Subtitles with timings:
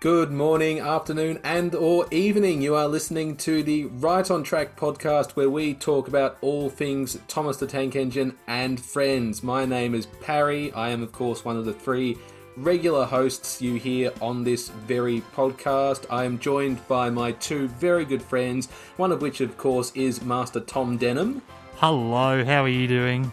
[0.00, 2.62] Good morning, afternoon, and or evening.
[2.62, 7.18] You are listening to the Right on Track podcast where we talk about all things
[7.26, 9.42] Thomas the Tank Engine and friends.
[9.42, 10.72] My name is Parry.
[10.72, 12.16] I am of course one of the three
[12.56, 16.06] regular hosts you hear on this very podcast.
[16.08, 18.68] I am joined by my two very good friends,
[18.98, 21.42] one of which of course is Master Tom Denham.
[21.78, 23.32] Hello, how are you doing?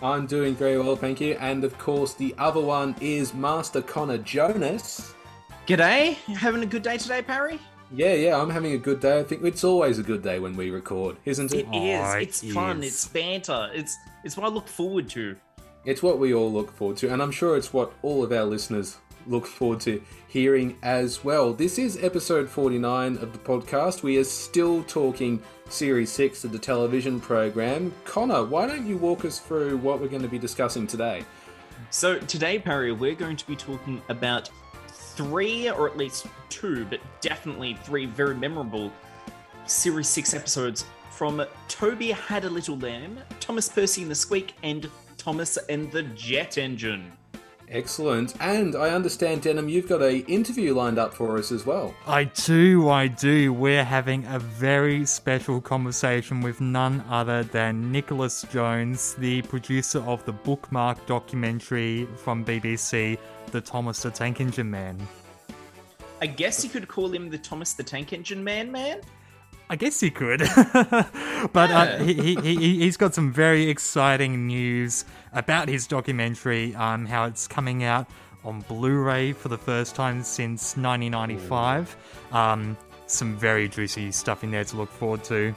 [0.00, 1.34] I'm doing very well, thank you.
[1.34, 5.12] And of course the other one is Master Connor Jonas.
[5.68, 6.14] G'day.
[6.34, 7.60] Having a good day today, Parry?
[7.92, 9.18] Yeah, yeah, I'm having a good day.
[9.18, 11.66] I think it's always a good day when we record, isn't it?
[11.70, 12.00] It is.
[12.06, 12.78] Oh, it It's fun.
[12.82, 12.86] is.
[12.86, 13.68] It's banter.
[13.74, 13.94] It's
[14.24, 15.36] it's what I look forward to.
[15.84, 18.44] It's what we all look forward to, and I'm sure it's what all of our
[18.44, 18.96] listeners
[19.26, 21.52] look forward to hearing as well.
[21.52, 24.02] This is episode 49 of the podcast.
[24.02, 27.92] We are still talking Series 6 of the television program.
[28.06, 31.26] Connor, why don't you walk us through what we're going to be discussing today?
[31.90, 34.48] So today, Parry, we're going to be talking about
[35.18, 38.92] three, or at least two, but definitely three very memorable
[39.66, 44.88] Series 6 episodes from Toby Had a Little Lamb, Thomas Percy and the Squeak, and
[45.16, 47.10] Thomas and the Jet Engine.
[47.68, 48.34] Excellent.
[48.40, 51.94] And I understand, Denham, you've got a interview lined up for us as well.
[52.06, 53.52] I do, I do.
[53.52, 60.24] We're having a very special conversation with none other than Nicholas Jones, the producer of
[60.24, 63.18] the bookmark documentary from BBC,
[63.50, 64.98] The Thomas the Tank Engine Man.
[66.20, 69.00] I guess you could call him the Thomas the Tank Engine Man Man.
[69.70, 70.40] I guess you could.
[71.52, 77.06] but uh, he, he, he, he's got some very exciting news about his documentary, um,
[77.06, 78.06] how it's coming out
[78.44, 81.96] on Blu ray for the first time since 1995.
[82.32, 85.54] Um, some very juicy stuff in there to look forward to.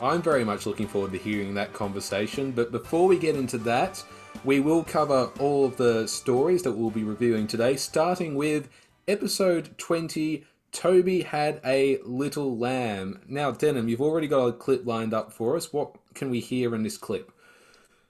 [0.00, 2.50] I'm very much looking forward to hearing that conversation.
[2.50, 4.02] But before we get into that,
[4.44, 8.68] we will cover all of the stories that we'll be reviewing today, starting with
[9.06, 13.20] episode 20 Toby Had a Little Lamb.
[13.28, 15.72] Now, Denham, you've already got a clip lined up for us.
[15.72, 17.30] What can we hear in this clip?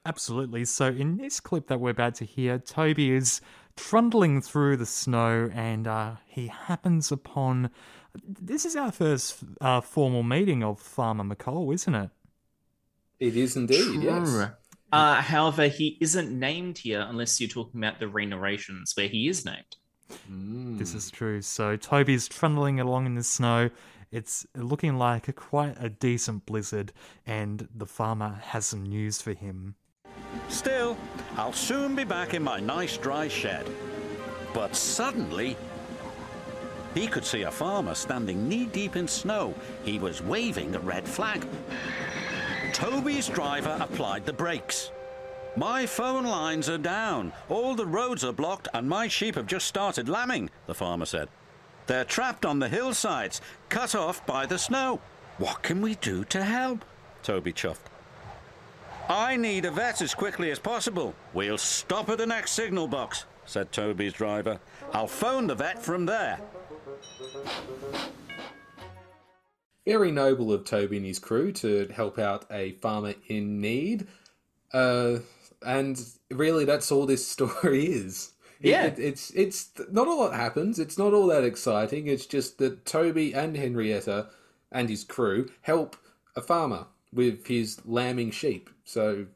[0.05, 0.65] Absolutely.
[0.65, 3.41] So, in this clip that we're about to hear, Toby is
[3.75, 7.69] trundling through the snow and uh, he happens upon.
[8.23, 12.09] This is our first uh, formal meeting of Farmer McColl, isn't it?
[13.19, 14.49] It is indeed, yes.
[14.93, 19.43] Uh, however, he isn't named here unless you're talking about the re-narrations where he is
[19.43, 19.75] named.
[20.27, 20.77] Hmm.
[20.77, 21.41] This is true.
[21.41, 23.71] So Toby's trundling along in the snow.
[24.11, 26.93] It's looking like a quite a decent blizzard,
[27.25, 29.73] and the farmer has some news for him.
[30.47, 30.95] Still,
[31.37, 33.67] I'll soon be back in my nice dry shed.
[34.53, 35.57] But suddenly,
[36.93, 39.55] he could see a farmer standing knee deep in snow.
[39.83, 41.47] He was waving a red flag.
[42.73, 44.91] Toby's driver applied the brakes.
[45.55, 49.67] My phone lines are down, all the roads are blocked, and my sheep have just
[49.67, 51.29] started lambing, the farmer said.
[51.85, 54.99] They're trapped on the hillsides, cut off by the snow.
[55.37, 56.83] What can we do to help?
[57.21, 57.89] Toby chuffed.
[59.07, 61.13] I need a vet as quickly as possible.
[61.33, 64.59] We'll stop at the next signal box, said Toby's driver.
[64.93, 66.39] I'll phone the vet from there.
[69.85, 74.07] Very noble of Toby and his crew to help out a farmer in need.
[74.71, 75.19] Uh,
[75.65, 76.01] and
[76.31, 78.31] really, that's all this story is.
[78.61, 78.85] It- Yeah.
[78.85, 80.79] it- it's it's not a lot happens.
[80.79, 82.07] It's not all that exciting.
[82.07, 84.27] It's just that Toby and Henrietta
[84.71, 85.97] and his crew help
[86.35, 88.69] a farmer with his lambing sheep.
[88.85, 89.27] So,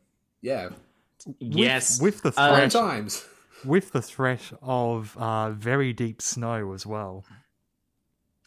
[0.42, 0.70] yeah,
[1.40, 2.02] Yes.
[2.02, 3.26] with the Uh, threat, times.
[3.66, 7.24] with the threat of uh, very deep snow as well.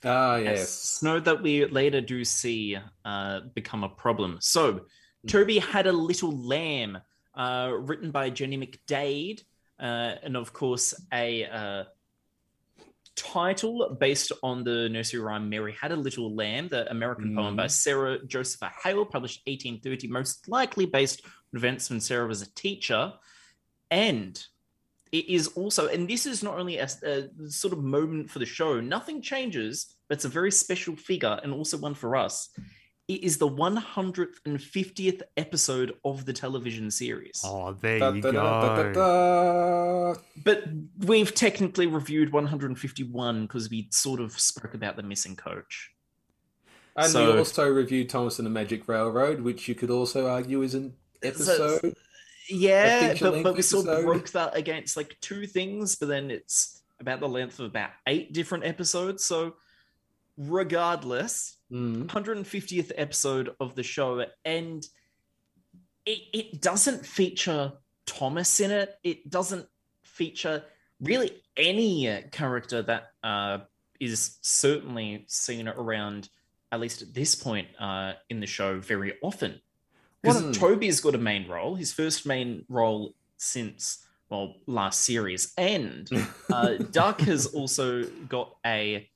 [0.04, 0.58] Ah, Yes.
[0.58, 0.70] yes.
[0.70, 4.38] Snow that we later do see uh, become a problem.
[4.40, 4.86] So,
[5.26, 6.98] Toby had a little lamb,
[7.34, 9.42] uh, written by Jenny McDade,
[9.78, 11.84] uh, and of course a uh,
[13.16, 17.66] title based on the nursery rhyme "Mary Had a Little Lamb," the American poem by
[17.66, 23.12] Sarah Josepha Hale, published 1830, most likely based on events when Sarah was a teacher,
[23.90, 24.42] and
[25.12, 28.46] it is also, and this is not only a, a sort of moment for the
[28.46, 32.50] show, nothing changes, but it's a very special figure and also one for us.
[33.08, 37.42] It is the 150th episode of the television series.
[37.44, 38.92] Oh, there Da, you da, da, da, go.
[38.92, 40.20] da, da.
[40.44, 40.64] But
[40.98, 45.90] we've technically reviewed 151 because we sort of spoke about the missing coach.
[46.96, 50.62] And So- we also reviewed Thomas and the Magic Railroad, which you could also argue
[50.62, 51.94] is an episode.
[52.48, 56.82] Yeah, but, but we sort of broke that against like two things, but then it's
[56.98, 59.24] about the length of about eight different episodes.
[59.24, 59.54] So,
[60.36, 62.06] regardless, Mm.
[62.06, 64.84] 150th episode of the show, and
[66.04, 67.72] it, it doesn't feature
[68.06, 68.98] Thomas in it.
[69.04, 69.66] It doesn't
[70.02, 70.64] feature
[71.00, 73.58] really any uh, character that uh,
[74.00, 76.28] is certainly seen around,
[76.72, 79.60] at least at this point uh, in the show, very often.
[80.22, 86.08] Because Toby's got a main role, his first main role since well last series, and
[86.52, 89.08] uh, Duck has also got a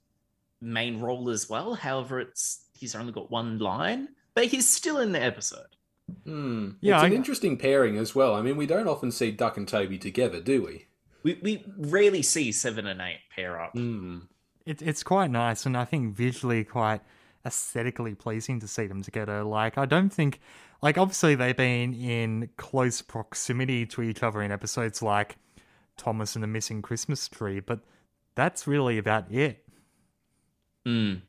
[0.61, 1.75] main role as well.
[1.75, 5.67] However, it's he's only got one line, but he's still in the episode.
[6.25, 6.71] Hmm.
[6.81, 8.35] Yeah, it's an interesting pairing as well.
[8.35, 10.87] I mean, we don't often see Duck and Toby together, do we?
[11.23, 13.73] We we rarely see seven and eight pair up.
[13.73, 14.21] Hmm.
[14.67, 17.03] It, it's quite nice, and I think visually quite
[17.47, 19.43] aesthetically pleasing to see them together.
[19.43, 20.41] Like, I don't think,
[20.85, 25.39] like, obviously they've been in close proximity to each other in episodes like
[25.97, 27.81] Thomas and the Missing Christmas Tree, but
[28.35, 29.65] that's really about it.
[30.87, 31.23] Mm.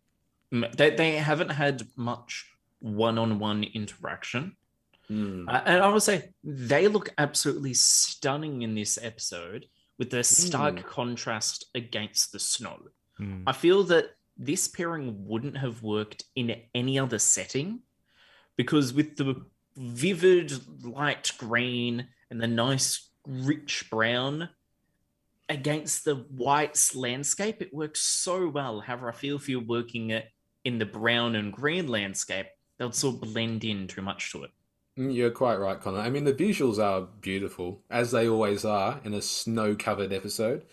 [0.54, 4.58] Mm, They they haven't had much one-on-one interaction.
[5.08, 5.48] Hmm.
[5.48, 9.68] Uh, and I would say they look absolutely stunning in this episode
[9.98, 12.78] with the stark contrast against the snow.
[13.22, 13.44] Mm.
[13.48, 17.80] I feel that this pairing wouldn't have worked in any other setting
[18.58, 19.46] because with the
[19.78, 20.52] vivid
[20.86, 24.50] light green and the nice rich brown
[25.50, 28.80] against the white landscape, it works so well.
[28.82, 30.32] However, I feel if you're working it
[30.64, 32.48] in the brown and green landscape,
[32.78, 34.52] they'll sort of blend in too much to it.
[34.98, 36.00] Mm, You're quite right, Connor.
[36.00, 40.64] I mean, the visuals are beautiful, as they always are in a snow covered episode.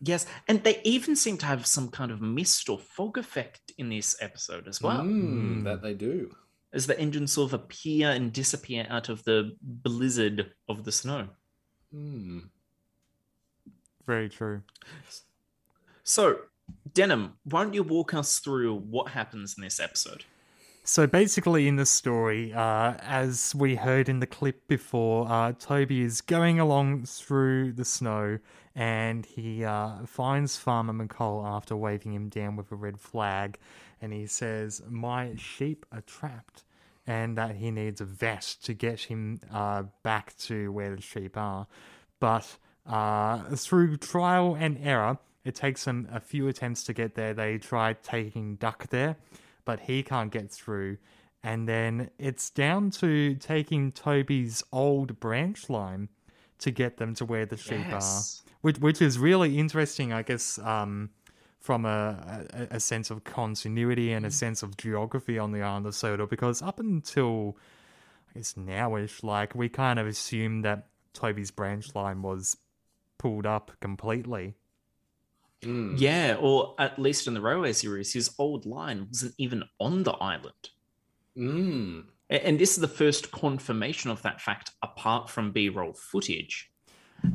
[0.00, 3.88] Yes, and they even seem to have some kind of mist or fog effect in
[3.88, 5.00] this episode as well.
[5.00, 6.34] Mm, That they do.
[6.72, 11.28] As the engines sort of appear and disappear out of the blizzard of the snow.
[11.92, 12.40] Hmm.
[14.06, 14.62] Very true.
[16.04, 16.40] So,
[16.92, 20.24] Denham, why don't you walk us through what happens in this episode?
[20.84, 26.00] So basically, in the story, uh, as we heard in the clip before, uh, Toby
[26.00, 28.38] is going along through the snow
[28.74, 33.58] and he uh, finds Farmer McColl after waving him down with a red flag.
[34.00, 36.64] And he says, My sheep are trapped.
[37.06, 41.38] And that he needs a vet to get him uh, back to where the sheep
[41.38, 41.66] are.
[42.20, 47.32] But uh, through trial and error, it takes them a few attempts to get there.
[47.32, 49.16] They try taking Duck there,
[49.64, 50.98] but he can't get through.
[51.42, 56.10] And then it's down to taking Toby's old branch line
[56.58, 58.42] to get them to where the sheep Yes.
[58.44, 61.08] are, which which is really interesting, I guess, um,
[61.60, 65.86] from a, a a sense of continuity and a sense of geography on the island
[65.86, 66.26] of Sodor.
[66.26, 67.56] Because up until
[68.30, 72.56] I guess nowish, like we kind of assumed that Toby's branch line was
[73.18, 74.54] pulled up completely.
[75.62, 75.96] Hmm.
[75.96, 80.12] Yeah, or at least in the railway series, his old line wasn't even on the
[80.12, 80.70] island.
[81.36, 82.04] Mm.
[82.30, 86.70] And this is the first confirmation of that fact, apart from B roll footage,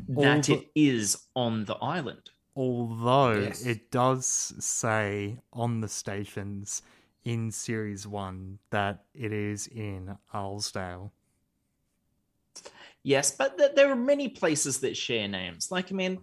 [0.07, 2.29] that the- it is on the island.
[2.55, 3.65] Although Yes.
[3.65, 6.81] it does say on the stations
[7.25, 11.11] in Series 1 that it is in Arlesdale.
[13.01, 15.71] Yes, but th- there are many places that share names.
[15.71, 16.19] Like, I mean,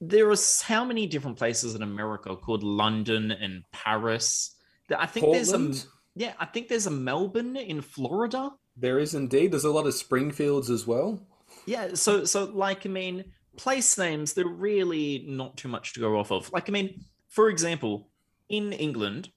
[0.00, 4.54] there are s- how many different places in America called London and Paris?
[4.96, 5.72] I think there's a
[6.16, 8.52] yeah, I think there's a Melbourne in Florida.
[8.76, 9.50] There is indeed.
[9.52, 11.20] There's a lot of Springfields as well.
[11.66, 13.24] Yeah, so so like I mean,
[13.56, 16.52] place names they're really not too much to go off of.
[16.52, 18.08] Like I mean, for example,
[18.48, 19.30] in England,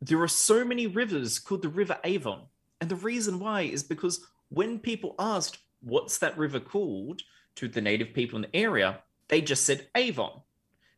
[0.00, 2.42] there are so many rivers called the River Avon,
[2.80, 7.22] and the reason why is because when people asked what's that river called
[7.56, 10.40] to the native people in the area, they just said Avon.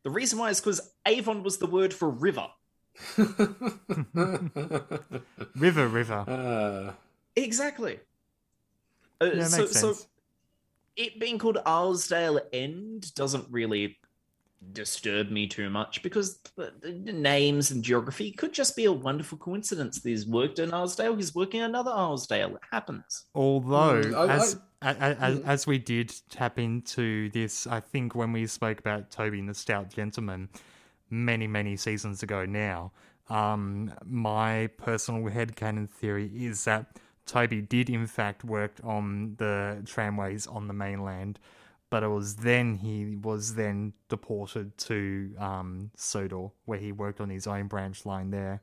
[0.03, 2.49] The reason why is because Avon was the word for river.
[5.55, 6.25] River, river.
[6.27, 6.95] Ah.
[7.37, 8.01] Exactly.
[9.21, 10.07] Uh, yeah, so, makes so sense.
[10.99, 13.97] It being called Arlesdale End doesn't really
[14.73, 19.39] disturb me too much because the, the names and geography could just be a wonderful
[19.39, 20.03] coincidence.
[20.03, 22.57] He's worked in Arlesdale, he's working in another Arlesdale.
[22.57, 23.27] It happens.
[23.37, 25.45] Although, Mm, I- as, I- a- a- as, Mm.
[25.47, 29.55] as we did tap into this, I think when we spoke about Toby and the
[29.55, 30.49] Stout Gentleman
[31.09, 32.91] many, many seasons ago now,
[33.31, 36.97] um, my personal headcanon theory is that
[37.29, 41.39] Toby did in fact work on the tramways on the mainland,
[41.91, 47.29] but it was then he was then deported to um, Sodor, where he worked on
[47.31, 48.63] his own branch line there.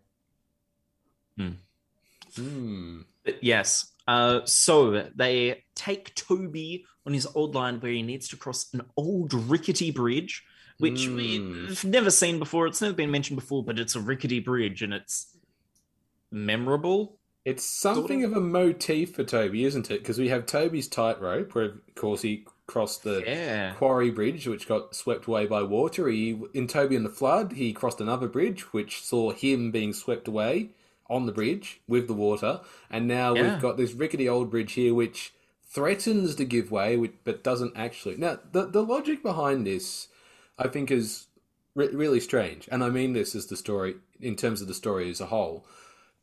[1.38, 3.02] Hmm.
[3.24, 3.92] But yes.
[4.08, 8.82] Uh, so they take Toby on his old line where he needs to cross an
[8.98, 10.44] old rickety bridge,
[10.80, 11.16] which Mm.
[11.16, 12.68] we've never seen before.
[12.68, 15.36] It's never been mentioned before, but it's a rickety bridge and it's
[16.32, 17.20] memorable.
[17.46, 20.00] It's something of a motif for Toby, isn't it?
[20.00, 23.74] Because we have Toby's tightrope, where of course he crossed the Yeah.
[23.76, 26.08] Quarry Bridge, which got swept away by water.
[26.08, 30.28] He in Toby and the Flood, he crossed another bridge, which saw him being swept
[30.28, 30.72] away
[31.08, 32.62] on the bridge with the water.
[32.90, 33.54] And now Yeah.
[33.54, 35.32] we've got this rickety old bridge here, which
[35.70, 38.18] threatens to give way, which- but doesn't actually.
[38.18, 40.08] Now, the the logic behind this,
[40.58, 41.28] I think, is
[41.76, 45.12] re- really strange, and I mean this as the story in terms of the story
[45.12, 45.64] as a whole,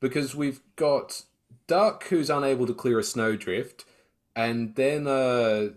[0.03, 1.23] because we've got
[1.69, 3.87] Duck who's unable to clear a snowdrift,
[4.37, 5.69] and then uh,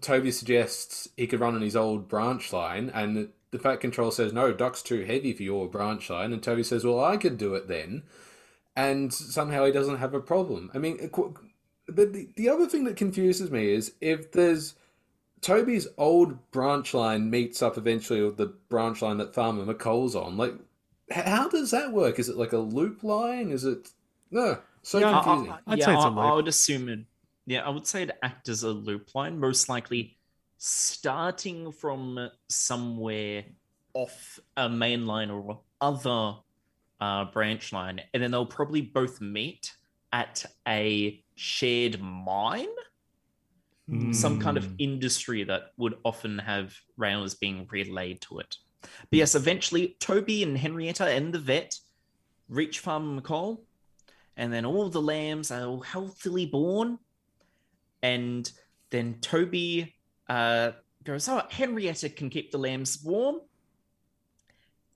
[0.00, 4.32] Toby suggests he could run on his old branch line, and the, Fat Control says,
[4.32, 6.32] No, Duck's too heavy for your branch line.
[6.32, 8.02] And Toby says, Well, I could do it then.
[8.74, 10.72] And somehow he doesn't have a problem.
[10.74, 10.96] I mean,
[11.86, 14.74] the, the other thing that confuses me is if there's
[15.40, 20.36] Toby's old branch line meets up eventually with the branch line that Farmer McColl's on,
[20.36, 20.54] like,
[21.22, 22.18] how does that work?
[22.18, 23.50] Is it like a loop line?
[23.50, 23.88] Is it.
[24.30, 25.52] No, so Yeah, I- confusing.
[25.52, 26.18] I, I'd yeah, say it's a I- I loop.
[26.18, 27.00] I would assume it.
[27.46, 30.16] Yeah, I would say it act as a loop line, most likely
[30.58, 33.44] starting from somewhere
[33.92, 36.36] off a main line or other
[37.00, 39.72] uh, branch line, and then they'll probably both meet
[40.12, 42.68] at a shared mine,
[44.12, 44.74] some kind of Mm.
[44.78, 48.56] industry that would often have rails being relayed to it.
[49.10, 51.78] But yes, eventually Toby and Henrietta and the vet
[52.48, 53.60] reach Farmer McColl,
[54.36, 56.98] and then all the lambs are all healthily born.
[58.02, 58.50] And
[58.90, 59.94] then Toby
[60.28, 60.72] uh,
[61.04, 63.40] goes, Oh, Henrietta can keep the lambs warm.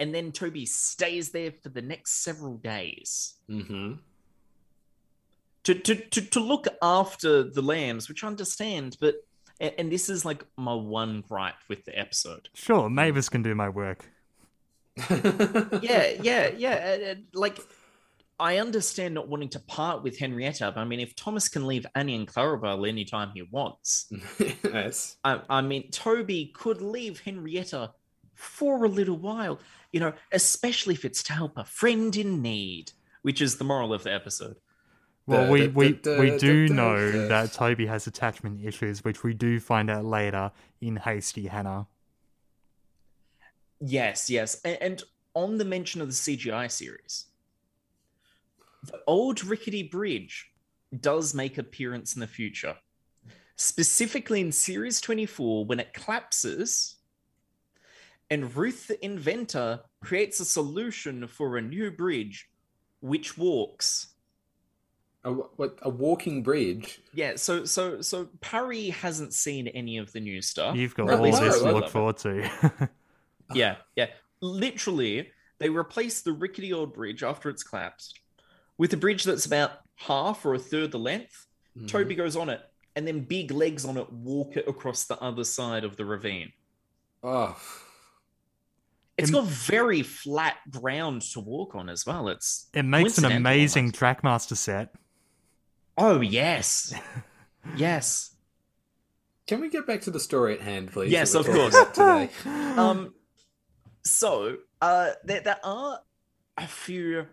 [0.00, 3.94] And then Toby stays there for the next several days hmm
[5.68, 9.16] to, to, to, to look after the lambs, which I understand, but
[9.60, 12.48] and, and this is like my one gripe with the episode.
[12.54, 14.04] Sure, um, Mavis can do my work.
[15.10, 16.92] Yeah, yeah, yeah.
[16.92, 17.58] and- and, like,
[18.40, 21.84] I understand not wanting to part with Henrietta, but I mean, if Thomas can leave
[21.94, 24.12] Annie and Clarabel anytime he wants,
[24.64, 25.16] yes.
[25.24, 27.92] I, I mean, Toby could leave Henrietta
[28.34, 29.58] for a little while,
[29.92, 33.92] you know, especially if it's to help a friend in need, which is the moral
[33.92, 34.56] of the episode.
[35.28, 39.90] Well, we, we, we do know that Toby has attachment issues, which we do find
[39.90, 41.86] out later in Hasty Hannah.
[43.78, 44.60] Yes, yes.
[44.64, 45.02] And, and
[45.34, 47.26] on the mention of the CGI series,
[48.84, 50.50] the old rickety bridge
[50.98, 52.74] does make appearance in the future.
[53.56, 56.96] Specifically in series 24 when it collapses
[58.30, 62.48] and Ruth the inventor creates a solution for a new bridge
[63.00, 64.07] which walks.
[65.24, 67.00] A, what, a walking bridge.
[67.12, 70.76] Yeah, so so so Parry hasn't seen any of the new stuff.
[70.76, 72.88] You've got all this to look forward to.
[73.54, 74.08] Yeah, yeah.
[74.42, 78.20] Literally, they replaced the rickety old bridge after it's collapsed
[78.76, 81.46] with a bridge that's about half or a third the length.
[81.76, 81.88] Mhm.
[81.88, 82.60] Toby goes on it,
[82.94, 86.52] and then big legs on it walk it across the other side of the ravine.
[87.22, 87.56] Oh,
[89.16, 92.28] It's Im- got very flat ground to walk on as well.
[92.28, 93.92] It's it makes an amazing.
[93.92, 94.94] Trackmaster set.
[95.98, 96.94] Oh yes,
[97.76, 98.34] yes.
[99.46, 101.10] can we get back to the story at hand, please?
[101.12, 101.76] Yes, of course.
[101.92, 102.30] Today?
[102.78, 103.12] Um,
[104.04, 106.00] so uh, there there are
[106.56, 107.26] a few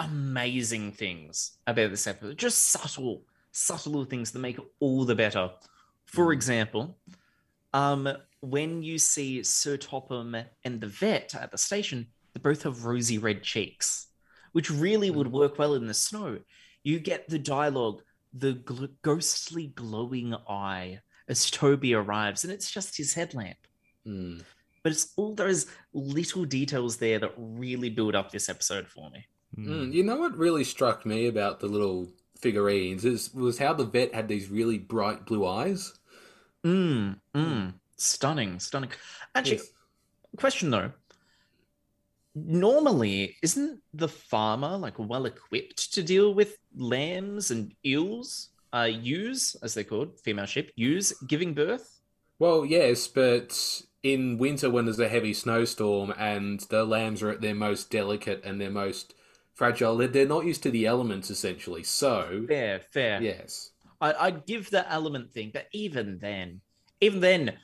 [0.00, 5.14] amazing things about this episode, just subtle, subtle little things that make it all the
[5.14, 5.50] better.
[6.06, 6.32] For Mm.
[6.34, 6.98] example,
[7.74, 8.08] um,
[8.40, 13.18] when you see Sir Topham and the vet at the station, they both have rosy
[13.18, 14.08] red cheeks,
[14.52, 16.38] which really would work well in the snow.
[16.88, 18.00] You get the dialogue,
[18.32, 23.58] the gl- ghostly glowing eye as Toby arrives, and it's just his headlamp.
[24.06, 24.38] Hmm.
[24.82, 29.26] But it's all those little details there that really build up this episode for me.
[29.58, 32.08] Mm, You know what really struck me about the little
[32.40, 35.92] figurines is was how the vet had these really bright blue eyes.
[36.64, 37.74] Mm, mm.
[37.98, 38.92] Stunning, stunning.
[39.34, 39.70] Actually, Yes.
[40.38, 40.92] question though.
[42.46, 48.50] Normally, isn't the farmer like well equipped to deal with lambs and eels?
[48.72, 52.00] Uh, ewes, as they're called, female sheep, ewes giving birth.
[52.38, 57.40] Well, yes, but in winter when there's a heavy snowstorm and the lambs are at
[57.40, 59.14] their most delicate and their most
[59.54, 61.82] fragile, they're, not used to the elements essentially.
[61.82, 63.22] So, Fair, fair.
[63.22, 63.70] yes.
[64.00, 66.60] I, I'd give the element thing, but even then,
[67.00, 67.54] even then,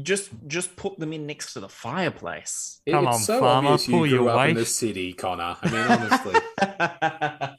[0.00, 2.80] just just put them in next to the fireplace.
[2.88, 4.56] Come it's on, so farmer, obvious you pull grew your up in weight.
[4.56, 5.56] the city, Connor.
[5.60, 6.40] I mean, honestly.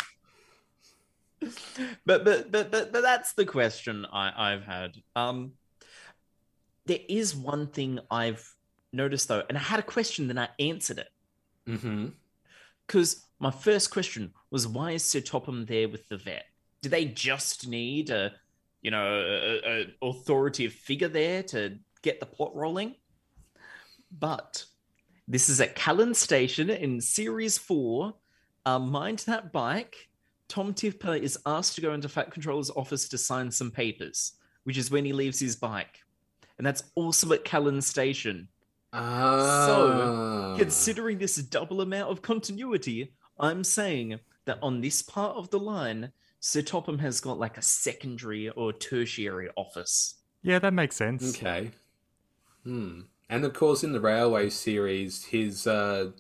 [2.06, 4.96] but, but but but but that's the question I, I've had.
[5.16, 5.52] Um,
[6.86, 8.52] there is one thing I've
[8.92, 11.10] noticed though, and I had a question, then I answered it
[12.88, 16.46] because my first question was why is Sir Topham there with the vet?
[16.82, 18.34] Do they just need a
[18.84, 22.96] you know, an authoritative figure there to get the plot rolling.
[24.12, 24.66] But
[25.28, 28.14] this is at Callan Station in Series 4.
[28.66, 30.10] Uh, mind that bike.
[30.48, 34.34] Tom Tipper is asked to go into Fat Controller's office to sign some papers,
[34.66, 36.00] which is when he leaves his bike.
[36.58, 38.50] And that's also at Callan Station.
[38.92, 39.66] Ah.
[39.66, 45.60] So, considering this double amount of continuity, I'm saying that on this part of the
[45.60, 50.16] line, Sir Topham has got like a secondary or tertiary office.
[50.44, 51.36] Yeah, that makes sense.
[51.36, 51.72] Okay.
[52.64, 53.02] Hmm.
[53.30, 56.12] And of course, in the Railway series, his uh,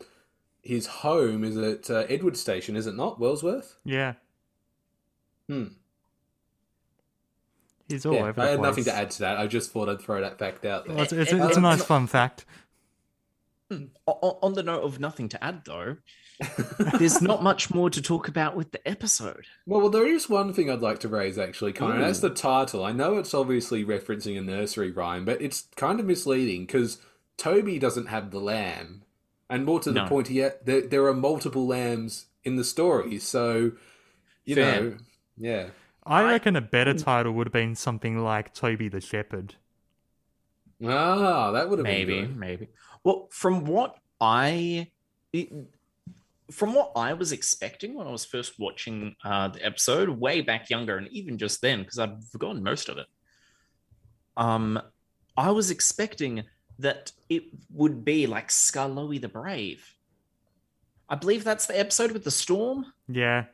[0.61, 3.19] his home is at uh, Edward Station, is it not?
[3.19, 3.77] Wellsworth.
[3.83, 4.13] Yeah.
[5.47, 5.65] Hmm.
[7.89, 8.69] He's all yeah, over the I had place.
[8.69, 9.37] nothing to add to that.
[9.37, 10.95] I just thought I'd throw that fact out there.
[10.95, 12.45] Well, it's, it's, it's a nice fun fact.
[13.69, 15.97] On the note of nothing to add, though,
[16.99, 19.45] there's not much more to talk about with the episode.
[19.65, 21.95] Well, well, there is one thing I'd like to raise actually, Connor.
[21.95, 22.83] and That's the title.
[22.83, 26.99] I know it's obviously referencing a nursery rhyme, but it's kind of misleading because
[27.37, 29.03] Toby doesn't have the lamb,
[29.49, 30.07] and more to the No.
[30.07, 33.17] point, here, there, there are multiple lambs in the story.
[33.19, 33.71] So,
[34.45, 34.81] you Fair.
[34.81, 34.97] know,
[35.37, 35.67] yeah.
[36.05, 39.55] I I- reckon a better title would have been something like Toby the Shepherd.
[40.85, 42.37] Ah, that would have Maybe, been good.
[42.37, 42.67] maybe.
[43.03, 44.89] Well, from what I,
[45.31, 45.51] it-
[46.51, 50.69] from what I was expecting when I was first watching uh, the episode, way back
[50.69, 53.07] younger, and even just then, because I've forgotten most of it.
[54.35, 54.81] Um,
[55.37, 56.43] I was expecting
[56.79, 59.87] that it would be like Skarloey the Brave.
[61.07, 62.85] I believe that's the episode with the storm.
[63.07, 63.45] Yeah.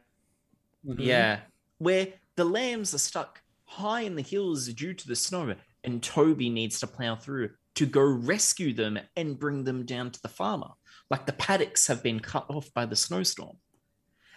[0.86, 1.00] Mhm.
[1.00, 1.41] Yeah,
[1.77, 5.53] where the lambs are stuck high in the hills due to the snow,
[5.84, 10.22] and Toby needs to plow through to go rescue them and bring them down to
[10.22, 10.69] the farmer.
[11.10, 13.58] Like the paddocks have been cut off by the snowstorm.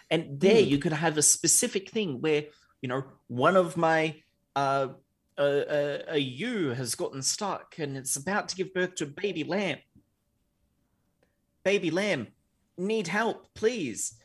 [0.09, 0.69] And there Hmm.
[0.69, 2.45] you could have a specific thing where,
[2.81, 4.21] you know, one of my
[4.55, 4.89] uh,
[5.37, 9.07] a, a, a ewe has gotten stuck and it's about to give birth to a
[9.07, 9.79] baby lamb.
[11.63, 12.27] Baby lamb,
[12.77, 14.15] need help, please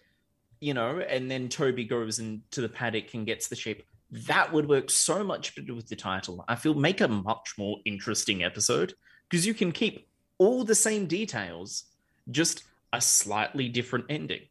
[0.61, 3.84] you know, and then Toby goes into the paddock and gets the sheep.
[4.11, 6.44] That would work so much better with the title.
[6.48, 8.94] I feel make a much more interesting episode
[9.28, 10.08] because you can keep
[10.38, 11.84] all the same details,
[12.30, 14.42] just a slightly different ending.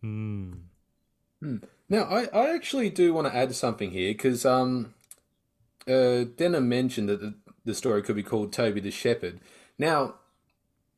[0.00, 0.52] Hmm.
[1.88, 4.94] Now, I, I actually do want to add something here because um,
[5.86, 9.40] uh, Denham mentioned that the, the story could be called Toby the Shepherd.
[9.78, 10.14] Now,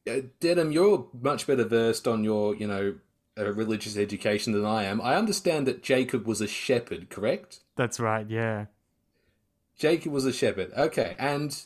[0.09, 2.95] uh, Denham, you're much better versed on your, you know,
[3.39, 5.01] uh, religious education than I am.
[5.01, 7.61] I understand that Jacob was a shepherd, correct?
[7.77, 8.67] That's right, yeah.
[9.79, 10.73] Jacob was a shepherd.
[10.77, 11.63] Okay, and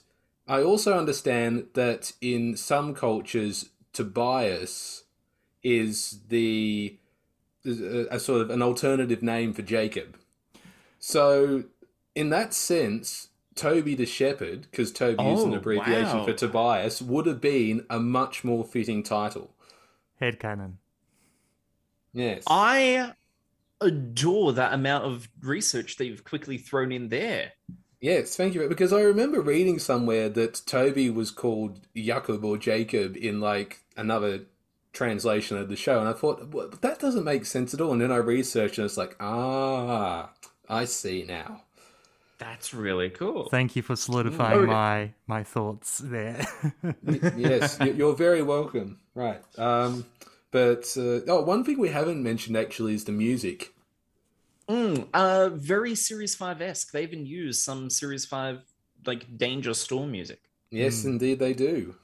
[0.48, 5.04] I also understand that in some cultures, Tobias
[5.62, 6.96] is the
[7.64, 10.16] a, a sort of an alternative name for Jacob.
[10.98, 11.64] So,
[12.14, 16.24] in that sense, Toby the shepherd, because Toby is an Oh, abbreviation wow.
[16.24, 19.54] for Tobias, would have been a much more fitting title.
[20.20, 20.74] Headcanon.
[22.12, 22.44] Yes.
[22.46, 23.14] I
[23.80, 27.52] adore that amount of research that you've quickly thrown in there.
[28.00, 28.66] Yes, thank you.
[28.68, 34.42] Because I remember reading somewhere that Toby was called Jacob or Jacob in like another
[34.92, 37.92] translation of the show, and I thought well, that doesn't make sense at all.
[37.92, 40.30] And then I researched, and it's like, ah,
[40.68, 41.62] I see now.
[42.38, 43.50] That's really cool.
[43.50, 44.70] Thank you for solidifying Okay.
[44.72, 46.46] my my thoughts there.
[47.36, 48.98] yes, you- you're very welcome.
[49.14, 49.42] Right.
[49.58, 50.06] Um,
[50.50, 53.74] but uh, oh, one thing we haven't mentioned actually is the music.
[54.70, 56.92] Mm, uh, very Series 5 esque.
[56.92, 58.60] They even use some Series 5
[59.04, 60.40] like Danger Storm music.
[60.70, 61.96] Yes, indeed they do.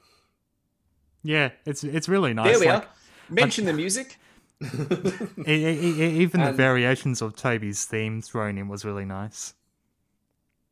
[1.23, 2.51] yeah, it's it's really nice.
[2.51, 2.89] there we like, are.
[3.29, 4.17] Mention the music.
[4.61, 9.53] even the And- variations of Toby's theme thrown in was really nice.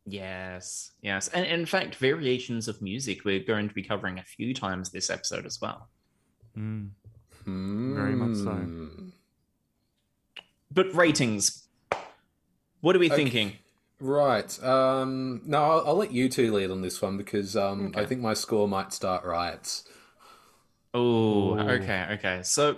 [0.06, 1.30] Yes, yes.
[1.30, 5.10] And in fact, variations of music we're going to be covering a few times this
[5.10, 5.88] episode as well.
[6.58, 6.90] Mm.
[7.46, 8.90] Very much so.
[10.72, 11.65] But ratings.
[12.86, 13.16] What are we Okay.
[13.16, 13.54] thinking?
[14.00, 14.64] Right.
[14.64, 18.22] Um, no, I'll, I'll let you two lead on this one because um, I think
[18.22, 19.86] my score might start riots.
[20.94, 22.42] Oh, okay, okay.
[22.44, 22.76] So,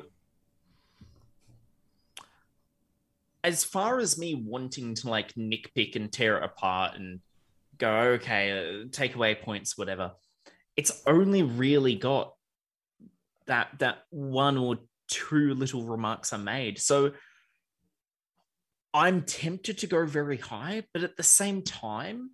[3.43, 7.20] as far as me wanting to like nitpick and tear it apart and
[7.78, 10.13] go, okay, uh, take away points, whatever,
[10.78, 12.34] it's only really got
[13.48, 14.78] that that one or
[15.10, 16.80] two little remarks I made.
[16.80, 17.12] So,
[18.97, 22.31] I'm tempted to go very high, but at the same time,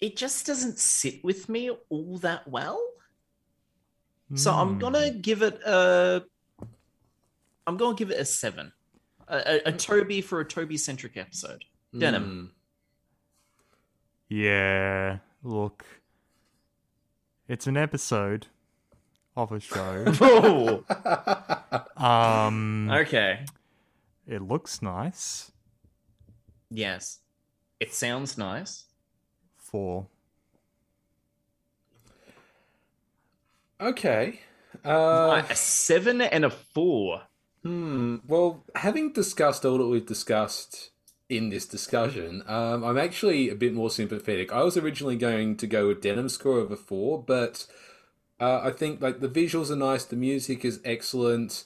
[0.00, 2.80] it just doesn't sit with me all that well.
[4.34, 4.80] So I'm Mm.
[4.80, 6.22] gonna give it a.
[7.66, 8.72] I'm gonna give it a seven.
[9.26, 11.64] A, a, a Toby for a Toby centric episode.
[11.96, 12.52] Denham.
[14.28, 15.84] Yeah, look.
[17.48, 18.46] It's an episode
[19.36, 20.84] of a show.
[21.96, 23.44] Um okay.
[24.28, 25.50] It looks nice.
[26.70, 27.20] Yes.
[27.80, 28.84] It sounds nice.
[29.56, 30.06] Four.
[33.80, 34.40] Okay.
[34.84, 37.22] Uh, a seven and a four.
[37.62, 38.16] hmm.
[38.26, 40.90] Well, having discussed all that we've discussed
[41.28, 44.52] in this discussion, um, I'm actually a bit more sympathetic.
[44.52, 47.66] I was originally going to go with Denham's score of a four, but
[48.40, 51.64] uh, I think like the visuals are nice, the music is excellent.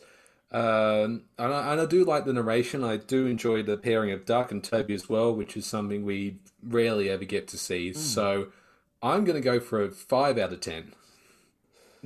[0.52, 2.84] Um, and, I, and I do like the narration.
[2.84, 6.36] I do enjoy the pairing of Duck and Toby as well, which is something we
[6.62, 7.92] rarely ever get to see.
[7.94, 8.48] So
[9.02, 10.92] I'm going to go for a five out of ten.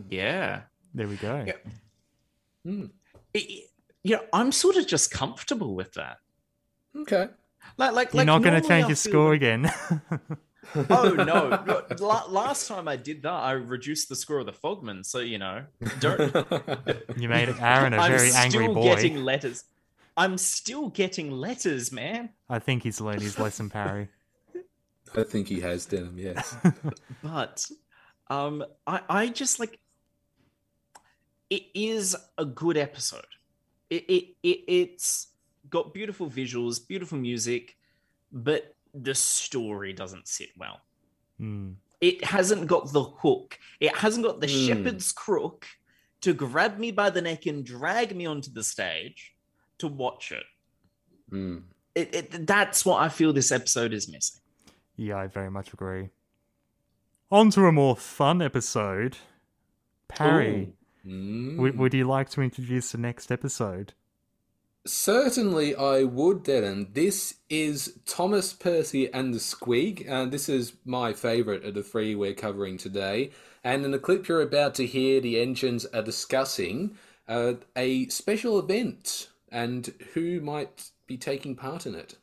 [0.09, 0.63] Yeah.
[0.95, 1.45] There we go.
[2.65, 2.91] It-
[3.35, 3.71] it-
[4.05, 6.19] you know, I'm sort of just comfortable with that.
[6.95, 7.29] Okay.
[7.77, 9.73] Like, like, You're like not going to change I your feel score like- again.
[10.75, 11.85] Oh no!
[12.01, 15.05] La- last time I did that, I reduced the score of the Fogman.
[15.05, 15.65] So you know,
[16.01, 16.19] don't.
[17.17, 18.73] you made Aaron a I'm very angry boy.
[18.73, 18.95] I'm still boy.
[18.95, 19.65] getting letters.
[20.17, 22.31] I'm still getting letters, man.
[22.49, 24.09] I think he's learned his lesson, Parry.
[25.15, 26.57] I think he has Denham, yes.
[27.23, 27.67] But
[28.29, 29.79] um, I, I just like
[31.51, 33.27] it is a good episode.
[33.91, 35.29] It, it, it it's
[35.71, 37.77] got beautiful visuals, beautiful music,
[38.33, 40.81] but the story doesn't sit well.
[41.39, 41.73] Hmm.
[42.01, 43.59] It hasn't got the hook.
[43.81, 44.67] It hasn't got the Hmm.
[44.67, 45.67] shepherd's crook
[46.23, 49.35] to grab me by the neck and drag me onto the stage
[49.79, 50.45] to watch it.
[51.31, 51.59] Hmm.
[51.95, 54.41] It, it that's what I feel this episode is missing.
[54.97, 56.11] Yeah, I very much agree.
[57.31, 59.17] On to a more fun episode.
[60.09, 60.73] Parry,
[61.07, 61.57] Mm.
[61.59, 63.95] would, would you like to introduce the next episode?
[64.87, 66.89] Certainly, I would, Denham.
[66.93, 72.15] This is Thomas Percy and the Squeak, and this is my favourite of the three
[72.15, 73.31] we're covering today.
[73.65, 76.97] And in the clip you're about to hear, the engines are discussing
[77.27, 82.15] uh, a special event and who might be taking part in it.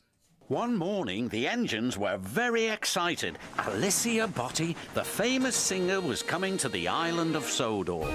[0.47, 3.39] One morning, the engines were very excited.
[3.65, 8.07] Alicia Botti, the famous singer, was coming to the island of Sodor.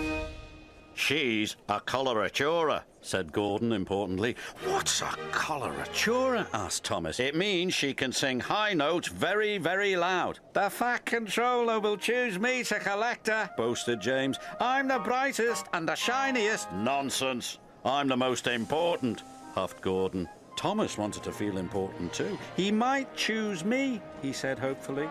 [0.99, 4.35] She's a coloratura, said Gordon importantly.
[4.65, 6.49] What's a coloratura?
[6.53, 7.21] asked Thomas.
[7.21, 10.41] It means she can sing high notes very, very loud.
[10.55, 14.41] The Fat Controller will choose me to collect her, boasted James.
[14.61, 16.71] I'm the brightest and the shiniest.
[16.73, 17.59] Nonsense.
[17.85, 19.23] I'm the most important,
[19.55, 20.29] huffed Gordon.
[20.57, 22.37] Thomas wanted to feel important too.
[22.57, 25.09] He might choose me, he said hopefully.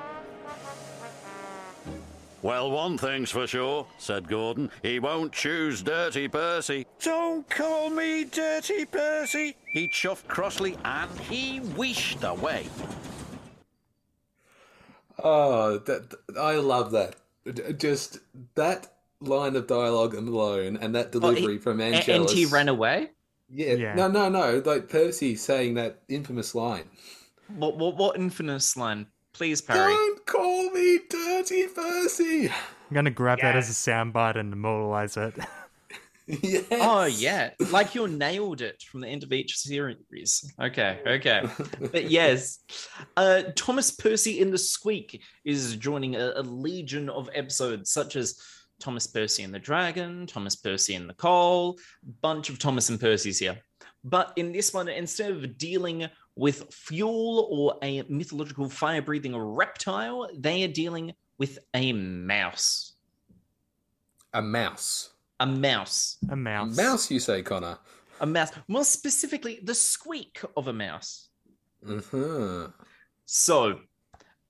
[2.47, 4.71] Well, one thing's for sure, said Gordon.
[4.81, 6.85] He won't choose Dirty Percy.
[7.03, 12.67] Don't call me Dirty Percy, he chuffed crossly, and he wished away.
[15.21, 17.17] Oh, that I love that.
[17.77, 18.19] Just
[18.55, 22.31] that line of dialogue alone and that Oh, he- delivery from A- Angelis.
[22.31, 23.09] and he ran away.
[23.49, 23.73] Yeah.
[23.73, 23.95] Yeah.
[23.95, 24.61] No, no, no.
[24.65, 26.85] Like Percy saying that infamous line.
[27.57, 29.07] What what what infamous line?
[29.37, 29.93] Please, Parry.
[29.93, 32.49] Don't call me Dirty Percy.
[32.49, 35.35] I'm going to grab that as a soundbite and immortalize it.
[36.25, 36.65] yes.
[36.71, 40.51] Oh yeah, like you nailed it from the end of each series.
[40.59, 41.43] Okay, okay,
[41.79, 42.63] but yes,
[43.15, 48.41] uh, Thomas Percy in the Squeak is joining a, a legion of episodes such as
[48.79, 51.77] Thomas Percy and the Dragon, Thomas Percy and the Coal,
[52.23, 53.59] bunch of Thomas and Percy's here.
[54.03, 60.63] But in this one, instead of dealing with fuel or a mythological fire-breathing reptile, they
[60.63, 62.93] are dealing with a mouse.
[64.33, 65.09] A mouse.
[65.39, 66.17] A mouse.
[66.29, 66.77] A mouse.
[66.77, 67.77] Mouse, you say, Connor.
[68.21, 68.51] a mouse.
[68.67, 71.29] More specifically, the squeak of a mouse.
[71.87, 72.67] Uh-huh.
[73.25, 73.79] So,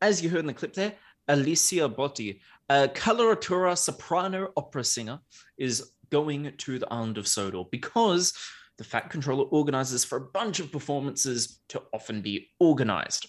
[0.02, 0.94] as you heard in the clip there,
[1.28, 5.20] Alicia Botti, a coloratura soprano opera singer,
[5.58, 8.34] is going to the island of Sodor because
[8.78, 13.28] the Fat Controller organizes for a bunch of performances to often be organized.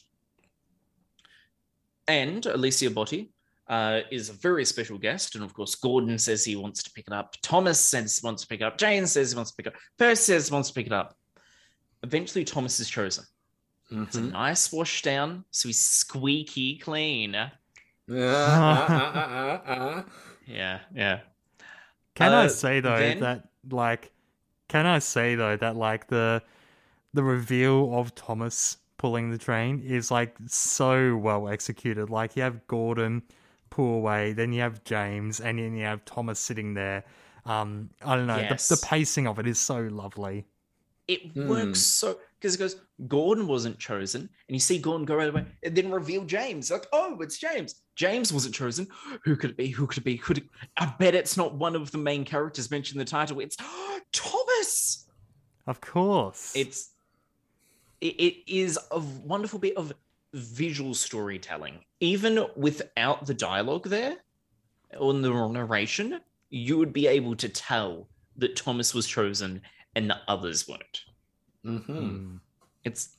[2.07, 3.31] And Alicia Botti
[3.69, 5.35] uh, is a very special guest.
[5.35, 7.35] And of course, Gordon says he wants to pick it up.
[7.43, 8.79] Thomas says he wants to pick it up.
[8.79, 9.81] James says he wants to pick it up.
[9.99, 11.17] Percy says he wants to pick it up.
[12.03, 13.25] Eventually, Thomas is chosen.
[13.91, 14.33] It's a Mhm.
[14.33, 17.35] nice wash down, so he's squeaky clean.
[17.35, 17.51] Ah,
[18.11, 20.05] ah, ah, ah, ah.
[20.47, 21.21] Yeah, yeah.
[22.15, 24.13] Can I Uh, say though then- that like
[24.69, 26.43] can I say though that like the
[27.15, 32.11] the reveal of Thomas pulling the train is like so well executed.
[32.11, 33.23] Like you have Gordon
[33.71, 37.05] pull away, then you have James, and then you have Thomas sitting there.
[37.47, 38.37] Um, I don't know.
[38.39, 38.69] Yes.
[38.69, 40.47] The, the pacing of it is so lovely.
[41.07, 41.49] It Hmm.
[41.49, 42.77] works so because it goes,
[43.09, 46.71] Gordon wasn't chosen, and you see Gordon go right away, and then reveal James.
[46.71, 47.83] Like, oh, it's James.
[47.97, 48.87] James wasn't chosen.
[49.25, 49.69] Who could it be?
[49.69, 50.17] Who could it be?
[50.17, 50.45] Could it...
[50.77, 53.41] I bet it's not one of the main characters mentioned in the title.
[53.41, 53.57] It's
[54.13, 55.07] Thomas.
[55.67, 56.53] Of course.
[56.55, 56.91] It's
[58.01, 59.93] it, it is a wonderful bit of
[60.33, 61.81] visual storytelling.
[62.01, 64.17] Even without the dialogue there
[64.99, 66.21] or the narration,
[66.51, 69.61] you would be able to tell that Thomas was chosen
[69.97, 71.05] and the others weren't.
[71.77, 72.37] Hmm
[72.85, 73.11] It's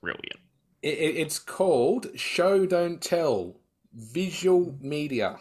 [0.00, 0.40] brilliant.
[0.82, 3.56] It, it- it's called Show Don't Tell
[3.94, 5.36] Visual Media.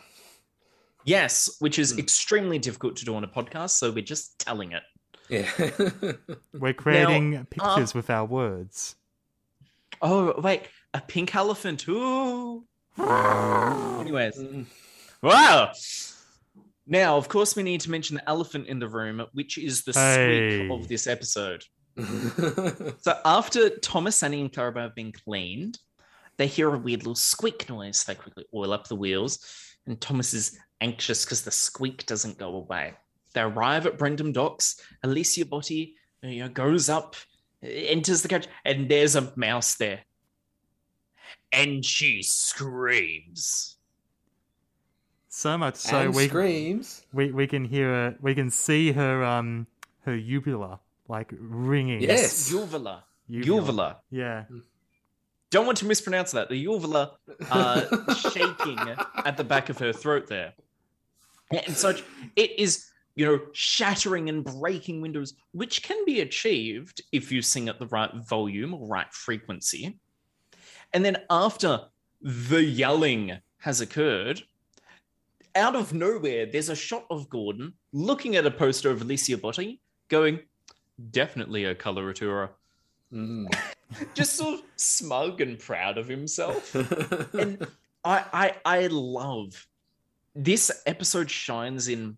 [1.06, 2.00] Yes, which is Hmm.
[2.00, 4.84] extremely difficult to do on a podcast, so we're just telling it.
[5.30, 5.50] Yeah.
[6.54, 8.96] We're creating uh, pictures with our words.
[10.02, 11.88] Oh, wait, a pink elephant.
[11.88, 12.66] Ooh.
[12.98, 14.66] Anyways, Mm.
[15.22, 15.72] wow.
[16.86, 19.94] Now, of course, we need to mention the elephant in the room, which is the
[19.94, 20.66] Hey.
[20.68, 21.64] squeak of this episode.
[23.00, 25.80] So after Thomas, Annie, and Clarabel have been cleaned,
[26.38, 28.04] they hear a weird little squeak noise.
[28.04, 29.40] They quickly oil up the wheels,
[29.86, 32.94] and Thomas is anxious because the squeak doesn't go away.
[33.34, 34.82] They arrive at Brendam Docks.
[35.04, 37.16] Alicia Botti you know, goes up,
[37.64, 40.02] enters the coach, and there's a mouse there.
[41.54, 43.78] And she screams.
[45.30, 47.06] So much so and we, screams.
[47.14, 49.66] we we can hear her, we can see her um
[50.06, 50.80] her uvula
[51.12, 52.02] like ringing.
[52.02, 52.50] Yes.
[52.52, 53.04] Uvula.
[53.28, 53.56] Uvula.
[53.56, 53.98] Uvula.
[54.10, 54.46] Yeah.
[55.52, 56.48] Don't want to mispronounce that.
[56.48, 57.18] The uvula
[57.52, 58.80] uh, shaking
[59.26, 60.54] at the back of her throat there.
[61.52, 62.04] And such,
[62.38, 67.68] it is, you know, shattering and breaking windows, which can be achieved if you sing
[67.68, 70.00] at the right volume or right frequency.
[70.94, 71.82] And then after
[72.22, 74.42] the yelling has occurred,
[75.56, 79.82] out of nowhere, there's a shot of Gordon looking at a poster of Alicia Botti,
[80.08, 80.40] going,
[81.12, 82.50] definitely a coloratura
[83.14, 83.46] Mm.
[84.14, 86.74] just sort of smug and proud of himself.
[87.34, 87.68] And
[88.06, 89.68] I, I, I love
[90.34, 92.16] this episode shines in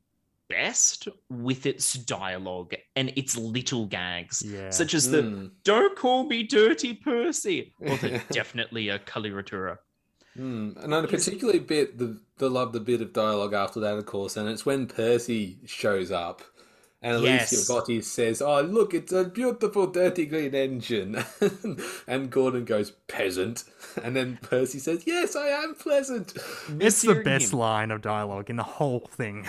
[0.49, 4.69] best with its dialogue and its little gags, Yeah.
[4.69, 5.51] such as the Mm.
[5.63, 9.79] "Don't call me Dirty Percy" or the "Definitely a coloratura."
[10.37, 10.83] Mm.
[10.83, 14.05] And on a particularly bit, the the love the bit of dialogue after that, of
[14.05, 16.43] course, and it's when Percy shows up,
[17.03, 17.69] and Alicia Yes.
[17.69, 21.23] Botti says, "Oh, look, it's a beautiful dirty green engine,"
[22.07, 23.65] and Gordon goes, "Peasant,"
[24.03, 26.33] and then Percy says, "Yes, I am pleasant."
[26.79, 27.59] It's the best him.
[27.59, 29.47] line of dialogue in the whole thing.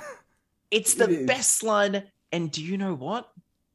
[0.71, 1.27] It's the is.
[1.27, 2.03] best line.
[2.33, 3.31] And do you know what?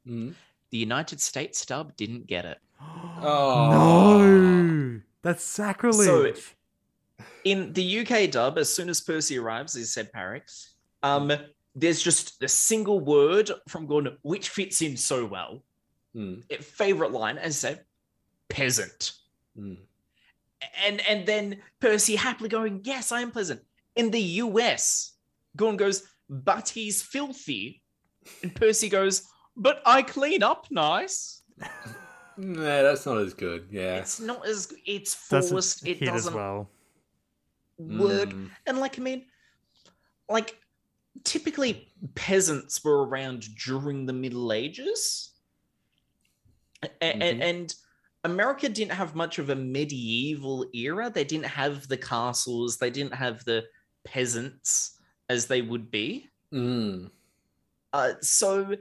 [0.05, 0.33] Mm.
[0.71, 2.57] The United States dub didn't get it.
[3.21, 6.55] Oh No, that's sacrilege.
[7.43, 10.41] in the UK dub, as soon as Percy arrives, as said Parry,
[11.03, 11.31] um,
[11.79, 15.63] there's just a single word from Gordon which fits in so well.
[16.15, 16.43] Mm.
[16.49, 17.83] Eh, Favorite line, as said,
[18.49, 19.13] peasant.
[19.57, 19.77] Mm.
[20.85, 23.61] And and then Percy happily going, Yes, I am pleasant.
[23.95, 25.13] In the US,
[25.55, 27.81] Gordon goes, But he's filthy.
[28.43, 29.23] And Percy goes,
[29.55, 31.41] But I clean up nice.
[32.41, 33.67] Nah, that's not as good.
[33.69, 33.97] Yeah.
[33.97, 35.85] It's not as it's Doesn't forced.
[35.85, 36.69] It doesn't well.
[37.77, 38.29] work.
[38.29, 38.49] Mm.
[38.65, 39.25] And like, I mean,
[40.29, 40.55] like
[41.23, 45.33] typically peasants were around during the Middle Ages.
[46.83, 47.41] A- Mhm.
[47.41, 47.75] And
[48.23, 51.09] America didn't have much of a medieval era.
[51.09, 53.65] They didn't have the castles, they didn't have the
[54.03, 56.29] peasants as they would be.
[56.53, 57.11] Mm.
[57.93, 58.75] Uh, so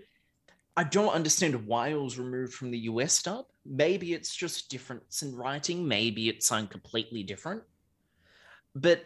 [0.77, 3.47] I don't understand why it was removed from the US dub.
[3.65, 5.87] Maybe it's just difference in writing.
[5.87, 7.63] Maybe it's something completely different.
[8.75, 9.05] But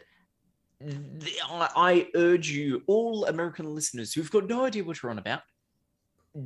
[1.77, 5.43] I, urge you, all American listeners who've got no idea what you're on about,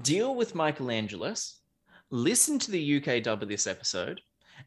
[0.02, 1.60] deal with Michael Angelis,
[2.10, 4.20] listen to the UK dub of this episode,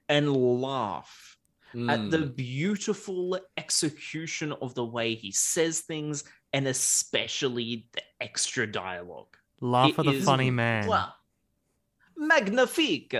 [0.07, 1.37] and laugh
[1.87, 2.35] at the Mm.
[2.35, 9.37] beautiful execution of the way he says things and especially the extra dialogue.
[9.61, 10.87] Laugh It at the funny man.
[10.87, 11.13] Well,
[12.15, 13.15] magnifique.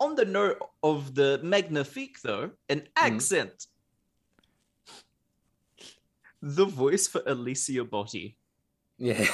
[0.00, 3.66] On the note of the magnifique, though, an accent.
[6.46, 8.34] The voice for Alicia Botti.
[8.98, 9.26] Yeah.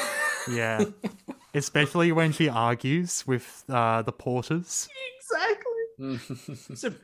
[0.49, 0.85] Yeah.
[1.55, 4.89] Especially when she argues with uh, the porters.
[5.19, 5.67] Exactly.
[6.77, 6.95] So,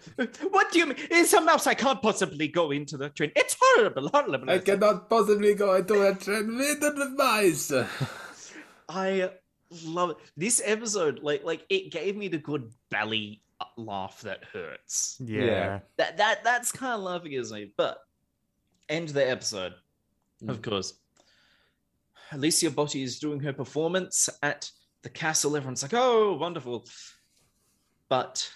[0.48, 0.96] what do you mean?
[1.10, 1.66] It's a mouse.
[1.66, 3.30] I can't possibly go into the train.
[3.36, 4.48] It's horrible, horrible.
[4.48, 7.70] I cannot possibly go into a train with the mice.
[8.88, 9.32] I
[9.84, 10.16] love it.
[10.36, 13.42] This episode, like, like it gave me the good belly
[13.76, 15.18] laugh that hurts.
[15.20, 15.44] Yeah.
[15.44, 15.80] Yeah.
[15.98, 17.72] That that that's kind of laughing at me.
[17.76, 17.98] But
[18.88, 19.74] end the episode,
[20.48, 20.94] of course.
[22.32, 24.70] Alicia Botti is doing her performance at
[25.02, 25.56] the castle.
[25.56, 26.86] Everyone's like, "Oh, wonderful!"
[28.08, 28.50] But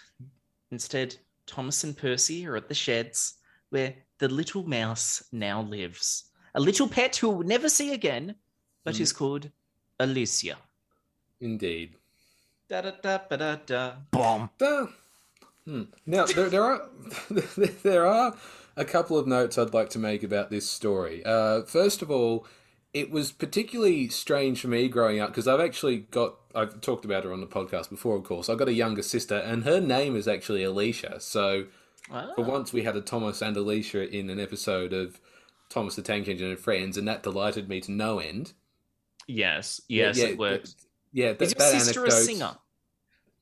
[0.71, 1.17] instead,
[1.47, 3.35] Thomas and Percy are at the sheds
[3.71, 6.25] where the little mouse now lives.
[6.55, 8.35] A little pet who we'll never see again,
[8.85, 9.01] but Mm.
[9.01, 9.51] is called
[10.01, 10.59] Alicia.
[11.41, 11.97] Indeed.
[12.69, 13.97] Da da da da da da.
[14.11, 14.51] Bomb.
[15.65, 15.83] Hmm.
[16.07, 16.89] Now there, there are
[17.83, 18.37] there are
[18.77, 21.23] a couple of notes I'd like to make about this story.
[21.25, 22.47] Uh, first of all,
[22.93, 27.23] it was particularly strange for me growing up because I've actually got I've talked about
[27.25, 28.49] her on the podcast before, of course.
[28.49, 31.21] I've got a younger sister, and her name is actually Alicia.
[31.21, 31.67] So
[32.11, 32.33] Ah.
[32.35, 35.21] for once, we had a Thomas and Alicia in an episode of
[35.69, 38.53] Thomas the Tank Engine and Friends, and that delighted me to no end.
[39.29, 40.75] Yes, yes, Yeah, it works.
[41.13, 42.57] Yeah, that, Is your that sister a singer?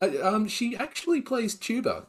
[0.02, 2.06] Uh, um, she actually plays tuba.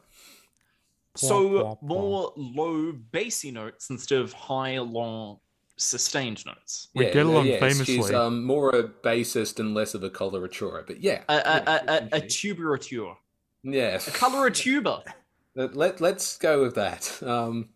[1.16, 5.38] So Wah, wah, more low bassy notes instead of high long
[5.76, 6.88] sustained notes.
[6.94, 8.14] We get along yes, She's famously.
[8.14, 11.92] um, more a bassist and less of a coloratura, but yeah, A, a, yeah, a,
[11.92, 13.14] a, a tuberature.
[13.62, 13.94] yeah.
[13.96, 15.02] A coloratura.
[15.56, 17.20] Let, let let's go with that.
[17.24, 17.70] Um,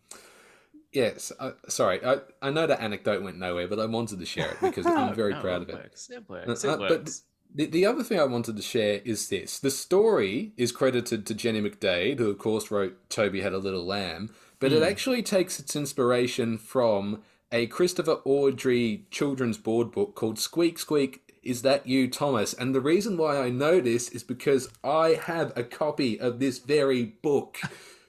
[0.93, 4.51] yes, uh, sorry, I, I know that anecdote went nowhere, but I wanted to share
[4.51, 5.75] it because I'm very No, proud of it.
[5.75, 6.09] Works.
[6.09, 6.63] It works.
[6.63, 7.23] Uh, It uh, but works.
[7.55, 9.59] The, the other thing I wanted to share is this.
[9.59, 13.85] The story is credited to Jenny McDade, who of course wrote Toby Had a Little
[13.85, 14.77] Lamb, but Hmm.
[14.77, 21.33] it actually takes its inspiration from a Christopher Awdry children's board book called Squeak Squeak
[21.43, 22.53] Is That You, Thomas?
[22.53, 26.59] And the reason why I know this is because I have a copy of this
[26.59, 27.57] very book.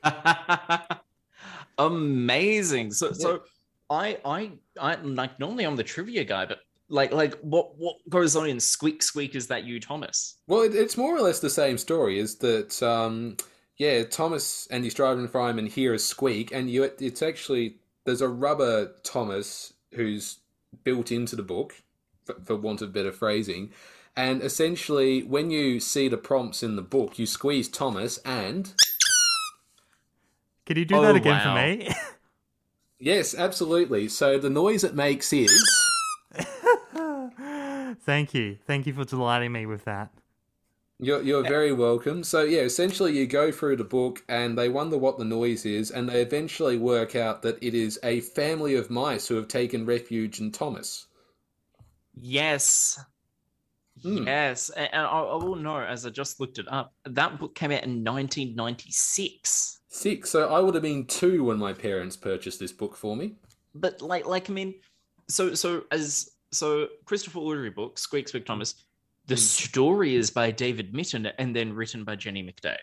[1.78, 2.92] Amazing.
[2.92, 3.42] So so
[3.90, 8.36] I I I like normally I'm the trivia guy, but like like what what goes
[8.36, 10.36] on in Squeak Squeak is that you, Thomas?
[10.46, 12.18] Well, it, it's more or less the same story.
[12.18, 13.36] Is that um,
[13.76, 14.04] yeah?
[14.04, 18.28] Thomas and he's driving Fryman and hear a squeak, and you it's actually there's a
[18.28, 20.38] rubber Thomas who's
[20.84, 21.74] built into the book,
[22.24, 23.72] for, for want of better phrasing.
[24.18, 28.72] And essentially, when you see the prompts in the book, you squeeze Thomas, and
[30.64, 31.54] Can you do Oh, that again wow.
[31.54, 31.94] for me?
[32.98, 34.08] yes, absolutely.
[34.08, 35.85] So the noise it makes is
[38.06, 38.56] Thank you.
[38.64, 40.12] Thank you for delighting me with that.
[40.98, 42.22] You're, you're very welcome.
[42.22, 45.90] So, yeah, essentially, you go through the book and they wonder what the noise is,
[45.90, 49.84] and they eventually work out that it is a family of mice who have taken
[49.84, 51.06] refuge in Thomas.
[52.18, 52.98] Yes.
[54.02, 54.26] Hmm.
[54.26, 54.70] Yes.
[54.70, 56.94] And and I, I will know as I just looked it up.
[57.04, 59.80] That book came out in 1996.
[59.88, 60.30] Six.
[60.30, 63.34] So, I would have been two when my parents purchased this book for me.
[63.74, 64.74] But like like I mean,
[65.28, 68.74] so so as so Christopher Awdry book, Squeak Squeak Thomas,
[69.26, 69.38] the Hmm.
[69.38, 72.76] story is by David Mitton and then written by Jenny McDade.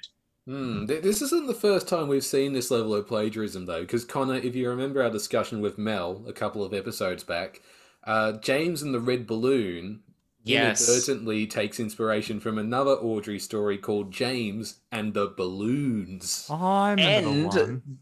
[0.45, 0.85] Hmm.
[0.87, 4.55] This isn't the first time we've seen this level of plagiarism, though, because Connor, if
[4.55, 7.61] you remember our discussion with Mel a couple of episodes back,
[8.03, 10.03] uh, James and the Red Balloon
[10.43, 10.81] Yes.
[10.81, 16.47] inadvertently takes inspiration from another Awdry story called James and the Balloons.
[16.49, 17.99] Oh, I remember And the one.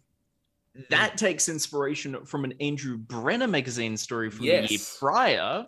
[0.89, 5.65] That takes inspiration from an Andrew Brenner magazine story from the year prior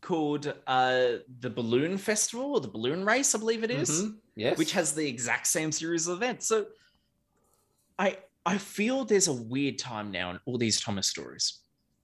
[0.00, 4.18] called uh, The Balloon Festival or The Balloon Race, I believe it is, Mhm.
[4.36, 4.58] Yes.
[4.58, 6.46] which has the exact same series of events.
[6.46, 6.66] So
[7.98, 11.62] I I feel there's a weird time now in all these Thomas stories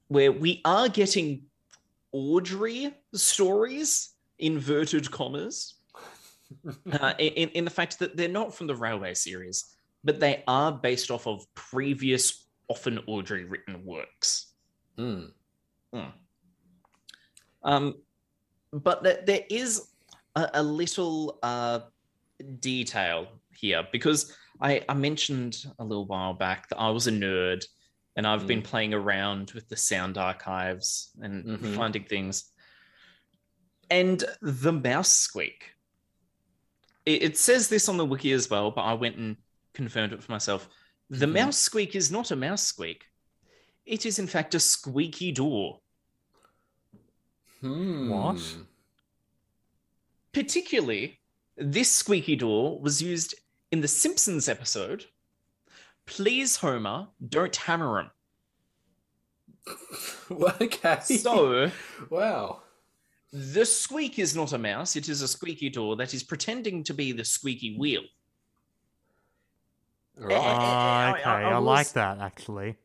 [0.08, 1.44] where we are getting
[2.14, 5.76] Awdry stories, inverted commas,
[6.92, 10.72] uh, in, in the fact that they're not from the Railway series, but they are
[10.72, 14.52] based off of previous, often Awdry written works.
[14.96, 15.26] Hmm.
[17.62, 17.94] Um,
[18.72, 19.88] but there, there is
[20.34, 21.80] a, a little uh,
[22.60, 27.64] detail here because I, I mentioned a little while back that I was a nerd
[28.16, 31.76] and I've been playing around with the sound archives and Mhm.
[31.76, 32.50] finding things.
[33.90, 35.70] And the mouse squeak.
[37.06, 39.36] It, it says this on the wiki as well, but I went and
[39.74, 40.68] confirmed it for myself.
[41.10, 41.32] The Mhm.
[41.32, 43.04] mouse squeak is not a mouse squeak.
[43.84, 45.80] It is, in fact, a squeaky door.
[47.60, 48.08] Hmm.
[48.08, 48.56] What?
[50.32, 51.20] Particularly,
[51.56, 53.34] this squeaky door was used
[53.70, 55.06] in the Simpsons episode.
[56.06, 58.10] Please, Homer, don't hammer him.
[60.60, 60.98] okay.
[61.00, 61.70] So,
[62.10, 62.62] wow.
[63.32, 66.94] the squeak is not a mouse, it is a squeaky door that is pretending to
[66.94, 68.02] be the squeaky wheel.
[70.16, 70.36] Right.
[70.36, 72.76] I- Ah, I- okay, I I, like s- that actually.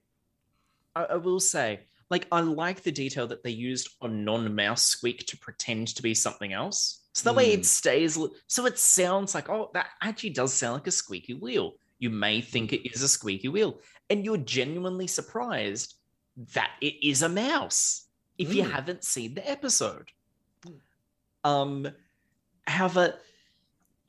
[0.95, 4.84] I, I will say, like, I like the detail that they used on non mouse
[4.84, 7.01] squeak to pretend to be something else.
[7.13, 7.59] So that way Hmm.
[7.59, 8.17] it stays,
[8.47, 11.75] so it sounds like, oh, that actually does sound like a squeaky wheel.
[11.99, 15.95] You may think it is a squeaky wheel, and you're genuinely surprised
[16.53, 18.05] that it is a mouse
[18.38, 18.69] if you Hmm.
[18.71, 20.11] haven't seen the episode.
[21.43, 21.88] Um,
[22.67, 23.19] however,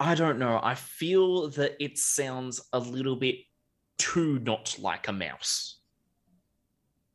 [0.00, 0.60] I don't know.
[0.62, 3.36] I feel that it sounds a little bit
[3.98, 5.80] too not like a mouse.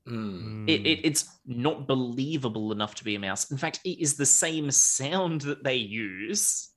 [0.06, 0.68] Hmm.
[0.68, 3.52] It, it, it's not believable enough to be a mouse.
[3.52, 6.72] In fact, it is the same sound that they use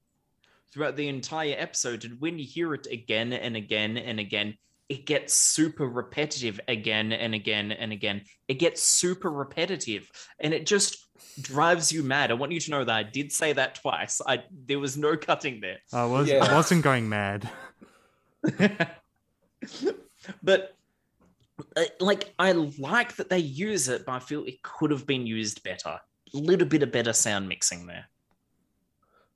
[0.73, 2.05] throughout the entire episode.
[2.05, 4.57] And when you hear it again and again and again,
[4.89, 8.23] it gets super repetitive again and again and again.
[8.47, 11.06] It gets super repetitive and it just
[11.41, 12.31] drives you mad.
[12.31, 14.21] I want you to know that I did say that twice.
[14.27, 15.79] I there was no cutting there.
[15.93, 16.45] I was Yeah.
[16.45, 17.51] I wasn't going mad.
[20.43, 20.77] but
[21.77, 25.27] uh, like I like that they use it, but I feel it could have been
[25.27, 26.01] used better.
[26.35, 28.07] A little bit of better sound mixing there.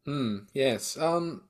[0.05, 0.39] Hmm.
[0.53, 0.97] Yes.
[0.97, 1.43] Um.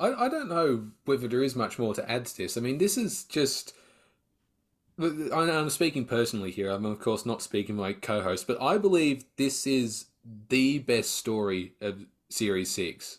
[0.00, 2.56] I I don't know whether there is much more to add to this.
[2.56, 3.74] I mean, this is just.
[4.98, 6.70] I know I'm speaking personally here.
[6.70, 10.06] I'm of course not speaking my co-host, but I believe this is
[10.48, 13.18] the best story of Series Six.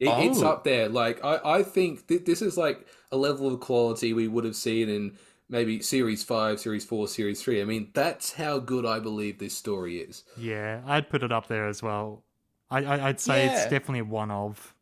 [0.00, 0.42] It, It's Oh.
[0.42, 0.88] up there.
[0.88, 4.56] Like I, I think th- this is like a level of quality we would have
[4.56, 7.60] seen in maybe Series Five, Series Four, Series Three.
[7.62, 10.24] I mean, that's how good I believe this story is.
[10.34, 12.24] Yeah, I'd put it up there as well.
[12.70, 13.56] I, I I'd say Yeah.
[13.56, 14.74] it's definitely one of.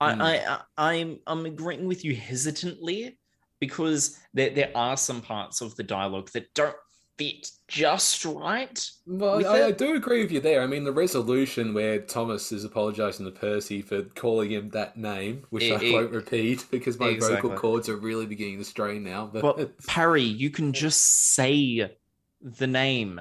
[0.00, 0.20] I, Hmm.
[0.20, 3.18] I, I I'm I'm agreeing with you hesitantly
[3.60, 6.76] because there there are some parts of the dialogue that don't
[7.18, 8.90] fit just right.
[9.06, 10.62] Well, I, I do agree with you there.
[10.62, 15.44] I mean, the resolution where Thomas is apologising to Percy for calling him that name,
[15.50, 17.50] which E- I e- won't repeat because my exactly.
[17.50, 19.26] vocal cords are really beginning to strain now.
[19.26, 21.96] But Well, Parry, you can just say
[22.40, 23.20] the name.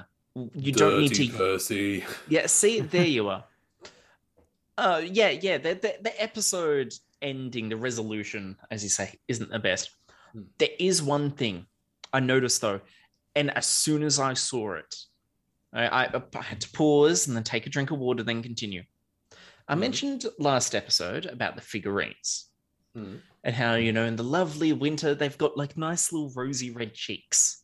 [0.53, 2.05] You don't need to Percy.
[2.29, 3.43] Yeah, see, there you are.
[4.77, 5.57] Uh, yeah, yeah.
[5.57, 9.96] The, the the episode ending, the resolution, as you say, isn't the best.
[10.37, 10.43] Hmm.
[10.57, 11.65] There is one thing
[12.13, 12.81] I noticed though,
[13.35, 14.95] and as soon as I saw it,
[15.73, 18.83] I, I, had to pause and then take a drink of water, then continue.
[19.67, 19.79] I Mhm.
[19.79, 22.49] mentioned last episode about the figurines
[22.95, 23.21] Mhm.
[23.43, 26.93] and how you know in the lovely winter they've got like nice little rosy red
[26.93, 27.63] cheeks.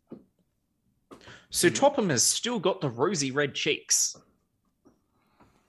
[1.49, 1.75] So Mhm.
[1.75, 4.15] Topham has still got the rosy red cheeks.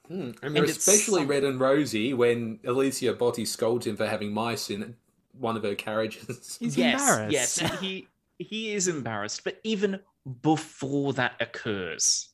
[0.09, 0.33] Hmm.
[0.43, 4.71] And they're And especially red and rosy when Alicia Botti scolds him for having mice
[4.71, 4.97] in
[5.39, 6.57] one of her carriages.
[6.61, 7.33] He's yes, embarrassed.
[7.33, 8.09] Yes, he
[8.39, 10.01] he is embarrassed, but even
[10.43, 12.31] before that occurs,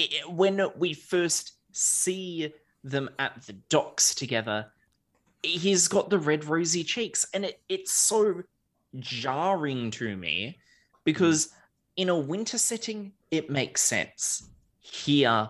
[0.00, 2.52] i when we first see
[2.84, 4.66] them at the docks together,
[5.42, 8.42] he's got the red rosy cheeks, and it, it's so
[8.98, 10.58] jarring to me
[11.04, 11.50] because
[11.96, 14.48] in a winter setting it makes sense.
[14.80, 15.48] Here,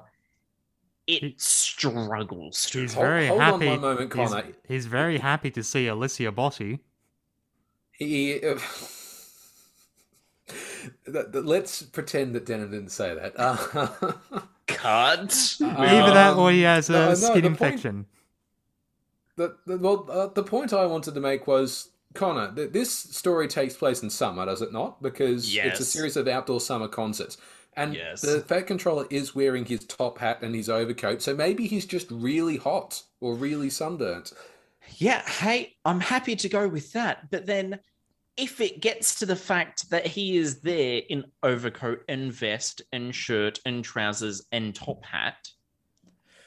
[1.07, 2.67] it He- struggles.
[2.71, 3.67] He's Hold- very hold on happy.
[3.71, 4.45] one moment, he's, Connor.
[4.67, 6.81] he's very happy to see Alicia Botti.
[7.93, 8.59] He, uh,
[11.13, 13.35] th- th- let's pretend that Denham didn't say that.
[13.39, 15.57] Uh, Cut.
[15.63, 18.07] Either that or he has a no, no, skin the point- infection.
[19.37, 22.53] The, the, well, uh, the point I wanted to make was Connor.
[22.55, 25.01] Th- this story takes place in summer, does it not?
[25.03, 27.37] Because it's a series of outdoor summer concerts,
[27.77, 28.23] and Yes.
[28.23, 31.23] the Fat Controller is wearing his top hat and his overcoat.
[31.23, 34.33] So maybe he's just really hot or really sunburnt.
[34.97, 37.31] Yeah, hey, I'm happy to go with that.
[37.31, 37.79] But then
[38.37, 43.15] if it gets to the fact that he is there in overcoat and vest and
[43.15, 45.49] shirt and trousers and top hat,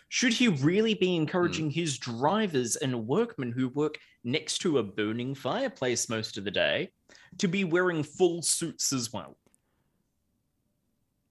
[0.07, 1.79] should he really be encouraging hmm.
[1.79, 6.91] his drivers and workmen who work next to a burning fireplace most of the day
[7.37, 9.37] to be wearing full suits as well?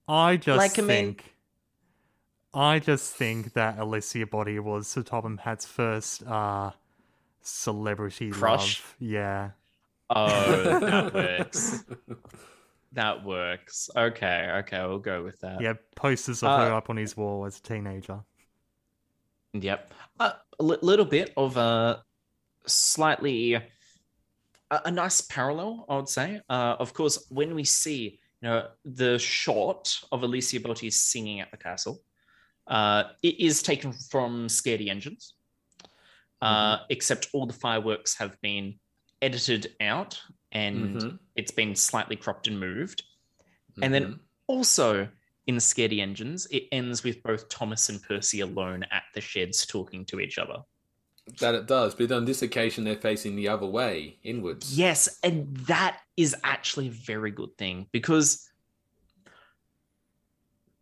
[0.09, 1.35] I just Like, I mean- think.
[2.55, 6.71] I just think that Alicia Botti was Sir Topham Hatt's first uh,
[7.43, 8.81] celebrity Crush?
[8.81, 8.97] love.
[8.99, 9.51] Yeah.
[10.11, 11.85] Oh, that works.
[12.93, 13.91] That works.
[13.95, 15.61] Okay, okay, we'll go with that.
[15.61, 18.21] Yeah, posters of Uh, her up on his wall as a teenager.
[19.53, 19.93] Yep.
[20.19, 22.03] Uh, a little bit of a
[22.67, 23.63] slightly a,
[24.71, 26.41] a nice parallel, I would say.
[26.49, 31.51] Uh, of course, when we see you know the shot of Alicia Botti singing at
[31.51, 32.03] the castle,
[32.67, 35.35] uh, it is taken from Scaredy Engines,
[36.41, 38.79] uh, except all the fireworks have been
[39.21, 40.21] edited out
[40.53, 41.19] and Mhm.
[41.35, 43.03] it's been slightly cropped and moved.
[43.83, 44.21] And then Mhm.
[44.47, 45.11] also
[45.47, 50.05] in Scaredy Engines, it ends with both Thomas and Percy alone at the sheds talking
[50.07, 50.63] to each other.
[51.41, 54.77] That it does, but on this occasion they're facing the other way, inwards.
[54.77, 58.49] Yes, and that is actually a very good thing because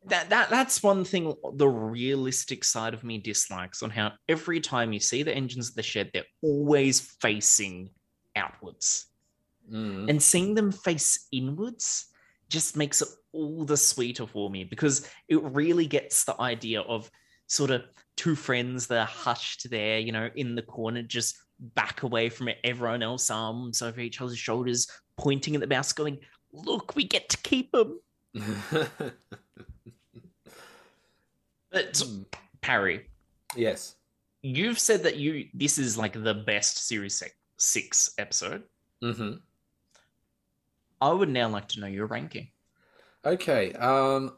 [0.06, 4.92] that, that that's one thing the realistic side of me dislikes on how every time
[4.92, 7.90] you see the engines at the shed, they're always facing
[8.36, 9.06] outwards.
[9.72, 10.08] Mm.
[10.08, 12.06] and seeing them face inwards
[12.48, 17.10] just makes it all the sweeter for me because it really gets the idea of
[17.48, 17.82] sort of
[18.16, 22.48] two friends that are hushed there, you know, in the corner, just back away from
[22.48, 22.58] it.
[22.64, 26.18] everyone else, arms over each other's shoulders, pointing at the mouse, going,
[26.52, 27.98] Look, we get to keep him.
[31.70, 32.22] But Hmm.
[32.62, 33.06] Parry,
[33.54, 33.96] yes.
[34.42, 37.22] you've said that you this is like the best series
[37.58, 38.62] six, episode.
[39.02, 39.34] hmm
[41.00, 42.48] I would now like to know your ranking.
[43.24, 43.72] Okay.
[43.74, 44.32] Um,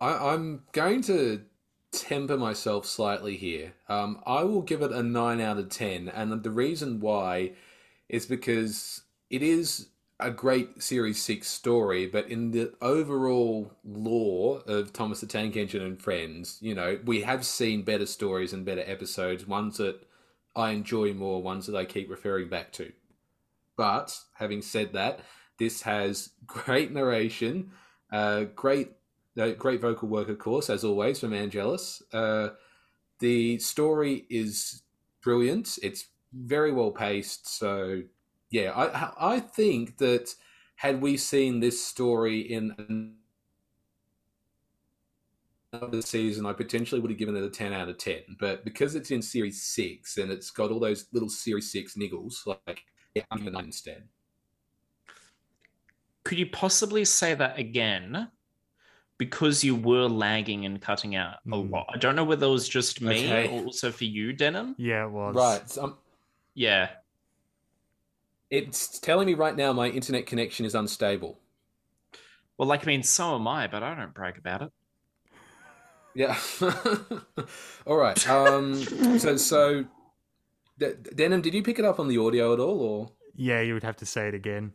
[0.00, 1.42] I, I'm going to
[1.92, 3.74] temper myself slightly here.
[3.88, 7.52] Um, I will give it a nine out of ten, and the reason why
[8.08, 9.88] is because it is
[10.18, 15.82] a great Series Six story, but in the overall lore of Thomas the Tank Engine
[15.82, 20.00] and Friends, you know, we have seen better stories and better episodes, ones that
[20.54, 22.92] I enjoy more, ones that I keep referring back to.
[23.76, 25.20] But having said that,
[25.58, 27.72] this has great narration,
[28.12, 28.92] uh, great,
[29.34, 32.02] great vocal work, of course, as always from Angelis.
[32.12, 32.50] Uh,
[33.18, 34.82] the story is
[35.22, 35.78] brilliant.
[35.82, 37.48] It's very well paced.
[37.58, 38.02] So,
[38.50, 40.34] yeah, I I think that
[40.76, 43.14] had we seen this story in
[45.72, 48.22] another season, I potentially would have given it a ten out of ten.
[48.38, 52.46] But because it's in Series Six and it's got all those little Series Six niggles,
[52.46, 52.82] like
[53.14, 54.04] yeah, I'm instead.
[56.24, 58.28] Could you possibly say that again?
[59.24, 61.70] Because you were lagging and cutting out a Hmm.
[61.70, 61.86] lot.
[61.94, 63.46] I don't know whether it was just me Okay.
[63.48, 64.74] or also for you, Denham.
[64.78, 65.36] Yeah, it was.
[65.36, 65.70] Right.
[65.70, 65.96] So I'm,
[66.54, 66.90] Yeah.
[68.50, 71.38] It's telling me right now my internet connection is unstable.
[72.58, 74.72] Well, like I mean, so am I, but I don't brag about it.
[76.16, 76.36] Yeah.
[77.86, 78.28] all right.
[78.28, 78.74] Um.
[79.20, 79.84] So so,
[80.78, 83.72] D- Denham, did you pick it up on the audio at all, or Yeah, you
[83.74, 84.72] would have to say it again.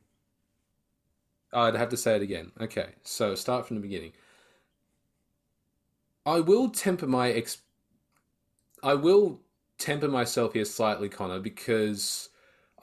[1.53, 2.51] I'd have to say it again?
[2.61, 2.95] Okay.
[3.03, 4.13] So start from the beginning.
[6.27, 7.59] I will temper my ex.
[8.83, 9.39] I will
[9.77, 12.27] temper myself here slightly, Connor, because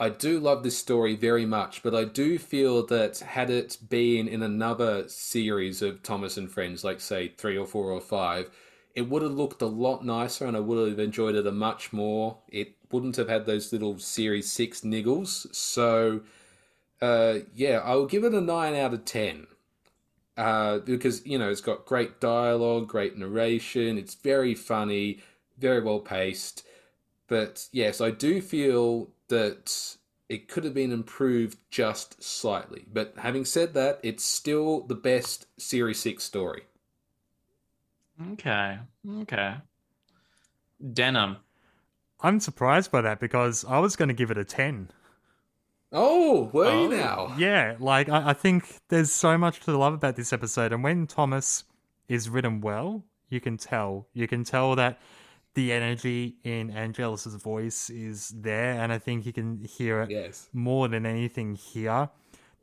[0.00, 4.28] I do love this story very much, but I do feel that had it been
[4.28, 8.50] in another series of Thomas and Friends, like say three or four or five,
[8.94, 11.92] it would have looked a lot nicer and I would have enjoyed it a much
[11.92, 12.38] more.
[12.48, 15.54] It wouldn't have had those little series six niggles.
[15.54, 16.22] So,
[17.02, 19.48] uh, yeah, I'll give it a nine out of ten.
[20.36, 23.98] Uh, because you know it's got great dialogue, great narration.
[23.98, 25.20] It's very funny,
[25.58, 26.66] very well paced.
[27.28, 29.96] But yes, I do feel that
[30.28, 32.84] it could have been improved just slightly.
[32.92, 36.64] But having said that, it's still the best Series 6 story.
[38.32, 38.78] Okay.
[39.20, 39.54] Okay.
[40.92, 41.38] Denham.
[42.20, 44.90] I'm surprised by that because I was going to give it a 10.
[45.94, 46.82] Oh, were Oh.
[46.90, 47.34] you now?
[47.38, 51.06] Yeah, like I, I think there's so much to love about this episode, and when
[51.06, 51.64] Thomas
[52.08, 54.06] is written well, you can tell.
[54.12, 55.00] You can tell that
[55.54, 60.48] the energy in Angelis's voice is there, and I think you can hear it Yes.
[60.52, 62.10] more than anything here.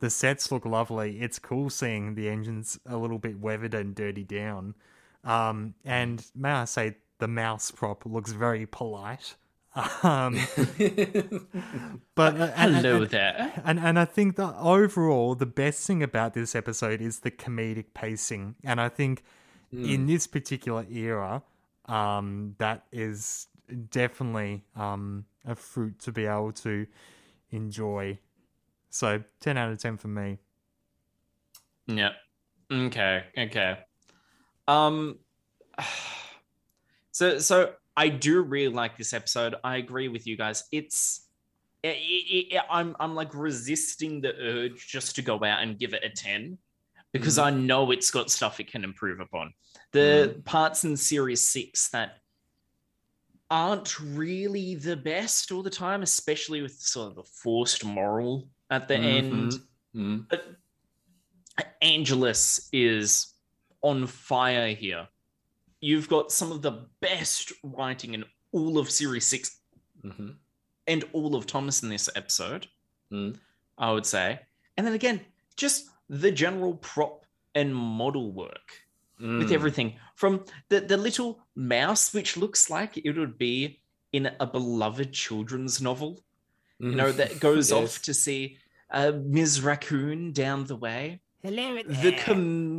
[0.00, 1.20] The sets look lovely.
[1.20, 4.74] It's cool seeing the engines a little bit weathered and dirty down.
[5.24, 9.36] Um, and may I say, the mouse prop looks very polite.
[9.74, 10.34] Um,
[12.14, 13.62] but uh, and- Hello and- there.
[13.64, 17.86] and and I think that overall the best thing about this episode is the comedic
[17.94, 19.22] pacing, and I think
[19.72, 21.42] in this particular era,
[21.86, 23.46] um, that is
[23.90, 26.86] definitely um, a fruit to be able to
[27.50, 28.18] enjoy.
[28.90, 30.38] So ten out of ten for me.
[31.86, 32.10] Yeah.
[32.70, 33.24] Okay.
[33.38, 33.78] Okay.
[34.68, 35.18] Um.
[37.14, 39.54] So so I do really like this episode.
[39.62, 40.64] I agree with you guys.
[40.72, 41.28] It's.
[41.84, 45.94] i i i I'm I'm like resisting the urge just to go out and give
[45.94, 46.58] it a ten
[47.12, 47.44] because mm.
[47.44, 49.52] I know it's got stuff it can improve upon.
[49.92, 50.44] The mm.
[50.44, 52.18] parts in series six that
[53.50, 58.88] aren't really the best all the time, especially with sort of the forced moral at
[58.88, 59.04] the mm-hmm.
[59.04, 59.52] end.
[59.94, 60.26] Mm.
[60.30, 60.46] But
[61.82, 63.34] Angelis is
[63.82, 65.06] on fire here.
[65.82, 69.58] You've got some of the best writing in all of Series 6
[70.02, 70.28] hmm
[70.88, 72.66] and all of Thomas in this episode,
[73.12, 73.36] Mm.
[73.78, 74.40] I would say.
[74.76, 75.20] And then again,
[75.56, 77.24] just the general prop
[77.54, 78.68] and model work
[79.20, 79.38] Mm.
[79.38, 83.80] with everything from the, the little mouse, which looks like it would be
[84.12, 86.20] in a beloved children's novel,
[86.80, 87.78] you know, that goes Yes.
[87.96, 88.56] off to see
[88.90, 89.62] uh, Ms.
[89.62, 91.20] Raccoon down the way.
[91.42, 92.78] Hello the com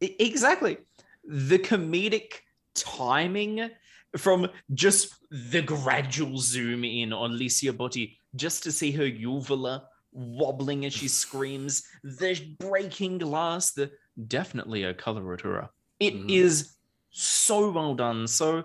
[0.00, 0.78] exactly
[1.26, 2.40] the comedic
[2.74, 3.70] timing
[4.16, 10.84] from just the gradual zoom in on Licia Botti just to see her uvula wobbling
[10.84, 13.90] as she screams, the breaking glass, the
[14.28, 15.68] definitely a coloratura.
[15.98, 16.70] It is Mhm.
[17.16, 18.26] So well done.
[18.26, 18.64] So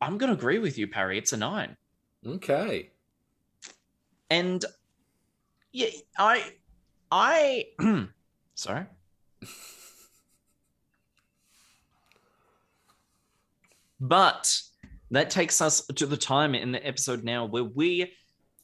[0.00, 1.18] I'm going to agree with you, Parry.
[1.18, 1.76] It's a nine.
[2.26, 2.90] Okay.
[4.30, 4.64] And
[5.72, 5.88] yeah,
[6.18, 6.54] I,
[7.10, 7.66] I,
[8.54, 8.86] sorry.
[14.02, 14.60] but
[15.12, 18.12] that takes us to the time in the episode now where we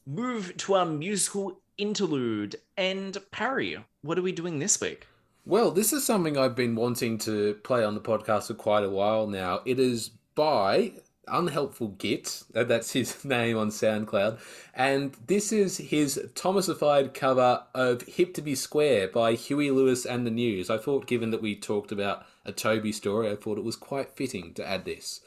[0.05, 2.57] move to our musical interlude.
[2.75, 5.07] And Parry, what are we doing this week?
[5.45, 8.89] Well, this is something I've been wanting to play on the podcast for quite a
[8.89, 9.61] while now.
[9.65, 10.91] It is by
[11.27, 14.39] Unhelpful Git, uh, that's his name on SoundCloud,
[14.73, 20.25] and this is his Thomasified cover of Hip to Be Square by Huey Lewis and
[20.25, 20.69] the News.
[20.69, 24.15] I thought, given that we talked about a Toby story, I thought it was quite
[24.15, 25.21] fitting to add this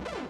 [0.00, 0.28] you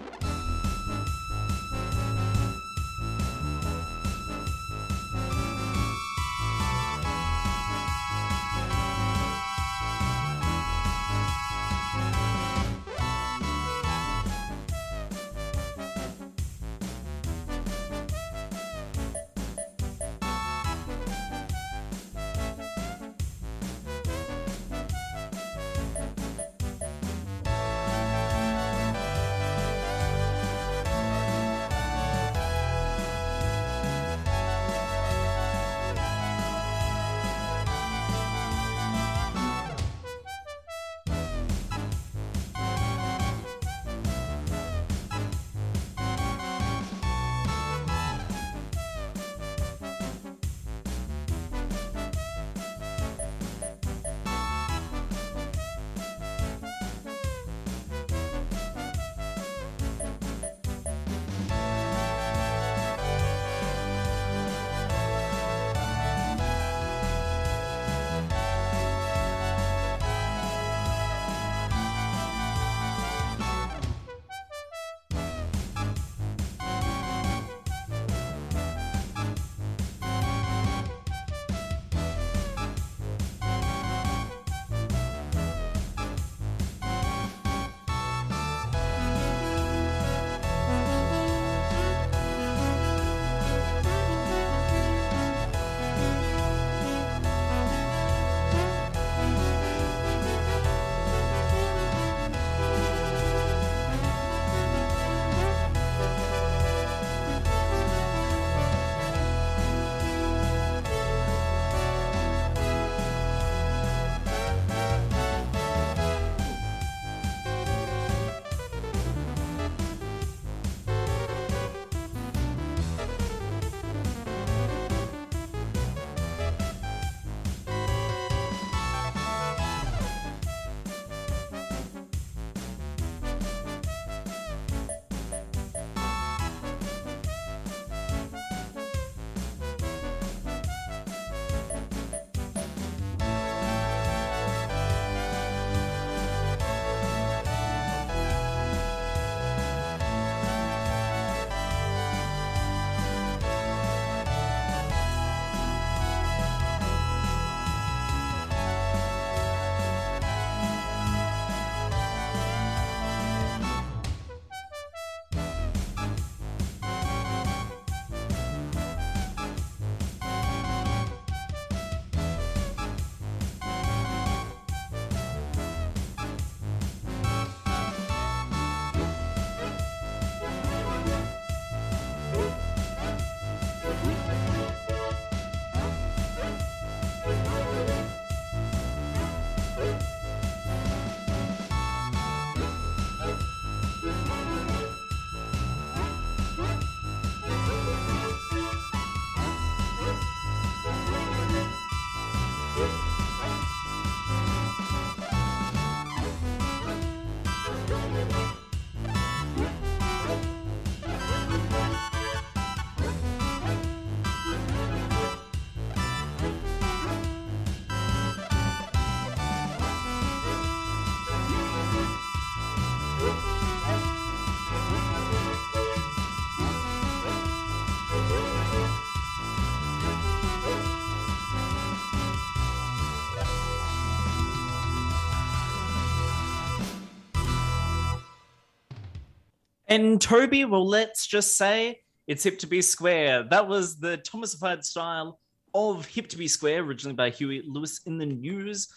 [239.92, 243.48] And Toby, well, let's just say it's Hip to Be Square.
[243.50, 245.38] That was the Thomasified style
[245.74, 248.88] of Hip to Be Square, originally by Huey Lewis in the News.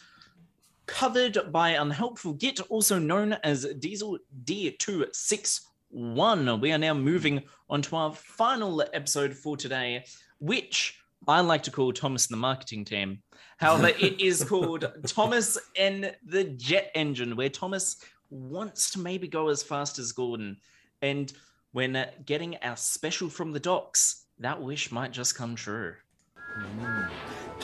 [0.86, 6.62] Covered by Unhelpful Git, also known as Diesel D261.
[6.62, 10.06] We are now moving on to our final episode for today,
[10.40, 13.24] which I like to call Thomas and the marketing team.
[13.58, 17.98] However, it is called Thomas and the Jet Engine, where Thomas
[18.30, 20.58] wants to maybe go as fast as Gordon.
[21.02, 21.32] And
[21.72, 25.96] when uh, getting our special from the docks, that wish might just come true.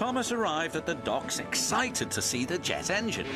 [0.02, 3.28] Thomas arrived at the docks excited to see the jet engine.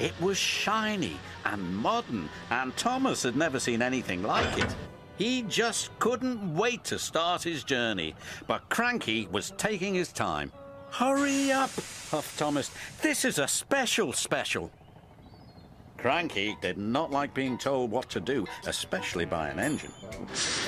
[0.00, 4.74] It was shiny and modern, and Thomas had never seen anything like it.
[5.18, 8.14] He just couldn't wait to start his journey,
[8.46, 10.50] but Cranky was taking his time.
[10.90, 11.68] Hurry up,
[12.10, 12.70] huffed Thomas.
[13.02, 14.70] This is a special special.
[16.04, 19.90] Cranky did not like being told what to do, especially by an engine.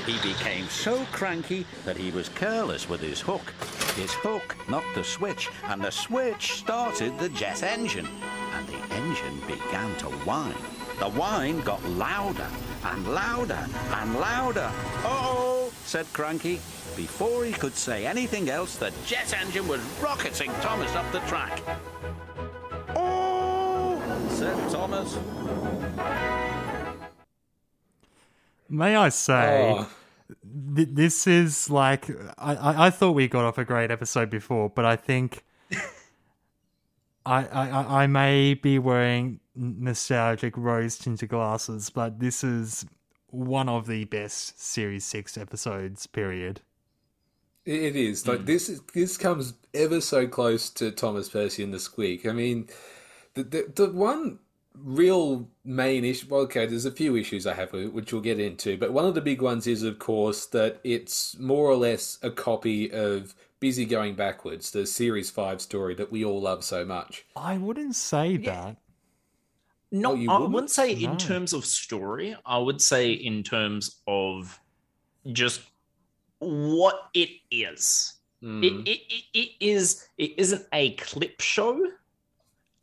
[0.06, 3.52] He became so cranky that he was careless with his hook.
[3.96, 8.08] His hook knocked the switch, and the switch started the jet engine.
[8.54, 10.54] And the engine began to whine.
[11.00, 12.48] The whine got louder
[12.84, 14.70] and louder and louder.
[15.04, 16.62] Oh, said Cranky.
[16.96, 21.60] Before he could say anything else, the jet engine was rocketing Thomas up the track.
[24.36, 25.16] Said Thomas.
[28.68, 29.88] May I say, Oh,
[30.74, 34.68] th- this is like I, I, I thought we got off a great episode before,
[34.68, 35.42] but I think
[37.24, 42.84] I, I, I- I may be wearing nostalgic rose tinted glasses, but this is
[43.30, 46.06] one of the best Series Six episodes.
[46.06, 46.60] Period.
[47.64, 48.44] It it is like hmm.
[48.44, 48.68] this.
[48.68, 52.26] Is, this comes ever so close to Thomas Percy and the Squeak.
[52.26, 52.68] I mean,
[53.36, 54.40] the the, the one
[54.74, 56.26] real main issue.
[56.28, 58.92] Well, okay, there's a few issues I have with it, which we'll get into, but
[58.92, 62.90] one of the big ones is, of course, that it's more or less a copy
[62.92, 67.24] of Busy Going Backwards, the Series Five story that we all love so much.
[67.36, 68.76] I wouldn't say that.
[69.92, 70.52] No, Oh, I wouldn't?
[70.52, 72.36] wouldn't say in terms of story.
[72.44, 74.60] I would say in terms of
[75.32, 75.62] just
[76.40, 78.14] what it is.
[78.42, 78.62] Mm.
[78.62, 81.80] It, it, it, it is it isn't a clip show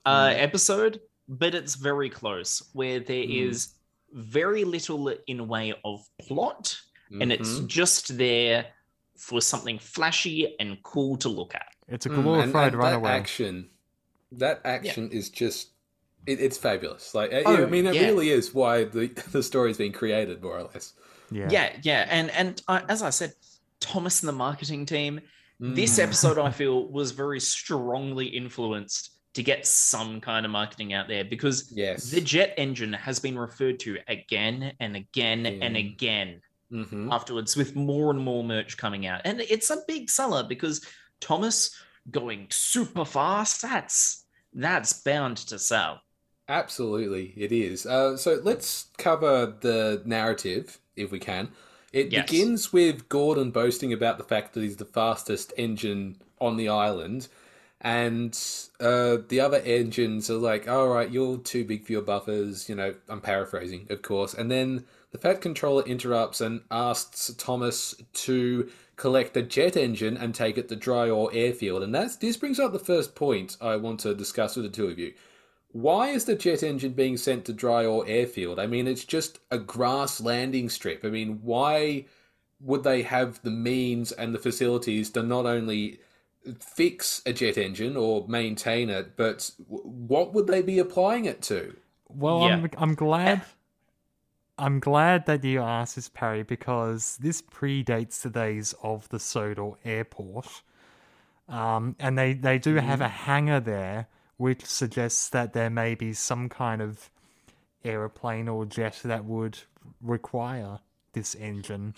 [0.05, 0.39] uh, Mm.
[0.41, 4.23] episode, but it's very close where there is Mm.
[4.23, 6.77] very little in way of plot,
[7.21, 7.67] and it's Mhm.
[7.67, 8.67] just there
[9.17, 11.67] for something flashy and cool to look at.
[11.87, 13.09] It's a Mm, and- glorified and runaway.
[13.09, 13.69] That action,
[14.33, 15.69] that action is just.
[16.25, 17.13] It, it's fabulous.
[17.13, 18.03] Like, I- Oh, I mean, it yeah.
[18.05, 20.93] really is why the the story's been created, more or less.
[21.31, 21.49] yeah.
[21.51, 23.33] Yeah, yeah, and and uh, as I said,
[23.79, 25.21] Thomas and the marketing team.
[25.59, 26.03] This Mm.
[26.03, 31.23] episode, I feel, was very strongly influenced to get some kind of marketing out there
[31.23, 32.09] because Yes.
[32.11, 35.93] the jet engine has been referred to again and again and Mm.
[35.93, 39.21] again hmm afterwards with more and more merch coming out.
[39.25, 40.83] And it's a big seller because
[41.21, 41.75] Thomas
[42.11, 46.01] going super fast, that's that's bound to sell.
[46.49, 47.85] Absolutely, it is.
[47.85, 51.49] Uh, so let's cover the narrative if we can.
[51.91, 52.25] It Yes.
[52.29, 57.27] begins with Gordon boasting about the fact that he's the fastest engine on the island,
[57.83, 58.37] and
[58.79, 62.75] uh, the other engines are like, "All right, you're too big for your buffers." You
[62.75, 64.33] know, I'm paraphrasing, of course.
[64.33, 70.33] And then the Fat Controller interrupts and asks Thomas to collect a jet engine and
[70.33, 71.83] take it to Dryaw Airfield.
[71.83, 74.87] And that's this brings up the first point I want to discuss with the two
[74.87, 75.13] of you
[75.73, 78.59] why is the jet engine being sent to Dryaw airfield?
[78.59, 81.03] I mean, it's just a grass landing strip.
[81.03, 82.05] I mean, why
[82.61, 85.99] would they have the means and the facilities to not only
[86.59, 91.75] fix a jet engine or maintain it, but what would they be applying it to?
[92.09, 92.55] Well, Yeah.
[92.55, 93.41] I'm I'm glad.
[94.57, 99.71] I'm glad that you asked this, Parry, because this predates the days of the Sodor
[99.83, 100.61] Airport,
[101.49, 106.13] um, and they they do have a hangar there, which suggests that there may be
[106.13, 107.09] some kind of
[107.83, 109.57] aeroplane or jet that would
[110.01, 110.79] require
[111.13, 111.95] this engine.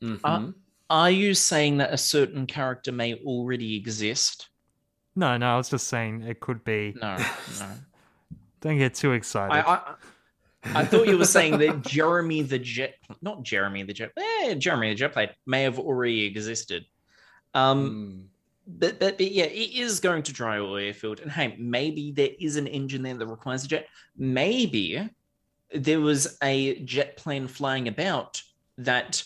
[0.00, 0.20] Mhm.
[0.22, 0.52] Uh,
[0.94, 4.48] Are you saying that a certain character may already exist?
[5.16, 6.94] No, no, I was just saying it could be.
[7.02, 7.70] No, no.
[8.60, 9.52] Don't get too excited.
[9.66, 9.94] I, I
[10.80, 14.90] I thought you were saying that Jeremy the Jet, not Jeremy the Jet, eh, Jeremy
[14.90, 16.84] the Jet plane may have already existed.
[17.54, 18.78] Um, Mm.
[18.78, 22.54] but, but but yeah, it is going to Dryaw airfield, and hey, maybe there is
[22.56, 23.88] an engine there that requires a jet.
[24.16, 25.10] Maybe
[25.74, 28.40] there was a jet plane flying about
[28.78, 29.24] that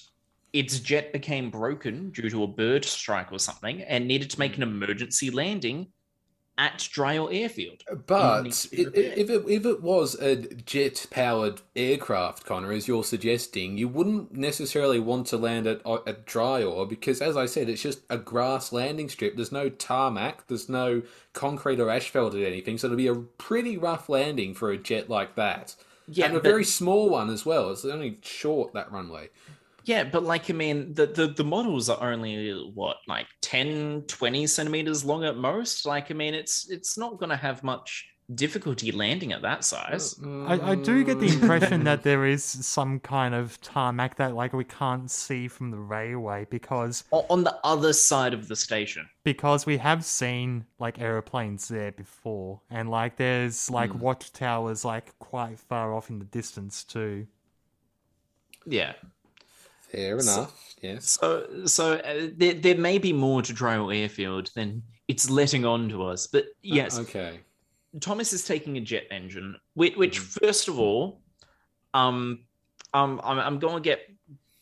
[0.58, 4.56] its jet became broken due to a bird strike or something, and needed to make
[4.56, 4.62] hmm.
[4.62, 5.86] an emergency landing
[6.58, 7.84] at Dryaw Airfield.
[8.08, 9.18] But needs to be i- i- repaired.
[9.18, 14.32] if it, if it was a jet powered aircraft, Connor, as you're suggesting, you wouldn't
[14.32, 18.72] necessarily want to land at at Dryaw because, as I said, it's just a grass
[18.72, 19.36] landing strip.
[19.36, 21.02] There's no tarmac, there's no
[21.34, 25.08] concrete or asphalt or anything, so it'll be a pretty rough landing for a jet
[25.08, 25.76] like that.
[26.08, 27.70] Yeah, and a but- very small one as well.
[27.70, 29.30] It's only short that runway.
[29.88, 32.34] Yeah, but like I mean, the, the the models are only
[32.74, 35.86] what like 10, 20 centimeters long at most.
[35.86, 40.14] Like I mean, it's it's not going to have much difficulty landing at that size.
[40.22, 44.52] I, I do get the impression that there is some kind of tarmac that like
[44.52, 49.08] we can't see from the railway because O- On the other side of the station.
[49.24, 54.00] because we have seen like aeroplanes there before and like there's like Hmm.
[54.00, 57.26] watchtowers like quite far off in the distance too.
[58.66, 58.92] Yeah.
[59.90, 60.54] Fair enough.
[60.82, 61.18] Yes.
[61.20, 65.88] So so uh, there there may be more to Dryaw Airfield than it's letting on
[65.88, 66.26] to us.
[66.26, 67.40] But yes, Okay.
[68.00, 71.22] Thomas is taking a jet engine, which, which first of all,
[71.94, 72.40] um,
[72.92, 74.00] um, I'm, I'm going to get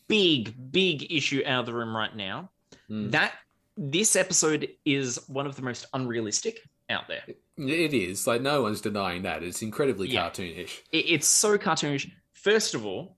[0.07, 2.49] big, big issue out of the room right now.
[2.89, 3.11] Mm.
[3.11, 3.33] That
[3.75, 7.23] this episode is one of the most unrealistic out there.
[7.57, 9.43] It is like no one's denying that.
[9.43, 10.29] It's incredibly Yeah.
[10.29, 10.79] cartoonish.
[10.93, 12.09] It, it's so cartoonish.
[12.31, 13.16] First of all,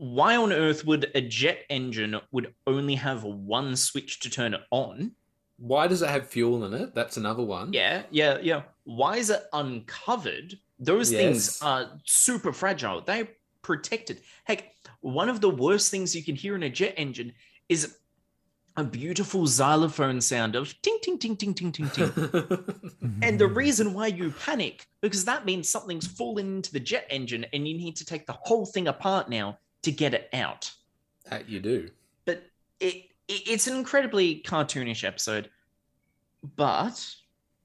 [0.00, 4.62] why on earth would a jet engine would only have one switch to turn it
[4.70, 5.12] on?
[5.58, 6.94] Why does it have fuel in it?
[6.94, 7.74] That's another one.
[7.74, 8.62] Yeah, yeah, yeah.
[8.84, 10.58] Why is it uncovered?
[10.78, 13.02] Those things are super fragile.
[13.02, 13.28] They're
[13.60, 14.22] protected.
[14.44, 17.34] Heck, one of the worst things you can hear in a jet engine
[17.68, 17.98] is
[18.78, 22.10] a beautiful xylophone sound of ting ting ting ting ting ting ting.
[23.22, 27.44] and the reason why you panic because that means something's fallen into the jet engine
[27.52, 30.70] and you need to take the whole thing apart now to get it out.
[31.30, 31.88] that you do.
[32.24, 32.42] But
[32.80, 32.94] it,
[33.28, 35.50] it it's an incredibly cartoonish episode,
[36.56, 37.14] but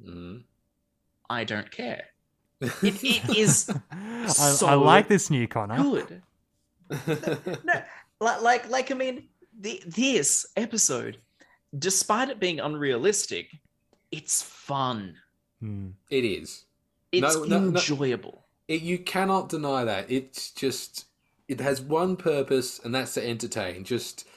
[0.03, 0.43] Mm.
[1.29, 2.03] I don't care.
[2.61, 5.77] It, it is I, So I like this new Connor.
[5.77, 6.21] good.
[7.63, 7.81] No,
[8.19, 8.91] like, like, like.
[8.91, 9.27] I mean,
[9.59, 11.17] the, this episode,
[11.79, 13.49] despite it being unrealistic,
[14.11, 15.15] it's fun.
[15.61, 15.89] Hmm.
[16.09, 16.65] it is.
[17.11, 17.79] It's No, no, no.
[17.79, 18.45] enjoyable.
[18.67, 20.11] It, you cannot deny that.
[20.11, 21.05] It's just
[21.47, 23.83] it has one purpose, and that's to entertain.
[23.83, 24.27] Just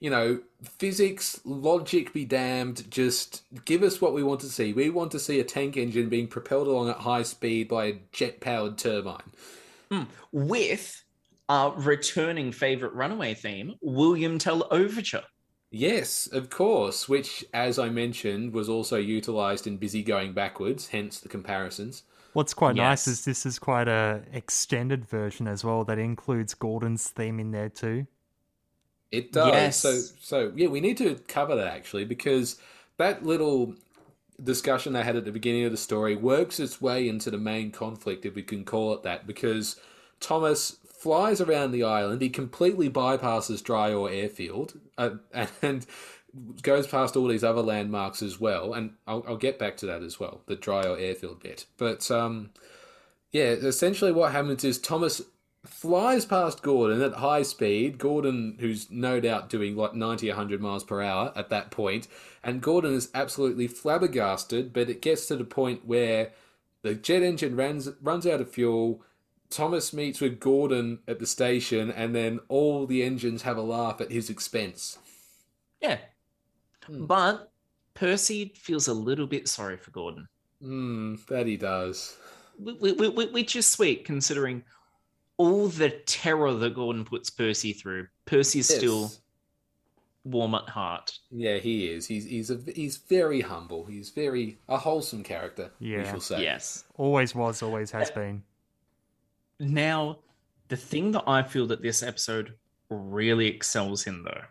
[0.00, 2.90] you know, physics, logic be damned.
[2.90, 4.72] Just give us what we want to see.
[4.72, 7.98] We want to see a tank engine being propelled along at high speed by a
[8.12, 9.32] jet-powered turbine.
[9.90, 10.04] Hmm.
[10.30, 11.02] With
[11.48, 15.24] our returning favorite runaway theme, William Tell Overture.
[15.70, 17.08] Yes, of course.
[17.08, 20.88] Which, as I mentioned, was also utilized in Busy Going Backwards.
[20.88, 22.04] Hence the comparisons.
[22.32, 27.08] What's quite nice is this is quite a extended version as well that includes Gordon's
[27.08, 28.06] theme in there too.
[29.10, 29.48] It does.
[29.48, 29.76] Yes.
[29.78, 32.56] So so yeah, we need to cover that actually because
[32.98, 33.74] that little
[34.42, 37.70] discussion they had at the beginning of the story works its way into the main
[37.70, 39.80] conflict, if we can call it that, because
[40.20, 42.22] Thomas flies around the island.
[42.22, 45.10] He completely bypasses Dryaw Airfield uh,
[45.62, 45.86] and
[46.62, 48.74] goes past all these other landmarks as well.
[48.74, 51.66] And I'll, I'll get back to that as well, the Dryaw Airfield bit.
[51.76, 52.50] But um,
[53.32, 55.22] yeah, essentially what happens is Thomas
[55.64, 57.98] flies past Gordon at high speed.
[57.98, 62.08] Gordon, who's no doubt doing like 90, 100 miles per hour at that point,
[62.42, 64.72] and Gordon is absolutely flabbergasted.
[64.72, 66.32] But it gets to the point where
[66.82, 69.02] the jet engine runs runs out of fuel.
[69.50, 74.00] Thomas meets with Gordon at the station, and then all the engines have a laugh
[74.00, 74.98] at his expense.
[75.80, 75.98] Yeah.
[76.88, 77.06] Hmm.
[77.06, 77.50] But
[77.94, 80.28] Percy feels a little bit sorry for Gordon,
[80.60, 82.16] Hmm, that he does.
[82.64, 84.64] wh- wh- wh- which is sweet considering
[85.36, 88.08] all the terror that Gordon puts Percy through.
[88.26, 89.12] Percy's still
[90.24, 91.18] warm at heart.
[91.30, 92.06] Yeah, he is.
[92.06, 93.84] He's he's a he's very humble.
[93.86, 95.70] He's very a wholesome character.
[95.80, 96.10] we Yeah.
[96.10, 96.42] shall say.
[96.42, 96.84] Yes.
[96.96, 98.42] Always was, always has been.
[99.60, 100.18] Now,
[100.68, 102.54] the thing that I feel that this episode
[102.90, 104.44] really excels in, though,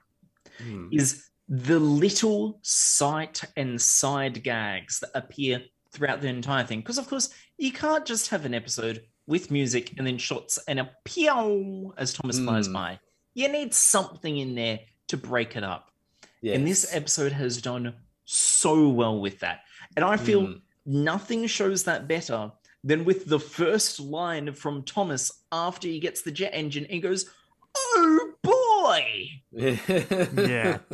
[0.60, 0.90] Hmm.
[0.92, 6.80] is the little sight and side gags that appear throughout the entire thing.
[6.80, 10.80] Because, of course, you can't just have an episode with music and then shots and
[10.80, 12.74] a pew as Thomas flies Mm.
[12.74, 13.00] by.
[13.34, 15.92] You need something in there to break it up.
[16.42, 16.56] Yes.
[16.56, 17.94] And this episode has done
[18.26, 19.62] so well with that.
[19.96, 20.62] And I feel Mm.
[20.86, 22.52] nothing shows that better
[22.84, 27.00] than with the first line from Thomas after he gets the jet engine and he
[27.00, 27.30] goes,
[27.76, 28.54] Oh boy!
[29.52, 30.78] Yeah.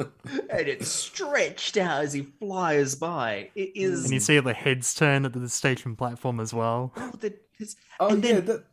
[0.49, 3.49] And it's stretched out as he flies by.
[3.55, 4.03] It is.
[4.05, 6.91] And you see the heads turn at the station platform as well.
[6.95, 8.65] oh, the, his, Oh and yeah, then- that,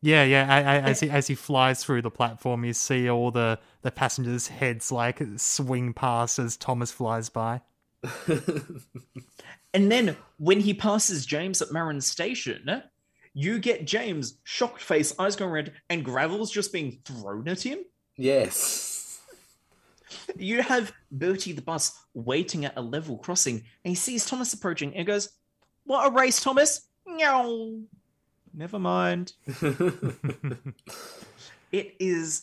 [0.00, 0.46] Yeah, yeah.
[0.48, 3.90] I, I, as he as he flies through the platform, you see all the the
[3.90, 7.60] passengers' heads like swing past as Thomas flies by.
[9.74, 12.82] And then when he passes James at Maron Station,
[13.32, 17.78] you get James, shocked face, eyes going red, and gravel's just being thrown at him.
[18.16, 19.20] Yes.
[20.36, 24.94] You have Bertie the bus waiting at a level crossing, and he sees Thomas approaching
[24.96, 25.30] and goes,
[25.84, 26.82] What a race, Thomas!
[27.06, 27.80] No.
[28.54, 29.32] Never mind.
[31.72, 32.42] It is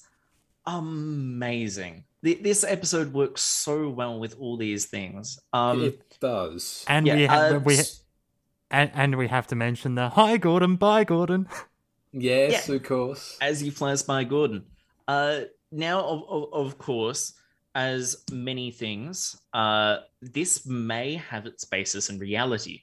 [0.65, 2.03] amazing.
[2.23, 5.39] This episode works so well with all these things.
[5.53, 6.83] Um, it does.
[6.87, 7.77] And yeah, we have uh, we
[8.71, 11.47] and, and we have to mention the hi Gordon, bye Gordon.
[12.11, 12.75] Yes, Yeah.
[12.75, 13.37] of course.
[13.39, 14.65] as he flies by Gordon.
[15.07, 15.41] Uh,
[15.71, 17.33] now, of, of, of course,
[17.75, 22.81] as many things, uh, this may have its basis in reality,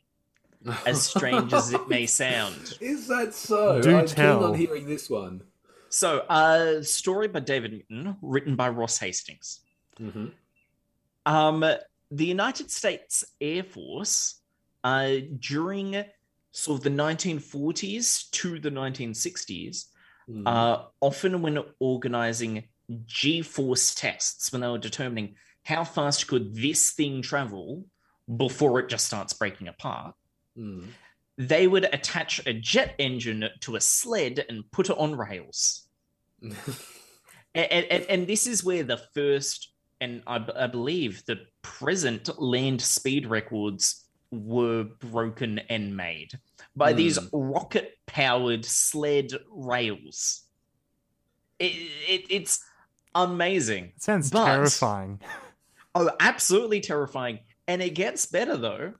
[0.87, 2.79] as strange as it may sound.
[2.81, 3.81] Is that so?
[3.81, 4.39] Do I'm tell.
[4.39, 5.43] keen on hearing this one.
[5.89, 9.61] So, uh, story by David Mitton, written by Ross Hastings.
[9.99, 10.27] hmm
[11.25, 11.61] Um,
[12.11, 14.41] the United States Air Force,
[14.85, 16.05] uh, during
[16.53, 19.87] sort of the 1940s to the 1960s,
[20.29, 20.43] Mm.
[20.45, 22.65] uh, often when organizing
[23.07, 25.35] G-force tests, when they were determining
[25.65, 27.85] how fast could this thing travel
[28.37, 30.15] before it just starts breaking apart,
[30.59, 30.89] Mm.
[31.37, 35.87] they would attach a jet engine to a sled and put it on rails.
[37.55, 39.73] And, and, and this is where the first,
[40.03, 46.33] and I, b- I believe the present land speed records were broken and made
[46.77, 47.29] by these Hmm.
[47.33, 50.43] rocket powered sled rails.
[51.59, 51.73] It,
[52.07, 52.63] it, it's
[53.25, 53.93] amazing.
[53.97, 55.21] It sounds But- terrifying.
[55.99, 57.39] Oh, absolutely terrifying.
[57.69, 58.93] And it gets better though,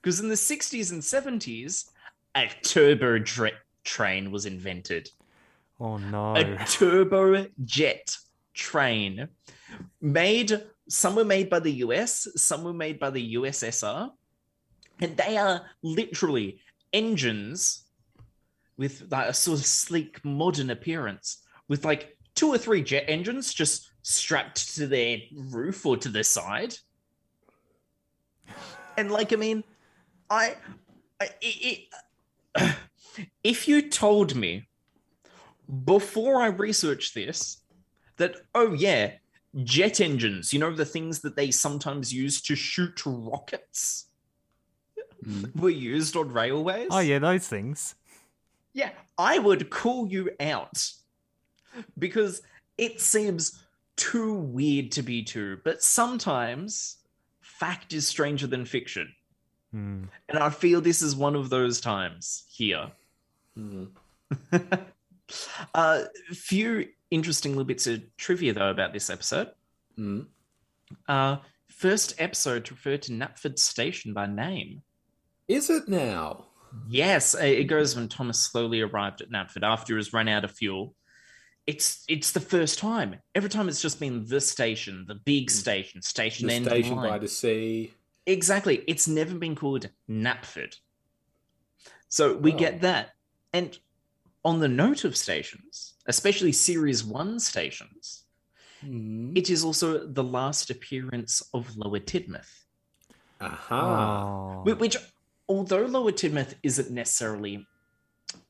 [0.00, 1.84] because in the 60s and 70s,
[2.34, 3.52] a turbo dra-
[3.84, 5.08] train was invented.
[5.78, 6.34] Oh no.
[6.34, 8.16] A turbo jet
[8.54, 9.28] train
[10.00, 14.10] made, some were made by the US, some were made by the USSR.
[15.00, 16.58] And they are literally
[16.92, 17.84] engines
[18.76, 21.38] with like a sort of sleek modern appearance
[21.68, 26.24] with like two or three jet engines just strapped to their roof or to the
[26.24, 26.74] side.
[28.96, 29.64] And like, I mean,
[30.28, 30.56] I,
[31.20, 31.88] I it,
[32.58, 32.74] it,
[33.44, 34.68] if you told me
[35.84, 37.58] before I researched this
[38.16, 39.12] that, oh yeah,
[39.64, 44.06] jet engines, you know, the things that they sometimes use to shoot rockets
[45.24, 45.54] Mm.
[45.60, 46.88] were used on railways.
[46.90, 47.94] oh yeah, those things.
[48.72, 50.90] Yeah, I would call you out
[51.98, 52.42] because
[52.78, 53.62] it seems
[53.96, 55.60] too weird to be true.
[55.62, 56.98] But sometimes
[57.40, 59.12] fact is stranger than fiction.
[59.70, 60.04] Hmm.
[60.28, 62.90] And I feel this is one of those times here.
[63.58, 63.88] Mm.
[65.74, 69.50] A few interesting little bits of trivia, though, about this episode.
[69.98, 70.26] Mm.
[71.08, 71.36] Uh,
[71.68, 74.82] first episode to refer to Knapford Station by name.
[75.48, 76.46] Is it now?
[76.88, 80.44] Yes, uh, it goes when Thomas slowly arrived at Knapford after he was run out
[80.44, 80.94] of fuel.
[81.66, 83.16] It's it's the first time.
[83.34, 87.08] Every time it's just been the station, the big station, station The end station line.
[87.10, 87.92] by the sea.
[88.26, 88.82] Exactly.
[88.88, 90.76] It's never been called Knapford.
[92.08, 92.56] So we Oh.
[92.58, 93.14] get that.
[93.52, 93.78] And
[94.44, 98.24] on the note of stations, especially Series 1 stations,
[98.84, 99.36] Mm.
[99.38, 102.64] it is also the last appearance of Lower Tidmouth.
[103.40, 104.62] Aha.
[104.66, 104.74] Oh.
[104.74, 104.96] Which,
[105.48, 107.64] although Lower Tidmouth isn't necessarily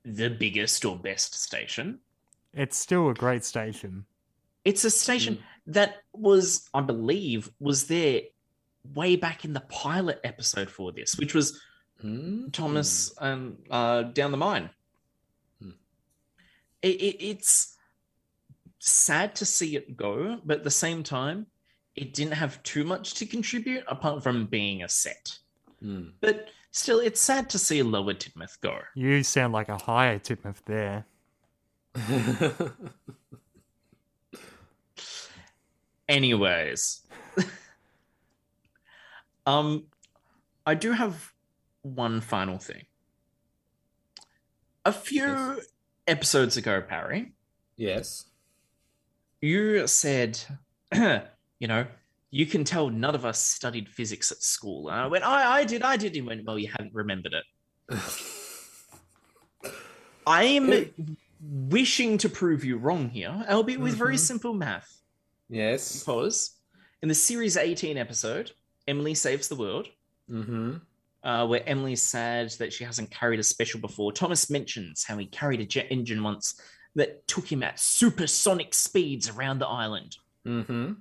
[0.05, 2.01] the biggest or best station,
[2.55, 4.05] It's still a great station.
[4.65, 8.23] it's a station that was, I believe, was there
[8.95, 11.61] way back in the pilot episode for this, which was
[12.03, 12.53] Mm.
[12.53, 14.71] Thomas and uh, down the mine.
[15.61, 15.71] Hmm.
[16.83, 17.77] It, it, it's
[18.81, 21.47] sad to see it go, but at the same time,
[21.95, 25.39] it didn't have too much to contribute apart from being a set.
[25.81, 26.13] Mm.
[26.21, 28.79] But still, it's sad to see Lower Tidmouth go.
[28.97, 31.05] You sound like a higher Tidmouth there.
[36.09, 37.03] Anyways,
[39.47, 39.85] um,
[40.67, 41.33] I do have
[41.83, 42.85] one final thing.
[44.85, 45.67] A few Yes.
[46.07, 47.33] episodes ago, Parry,
[47.77, 48.25] yes.
[49.41, 50.41] you said,
[50.93, 51.87] you know,
[52.31, 54.89] you can tell none of us studied physics at school.
[54.89, 56.17] And I went, I, I did, I did.
[56.17, 57.45] And went, well, you haven't remembered it.
[60.27, 60.91] I am Hey.
[61.43, 64.21] Wishing to prove you wrong here, albeit with very Mhm.
[64.21, 65.01] simple math.
[65.49, 65.99] yes.
[65.99, 66.57] Because
[67.03, 68.53] in the series 18 episode,
[68.87, 69.89] Emily Saves the World,
[70.31, 70.77] Mm-hmm.
[71.25, 75.27] uh, where Emily's sad that she hasn't carried a special before, Thomas mentions how he
[75.27, 76.59] carried a jet engine once
[76.95, 80.17] that took him at supersonic speeds around the island.
[80.47, 80.93] Mm-hmm.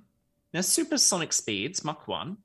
[0.54, 2.36] Now, supersonic speeds, Mach 1,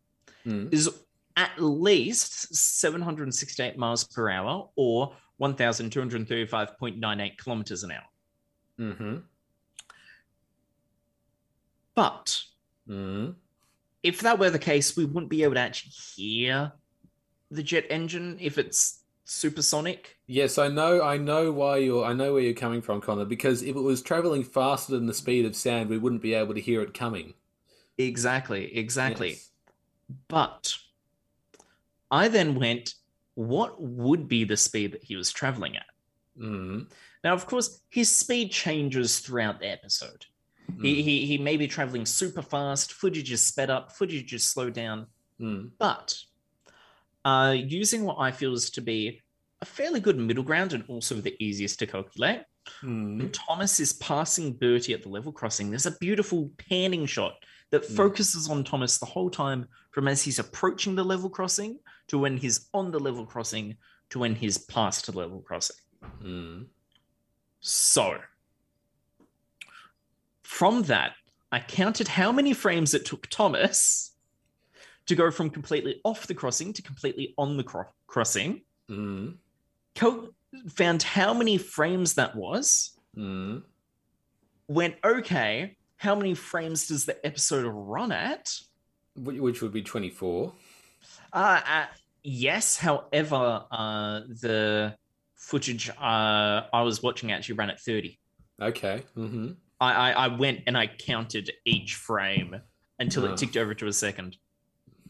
[0.46, 0.72] Mm.
[0.74, 0.90] is
[1.36, 8.04] at least 768 miles per hour or 1,235.98 kilometers an hour.
[8.80, 9.18] Mm-hmm.
[11.96, 12.44] But
[12.90, 13.36] Mm.
[14.02, 16.72] if that were the case, we wouldn't be able to actually hear
[17.52, 20.18] the jet engine if it's supersonic.
[20.26, 21.02] Yes, I know.
[21.02, 22.06] I know why you're.
[22.06, 23.26] I know where you're coming from, Connor.
[23.26, 26.54] Because if it was traveling faster than the speed of sound, we wouldn't be able
[26.54, 27.34] to hear it coming.
[27.98, 29.30] Exactly, exactly.
[29.32, 29.52] Yes.
[30.30, 30.74] But
[32.10, 32.94] I then went,
[33.38, 35.86] what would be the speed that he was traveling at?
[36.40, 36.88] Mm.
[37.24, 40.26] Now, of course, his speed changes throughout the episode.
[40.82, 44.74] He, he he may be traveling super fast, footage is sped up, footage is slowed
[44.74, 45.06] down,
[45.40, 45.70] Mm.
[45.78, 46.18] but
[47.24, 49.22] uh, using what I feel is to be
[49.62, 52.42] a fairly good middle ground and also the easiest to calculate.
[52.84, 53.20] Mm.
[53.20, 57.36] When Thomas is passing Bertie at the level crossing, there's a beautiful panning shot
[57.70, 57.96] that Mm.
[57.96, 61.78] focuses on Thomas the whole time from as he's approaching the level crossing
[62.08, 63.78] to when he's on the level crossing
[64.10, 65.76] to when he's past the level crossing.
[66.22, 66.66] Mm.
[67.60, 68.18] So,
[70.44, 71.14] from that,
[71.52, 74.14] I counted how many frames it took Thomas
[75.08, 78.62] to go from completely off the crossing to completely on the cro- crossing.
[78.90, 79.36] Mm.
[80.70, 82.92] Found how many frames that was.
[83.18, 83.64] Mm.
[84.68, 85.78] Went okay.
[85.98, 88.54] How many frames does the episode run at?
[89.16, 90.54] Which would be twenty-four.
[91.34, 91.86] Uh, uh
[92.24, 92.78] yes.
[92.78, 94.96] However, uh, the
[95.36, 98.20] footage uh, I was watching actually ran at thirty.
[98.62, 99.04] Okay.
[99.16, 99.52] Mm-hmm.
[99.80, 102.56] I, I, I went and I counted each frame
[103.00, 103.34] until Ah.
[103.34, 104.38] it ticked over to a second,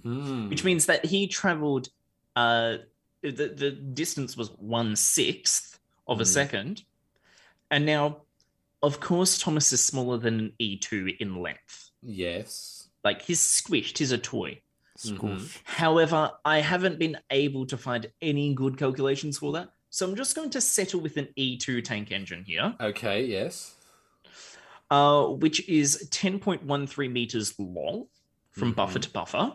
[0.04, 0.50] Mm.
[0.50, 1.90] which means that he traveled.
[2.36, 2.78] Uh,
[3.22, 6.28] the the distance was one sixth of a Hmm.
[6.30, 6.84] second,
[7.72, 8.22] and now,
[8.84, 11.92] of course, Thomas is smaller than an E two in length.
[12.04, 12.90] Yes.
[13.04, 13.98] Like he's squished.
[13.98, 14.62] He's a toy.
[15.00, 15.60] Squish.
[15.64, 20.36] However, I haven't been able to find any good calculations for that, so I'm just
[20.36, 22.76] going to settle with an E two tank engine here.
[22.82, 23.26] Okay.
[23.26, 23.74] Yes.
[24.90, 28.08] uh, which is 10.13 meters long
[28.52, 28.76] from Mhm.
[28.78, 29.54] buffer to buffer,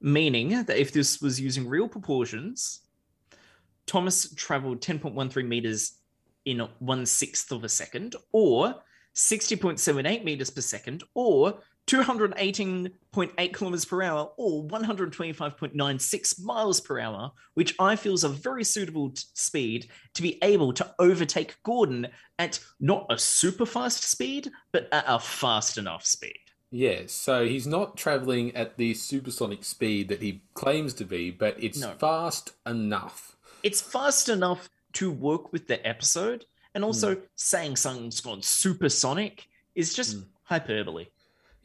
[0.00, 2.82] meaning that if this was using real proportions,
[3.86, 5.98] Thomas traveled 10.13 meters
[6.44, 8.80] in one sixth of a second, or
[9.14, 17.74] 60.78 meters per second, or 218.8 kilometers per hour, or 125.96 miles per hour, which
[17.78, 22.08] I feel is a very suitable t- speed to be able to overtake Gordon
[22.38, 26.38] at not a super fast speed, but at a fast enough speed.
[26.70, 27.12] Yes.
[27.12, 31.78] So he's not traveling at the supersonic speed that he claims to be, but it's
[31.78, 31.94] No.
[31.94, 33.36] fast enough.
[33.62, 39.94] It's fast enough to work with the episode, and also saying something's gone supersonic is
[39.94, 40.26] just Mm.
[40.44, 41.06] hyperbole.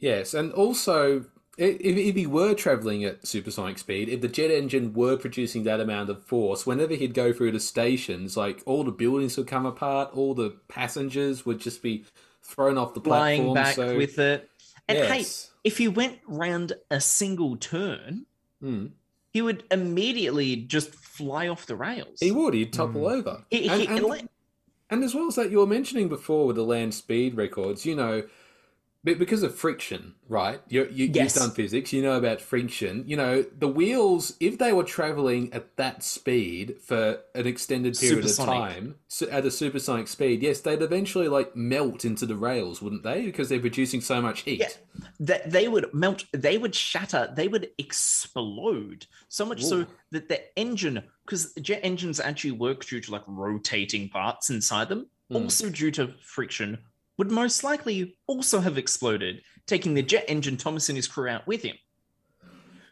[0.04, 1.24] Yes, and also
[1.56, 5.80] if, if he were traveling at supersonic speed, if the jet engine were producing that
[5.80, 9.64] amount of force, whenever he'd go through the stations, like all the buildings would come
[9.64, 12.04] apart, all the passengers would just be
[12.42, 13.54] thrown off the platform.
[13.54, 14.50] Flying back so, with it.
[14.88, 15.24] And hey,
[15.64, 18.26] if he went round a single turn,
[18.60, 18.88] Hmm.
[19.32, 22.20] he would immediately just fly off the rails.
[22.20, 23.44] he would, he'd topple over.
[23.48, 24.26] He- and, he- and- like-
[24.90, 27.94] And as well as that, you were mentioning before with the land speed records, you
[27.94, 28.24] know,
[29.04, 30.60] be- because of friction, right?
[30.68, 31.36] You, you, Yes.
[31.36, 33.04] You've done physics, you know about friction.
[33.06, 38.24] You know, the wheels, if they were traveling at that speed for an extended period
[38.24, 38.54] Supersonic.
[38.54, 42.80] of time, so at a supersonic speed, yes, they'd eventually like melt into the rails,
[42.82, 43.22] wouldn't they?
[43.26, 44.60] Because they're producing so much heat.
[44.60, 44.68] Yeah.
[45.20, 50.40] that they would melt, they would shatter, they would explode so much so that the
[50.58, 55.36] engine, because jet engines actually work due to like rotating parts inside them, Hmm.
[55.36, 56.78] also due to friction,
[57.18, 61.46] would most likely also have exploded, taking the jet engine Thomas and his crew out
[61.46, 61.76] with him.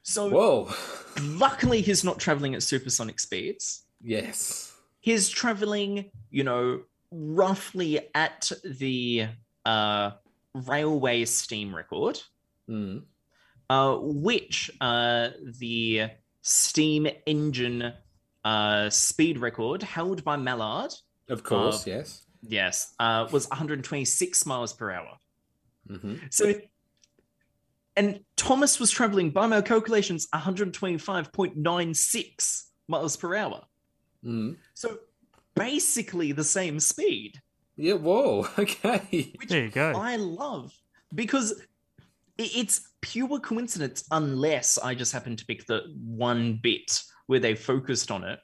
[0.03, 0.73] So Whoa.
[1.23, 3.85] luckily he's not traveling at supersonic speeds.
[4.03, 4.69] yes.
[5.01, 9.27] He's traveling, you know, roughly at the
[9.65, 10.12] uh,
[10.55, 12.20] railway steam record.
[12.70, 13.03] Mm.
[13.69, 16.11] uh, which uh, the
[16.43, 17.93] steam engine
[18.44, 20.93] uh, speed record held by Mallard,
[21.28, 22.27] Of course, Uh, yes.
[22.43, 25.19] Yes, uh, was 126 miles per hour.
[25.89, 26.55] hmm So,
[27.97, 33.62] and Thomas was traveling by my calculations 125.96 miles per hour.
[34.24, 34.56] Mm.
[34.74, 34.98] So,
[35.55, 37.40] basically the same speed.
[37.77, 38.47] Yeah, whoa.
[38.59, 39.32] Okay.
[39.36, 39.93] which There you go.
[39.93, 40.73] I love
[41.14, 41.62] because
[42.39, 48.10] it's pure coincidence unless I just happen to pick the one bit where they focused
[48.10, 48.39] on it.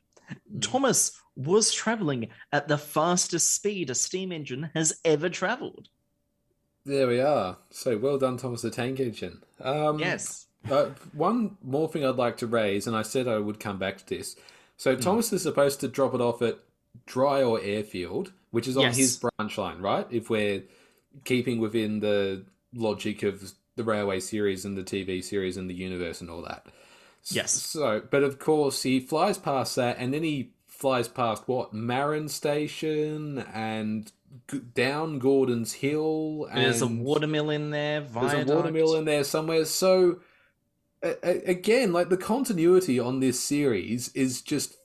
[0.52, 0.62] Mm.
[0.62, 5.88] Thomas was traveling at the fastest speed a steam engine has ever traveled.
[6.84, 7.56] There we are.
[7.70, 9.42] So well done, Thomas the Tank Engine.
[9.60, 10.46] Um, Yes.
[10.68, 13.98] Uh, one more thing I'd like to raise, and I said I would come back
[13.98, 14.34] to this.
[14.76, 16.58] So Thomas is supposed to drop it off at
[17.06, 18.96] Dryaw Airfield, which is on Yes.
[18.96, 20.06] his branch line, right?
[20.10, 20.64] If we're
[21.24, 22.44] keeping within the
[22.74, 26.66] logic of the railway series and the TV series and the universe and all that.
[27.26, 27.52] Yes.
[27.52, 32.28] So, but of course, he flies past that, and then he flies past what Maron
[32.28, 34.10] Station and
[34.50, 36.46] g- down Gordon's Hill.
[36.50, 38.00] And There's a watermill in there.
[38.02, 39.64] there's a watermill in there somewhere.
[39.64, 40.20] So
[41.02, 44.76] a- a- again, like the continuity on this series is just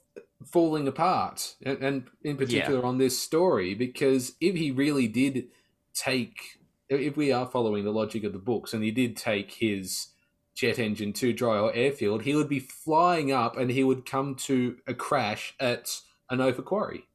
[0.46, 5.46] falling apart, and, and in particular on this story, because if he really did
[5.94, 6.60] take,
[6.90, 10.08] if we are following the logic of the books, and he did take his
[10.54, 14.78] jet engine to Dryaw airfield, he would be flying up, and he would come to
[14.88, 15.90] a crash at
[16.32, 17.08] Anopha quarry.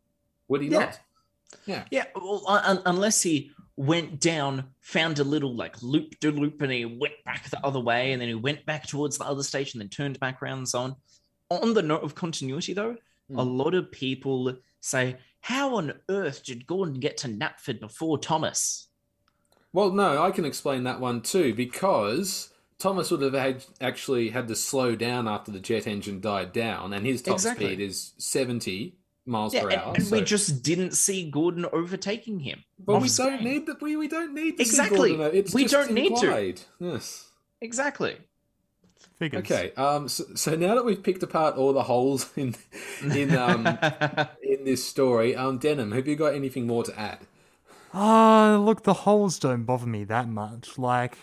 [0.49, 0.79] Would he Yeah.
[0.79, 1.01] not?
[1.67, 1.85] Yeah.
[1.91, 6.73] Yeah, well, un- unless he went down, found a little like loop de loop, and
[6.73, 9.79] he went back the other way, and then he went back towards the other station,
[9.79, 10.97] then turned back around and so on.
[11.51, 12.97] On the note of continuity, though,
[13.31, 13.57] a Hmm.
[13.57, 18.89] lot of people say, "How on earth did Gordon get to Knapford before Thomas?"
[19.73, 24.47] Well, no, I can explain that one too because Thomas would have had, actually had
[24.49, 27.67] to slow down after the jet engine died down, and his top Exactly.
[27.67, 28.95] speed is seventy
[29.27, 29.95] miles Yeah, per and, hour.
[29.97, 32.63] and we so- just didn't see Gordon overtaking him.
[32.87, 33.83] well, on we don't need that.
[33.83, 35.17] We, we don't need to see Exactly.
[35.17, 36.55] Gordon, It's We just don't need to.
[36.79, 37.27] Yes.
[37.61, 38.17] exactly.
[39.19, 39.41] Figures.
[39.41, 39.73] Okay.
[39.77, 40.09] Um.
[40.09, 42.55] So, so now that we've picked apart all the holes in
[43.03, 43.67] in um
[44.43, 47.19] in this story, um, Denham, have you got anything more to add?
[47.93, 50.79] Uh, look, the holes don't bother me that much.
[50.79, 51.17] Like,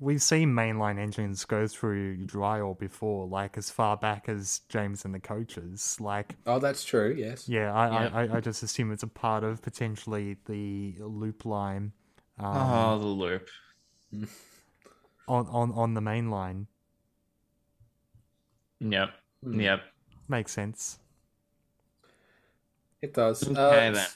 [0.00, 5.14] we've seen mainline engines go through Dryaw before, like as far back as James and
[5.14, 5.96] the coaches.
[6.00, 7.14] Like, Oh, that's true.
[7.16, 7.48] Yes.
[7.48, 8.10] yeah, I, Yeah.
[8.12, 11.92] I, I, I just assume it's a part of potentially the loop line
[12.38, 13.48] um, oh, the loop.
[15.28, 16.66] on, on, on the main line.
[18.80, 19.10] Yep.
[19.44, 19.60] Hmm.
[19.60, 19.82] Yep.
[20.28, 20.98] Makes sense.
[23.02, 23.42] It does.
[23.46, 24.06] Okay, Uh, then.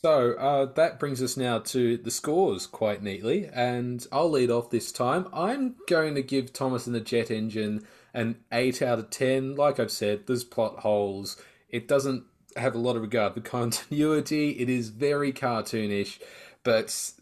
[0.00, 4.70] So uh, that brings us now to the scores quite neatly, and I'll lead off
[4.70, 5.26] this time.
[5.32, 7.84] I'm going to give Thomas and the Jet Engine
[8.14, 9.56] an 8 out of 10.
[9.56, 11.36] Like I've said, there's plot holes.
[11.68, 12.24] It doesn't
[12.56, 14.50] have a lot of regard for continuity.
[14.50, 16.20] It is very cartoonish,
[16.62, 17.12] but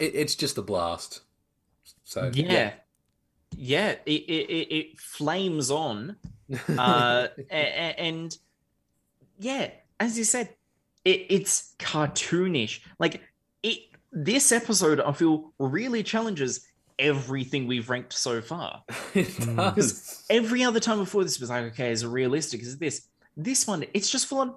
[0.00, 1.20] it, it's just a blast.
[2.04, 2.72] So yeah
[3.56, 6.16] yeah it, it, it, it flames on
[6.76, 8.36] uh a- a- and
[9.38, 9.70] yeah
[10.00, 10.48] as you said
[11.04, 13.20] it, it's cartoonish like
[13.62, 13.78] it
[14.12, 16.66] this episode i feel really challenges
[16.98, 18.82] everything we've ranked so far
[19.14, 20.24] it does.
[20.30, 23.66] every other time before this was like okay is it realistic is it this this
[23.66, 24.54] one it's just full on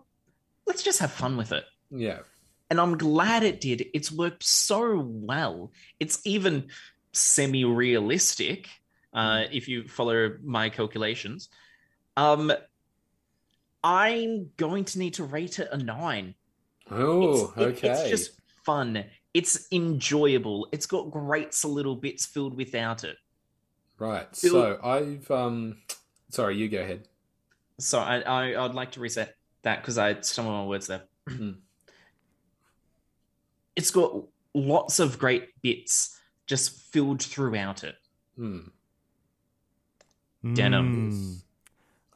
[0.67, 2.19] let's just have fun with it Yeah.
[2.69, 3.85] and I'm glad it did.
[3.93, 5.71] It's worked so well.
[6.01, 6.67] It's even
[7.13, 8.67] semi-realistic,
[9.13, 11.49] uh, if you follow my calculations.
[12.17, 12.51] Um,
[13.83, 16.35] I'm going to need to rate it a nine.
[16.89, 17.89] Oh, It's- it- okay.
[17.89, 18.31] it's just
[18.65, 19.05] fun.
[19.33, 20.67] It's enjoyable.
[20.71, 23.17] It's got great little bits filled without it.
[23.99, 24.27] Right.
[24.41, 25.77] Bill- So I've um
[26.29, 27.07] sorry, you go ahead.
[27.79, 31.03] So I, I I'd like to reset that because I stumbled on my words there.
[31.29, 31.51] Hmm.
[33.75, 34.23] it's got
[34.53, 36.17] lots of great bits
[36.47, 37.95] just filled throughout it.
[38.35, 38.59] Hmm.
[40.53, 41.11] Denham.
[41.11, 41.41] Mm.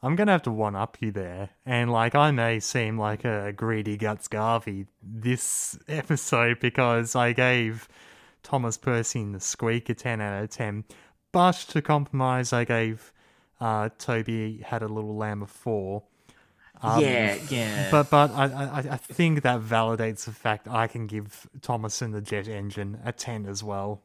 [0.02, 3.52] I'm gonna have to one up you there, and like I may seem like a
[3.52, 7.88] greedy guts Garvey this episode because I gave
[8.42, 10.84] Thomas Percy and the Squeak a ten out of ten,
[11.30, 13.12] but to compromise, I gave
[13.60, 16.02] uh, Toby had a little lamb of four.
[16.82, 17.88] Um, yeah, yeah.
[17.92, 22.12] But but I, I I think that validates the fact I can give Thomas and
[22.12, 24.02] the jet engine a ten as well.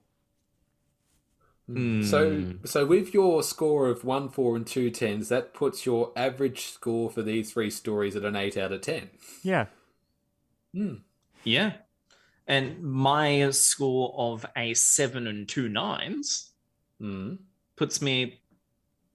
[1.70, 2.52] So Hmm.
[2.66, 7.10] so with your score of one, four, and two tens, that puts your average score
[7.10, 9.10] for these three stories at an eight out of ten.
[9.44, 9.66] Yeah.
[11.44, 11.74] yeah.
[12.48, 16.52] And my score of a seven and two nines
[17.00, 17.36] Hmm.
[17.76, 18.40] puts me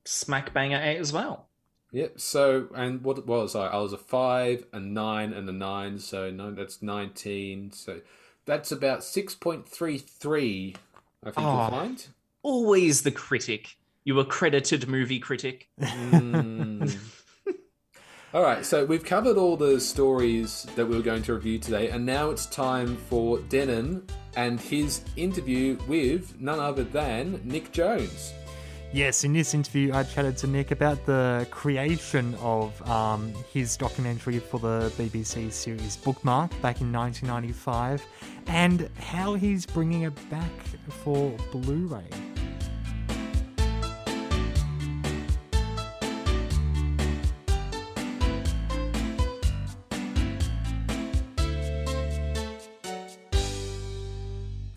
[0.04, 1.48] smack bang at eight as well.
[1.92, 2.20] Yep.
[2.20, 3.68] So and what was I?
[3.68, 5.98] I was a five, a nine, and a nine.
[5.98, 7.72] So no, that's nineteen.
[7.72, 8.02] So
[8.44, 10.76] that's about six point three three.
[11.24, 11.52] I think Oh.
[11.62, 12.06] you'll find.
[12.42, 13.76] Always the critic.
[14.04, 15.68] You accredited movie critic.
[15.80, 16.96] Mm.
[18.34, 21.90] all right, so we've covered all the stories that we were going to review today,
[21.90, 28.32] and now it's time for Denham and his interview with none other than Nick Jones.
[28.94, 34.38] Yes, in this interview, I chatted to Nick about the creation of um, his documentary
[34.38, 38.04] for the BBC series Bookmark back in 1995
[38.48, 40.50] and how he's bringing it back
[41.02, 42.41] for Blu ray.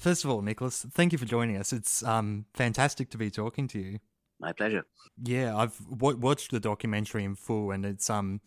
[0.05, 1.73] First of all, Nicholas, thank you for joining us.
[1.73, 3.97] It's um, fantastic to be talking to you.
[4.39, 4.85] My pleasure.
[5.23, 8.39] Yeah, I've w- watched the documentary in full, and it's um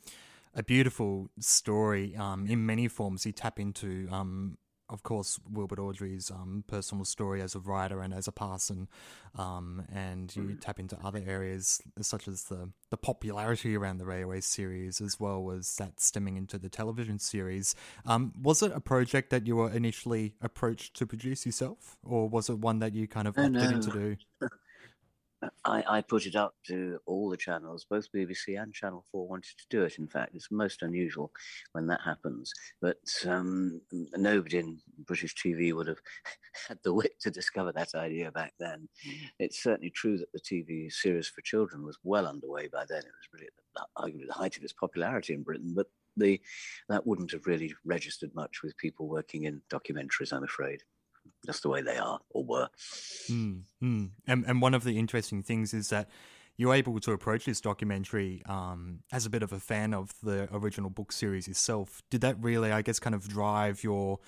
[0.54, 2.14] a beautiful story.
[2.14, 4.56] Um, in many forms, you tap into um
[4.90, 8.88] of course, Wilbert Awdry's um, personal story as a writer and as a parson,
[9.36, 10.60] um, and you mm.
[10.60, 15.50] tap into other areas such as the, the popularity around the Railway series, as well
[15.50, 17.74] as that stemming into the television series.
[18.06, 22.48] Um, was it a project that you were initially approached to produce yourself, or was
[22.48, 23.68] it one that you kind of opted no.
[23.68, 24.16] into do?
[25.64, 29.56] I, I, put it up to all the channels, both BBC and Channel 4 wanted
[29.58, 29.98] to do it.
[29.98, 31.30] In fact, it's most unusual
[31.72, 32.52] when that happens.
[32.80, 33.80] But um,
[34.16, 36.00] nobody in British TV would have
[36.68, 38.88] had the wit to discover that idea back then.
[39.38, 42.98] It's certainly true that the TV series for children was well underway by then.
[42.98, 43.48] It was really
[43.96, 45.86] arguably the height of its popularity in Britain, but
[46.16, 46.40] the,
[46.88, 50.82] that wouldn't have really registered much with people working in documentaries, I'm afraid
[51.46, 52.68] just the way they are or were.
[53.30, 54.10] Mm, mm.
[54.26, 56.08] And, and one of the interesting things is that
[56.58, 60.48] you're able to approach this documentary um, as a bit of a fan of the
[60.52, 62.02] original book series itself.
[62.10, 64.18] Did that really, I guess, kind of drive your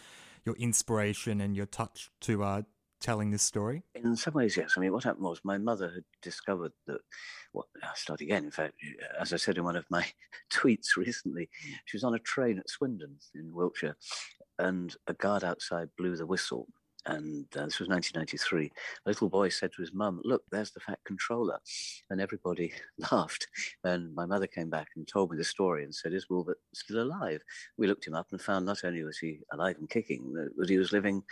[0.46, 2.62] your inspiration and your touch to uh,
[3.00, 3.82] telling this story?
[3.94, 4.74] In some ways, yes.
[4.76, 7.00] I mean, what happened was my mother had discovered that.
[7.52, 8.44] Well, I'll start again.
[8.44, 8.74] In fact,
[9.20, 10.06] as I said in one of my
[10.52, 11.50] tweets recently,
[11.84, 13.96] she was on a train at Swindon in Wiltshire,
[14.58, 16.68] and a guard outside blew the whistle
[17.06, 18.66] and uh, this was 1993.
[18.66, 21.58] A little boy said to his mum, "Look, there's the Fat Controller,"
[22.10, 22.72] and everybody
[23.12, 23.48] laughed.
[23.84, 27.02] And my mother came back and told me the story and said, "Is Wilbert still
[27.02, 27.42] alive?"
[27.76, 30.78] We looked him up and found not only was he alive and kicking, but he
[30.78, 31.22] was living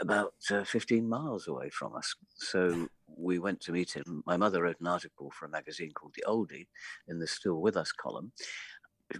[0.00, 2.14] about uh, 15 miles away from us.
[2.34, 4.22] So we went to meet him.
[4.26, 6.66] My mother wrote an article for a magazine called The Oldie
[7.08, 8.32] in the Still With Us column.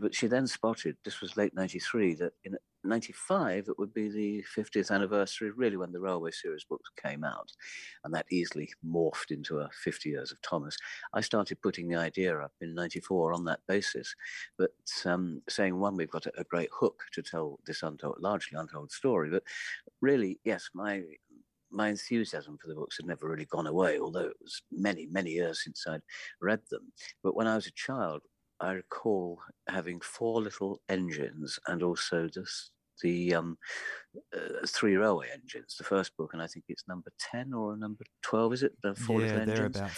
[0.00, 4.44] But she then spotted, this was late 93, that in 95, it would be the
[4.56, 7.50] 50th anniversary, really, when the Railway Series books came out.
[8.04, 10.76] And that easily morphed into a 50 years of Thomas.
[11.14, 14.14] I started putting the idea up in 94 on that basis,
[14.58, 14.72] but
[15.04, 19.30] um, saying, one, we've got a, great hook to tell this untold, largely untold story.
[19.30, 19.42] But
[20.00, 21.02] really, yes, my
[21.72, 25.32] my enthusiasm for the books had never really gone away, although it was many, many
[25.32, 26.00] years since I'd
[26.40, 26.92] read them.
[27.24, 28.22] But when I was a child,
[28.60, 32.70] I recall having four little engines and also just
[33.02, 33.58] the um,
[34.34, 35.76] uh, three railway engines.
[35.76, 38.72] The first book, and I think it's number ten or number twelve, is it?
[38.82, 39.76] The four yeah, little engines.
[39.76, 39.88] Yeah,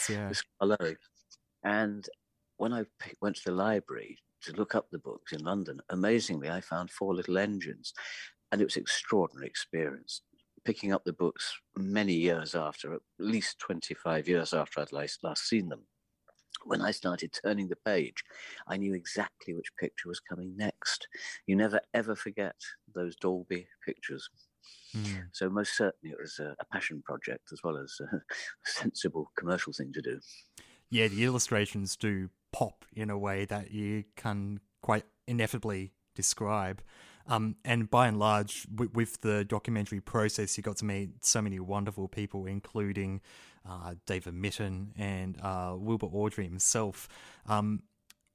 [1.64, 2.08] And
[2.56, 2.84] when I
[3.20, 7.14] went to the library to look up the books in London, amazingly, I found four
[7.14, 7.92] little engines,
[8.50, 10.22] and it was an extraordinary experience.
[10.64, 15.68] Picking up the books many years after, at least 25 years after I'd last seen
[15.68, 15.82] them
[16.64, 18.24] when I started turning the page,
[18.66, 21.08] I knew exactly which picture was coming next.
[21.46, 22.56] You never ever forget
[22.94, 24.28] those Dalby pictures.
[24.96, 25.28] Mm.
[25.32, 28.20] So most certainly it was a, a, passion project as well as a
[28.64, 30.20] sensible commercial thing to do.
[30.90, 36.82] Yeah, the illustrations do pop in a way that you can quite ineffably describe.
[37.26, 41.42] Um, and by and large, with, with, the documentary process, you got to meet so
[41.42, 43.20] many wonderful people, including
[43.68, 47.08] uh, David Mitton and uh, Wilbert Awdry himself.
[47.46, 47.82] Um,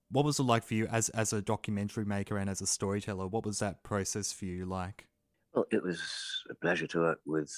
[0.10, 3.28] what was it like for you as as a documentary maker and as a storyteller?
[3.28, 5.08] What was that process for you like?
[5.54, 6.02] Well, it was
[6.50, 7.52] a pleasure to work with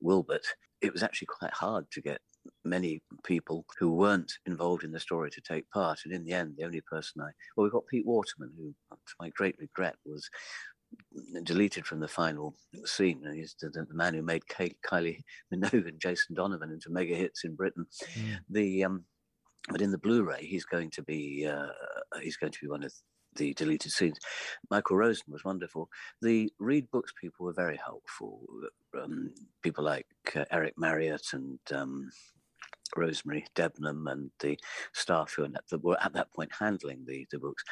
[0.00, 0.46] Wilbert.
[0.80, 2.20] It was actually quite hard to get
[2.64, 6.00] many people who weren't involved in the story to take part.
[6.04, 9.14] And in the end, the only person I, well, we got Pete Waterman, who, to
[9.20, 10.28] my great regret, was
[11.44, 12.54] deleted from the final
[12.84, 13.22] scene.
[13.34, 15.22] He's the, the man who made Kay, Kylie
[15.54, 17.86] Minogue and Jason Donovan into mega hits in Britain.
[18.14, 18.36] Mm.
[18.50, 19.04] The um,
[19.68, 21.68] but in the Blu-ray, he's going to be uh,
[22.20, 22.92] he's going to be one of
[23.36, 24.18] the deleted scenes.
[24.70, 25.88] Michael Rosen was wonderful.
[26.22, 28.40] The Reed Books people were very helpful.
[29.00, 32.10] Um, people like uh, Eric Marriott and um,
[32.96, 34.58] Rosemary Debnam and the
[34.92, 35.48] staff who
[35.82, 37.64] were at that point handling the, the books.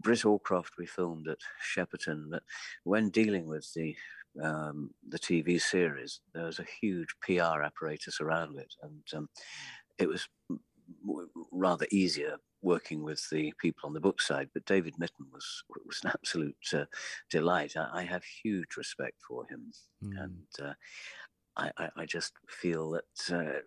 [0.00, 2.42] Britt Allcroft, we filmed at Shepperton, but
[2.84, 3.94] when dealing with the
[4.42, 9.28] um, the TV series, there was a huge PR apparatus around it, and um,
[9.98, 10.28] it was
[11.50, 14.48] rather easier working with the people on the book side.
[14.52, 16.84] But David Mitton was was an absolute uh,
[17.30, 17.74] delight.
[17.76, 19.72] I, I, have huge respect for him,
[20.04, 20.22] mm.
[20.22, 20.74] and uh,
[21.58, 23.60] I, I, just feel that uh,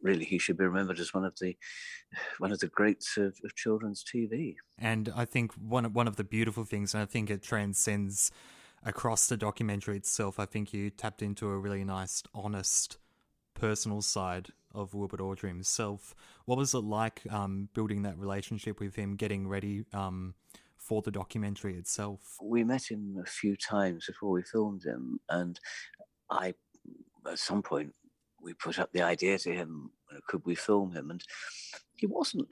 [0.00, 1.56] really he should be remembered as one of the
[2.38, 4.56] one of the greats of, of, children's TV.
[4.78, 8.30] And I think one one of the beautiful things, and I think it transcends
[8.82, 10.38] across the documentary itself.
[10.38, 12.98] I think you tapped into a really nice, honest,
[13.54, 16.14] personal side of Wilbert Awdry himself.
[16.46, 19.84] What was it like um, building that relationship with him, getting ready?
[19.92, 20.34] Um,
[20.76, 22.36] for the documentary itself?
[22.42, 25.58] We met him a few times before we filmed him, and
[26.30, 26.52] I,
[27.32, 27.94] at some point,
[28.40, 29.90] we put up the idea to him
[30.26, 31.10] could we film him?
[31.10, 31.22] And
[31.96, 32.50] he wasn't,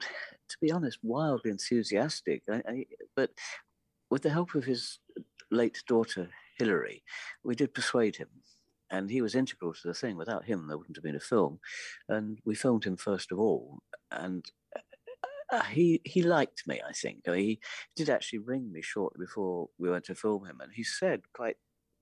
[0.49, 2.43] to be honest, wildly enthusiastic.
[2.49, 2.85] I, I,
[3.15, 3.31] but
[4.09, 4.99] with the help of his
[5.51, 7.03] late daughter, Hilary
[7.43, 8.29] we did persuade him.
[8.91, 10.17] And he was integral to the thing.
[10.17, 11.59] Without him, there wouldn't have been a film.
[12.09, 13.79] And we filmed him first of all.
[14.11, 14.45] And
[15.51, 17.21] uh, he he liked me, I think.
[17.25, 17.59] He
[17.95, 21.57] did actually ring me shortly before we went to film him, and he said quite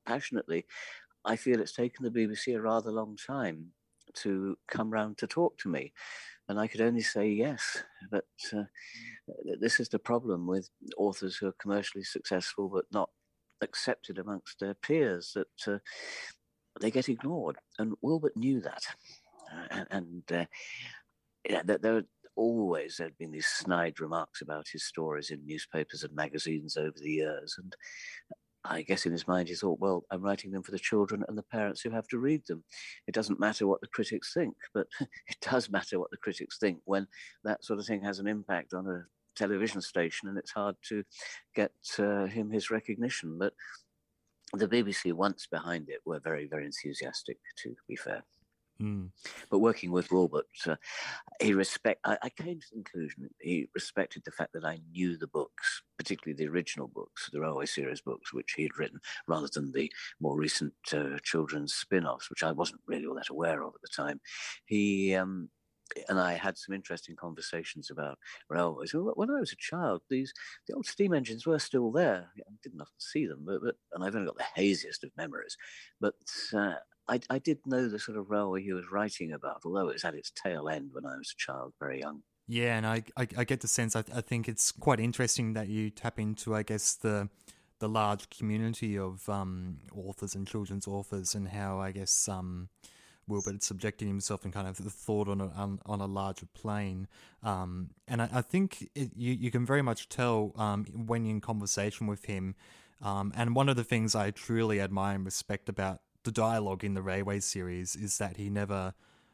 [0.06, 0.66] passionately,
[1.26, 3.72] "I feel it's taken the BBC a rather long time
[4.14, 5.94] to come round to talk to me.
[6.50, 7.84] And I could only say yes.
[8.10, 8.64] But uh,
[9.60, 13.10] this is the problem with authors who are commercially successful but not
[13.62, 15.80] accepted amongst their peers that uh,
[16.80, 17.58] they get ignored.
[17.80, 18.84] And Wilbert knew that.
[19.72, 20.46] Uh, and uh,
[21.48, 22.04] yeah, there,
[22.36, 26.96] always there had been these snide remarks about his stories in newspapers and magazines over
[26.98, 27.56] the years.
[27.58, 27.76] And
[28.64, 31.38] I guess in his mind he thought, well, I'm writing them for the children and
[31.38, 32.64] the parents who have to read them.
[33.08, 36.80] It doesn't matter what the critics think, but it does matter what the critics think
[36.86, 37.08] when
[37.44, 39.06] that sort of thing has an impact on a
[39.36, 41.04] television station and it's hard to
[41.56, 43.38] get uh, him his recognition.
[43.40, 43.54] But
[44.54, 48.24] the BBC, once behind it, were very, very enthusiastic, to be fair.
[48.82, 49.10] Mm.
[49.50, 50.76] But working with Robert, uh,
[51.40, 52.00] he respect.
[52.04, 55.84] I, I, came to the conclusion he respected the fact that I knew the books,
[55.98, 59.92] particularly the original books, the Railway series books, which he had written, rather than the
[60.20, 64.04] more recent uh, children's spin-offs, which I wasn't really all that aware of at the
[64.04, 64.20] time.
[64.66, 65.16] He.
[65.16, 65.50] Um,
[66.08, 68.18] and I had some interesting conversations about
[68.50, 68.94] railways.
[68.94, 70.32] When I was a child, these
[70.66, 72.30] the old steam engines were still there.
[72.38, 75.58] I didn't often see them, but, but and I've only got the haziest of memories.
[76.00, 76.14] But
[76.54, 76.76] uh,
[77.08, 80.06] I, I did know the sort of railway he was writing about, although it was
[80.06, 82.24] at its tail end when I was a child, very young.
[82.48, 83.96] Yeah, and I, I, I get the sense.
[83.96, 87.30] I, I think it's quite interesting that you tap into, I guess, the
[87.80, 92.70] the large community of um, authors and children's authors, and how I guess um,
[93.28, 97.08] Wilbert subjecting himself and kind of thought on a on, on a larger plane.
[97.42, 101.36] Um, and I, I think it, you you can very much tell um, when you're
[101.36, 102.56] in conversation with him.
[103.02, 106.94] Um, and one of the things I truly admire and respect about the dialogue in
[106.94, 108.94] the Railway series is that he never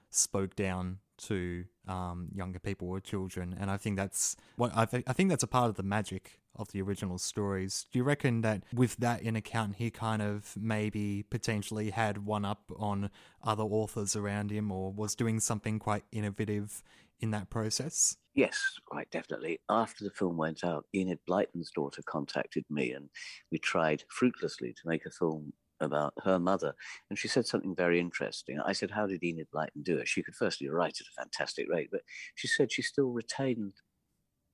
[0.09, 5.03] spoke down to um, younger people or children, and I think that's what I, th-
[5.07, 7.85] I think that's a part of the magic of the original stories.
[7.91, 12.45] Do you reckon that with that in account, he kind of maybe potentially had one
[12.45, 13.09] up on
[13.43, 16.83] other authors around him, or was doing something quite innovative
[17.19, 18.17] in that process?
[18.35, 19.59] Yes, quite definitely.
[19.69, 23.09] After the film went out, Enid Blyton's daughter contacted me, and
[23.51, 26.73] we tried fruitlessly to make a film about her mother,
[27.09, 28.59] and she said something very interesting.
[28.65, 30.07] I said, How did Enid Blyton do it?
[30.07, 32.01] She could firstly write at a fantastic rate, but
[32.35, 33.73] she said she still retained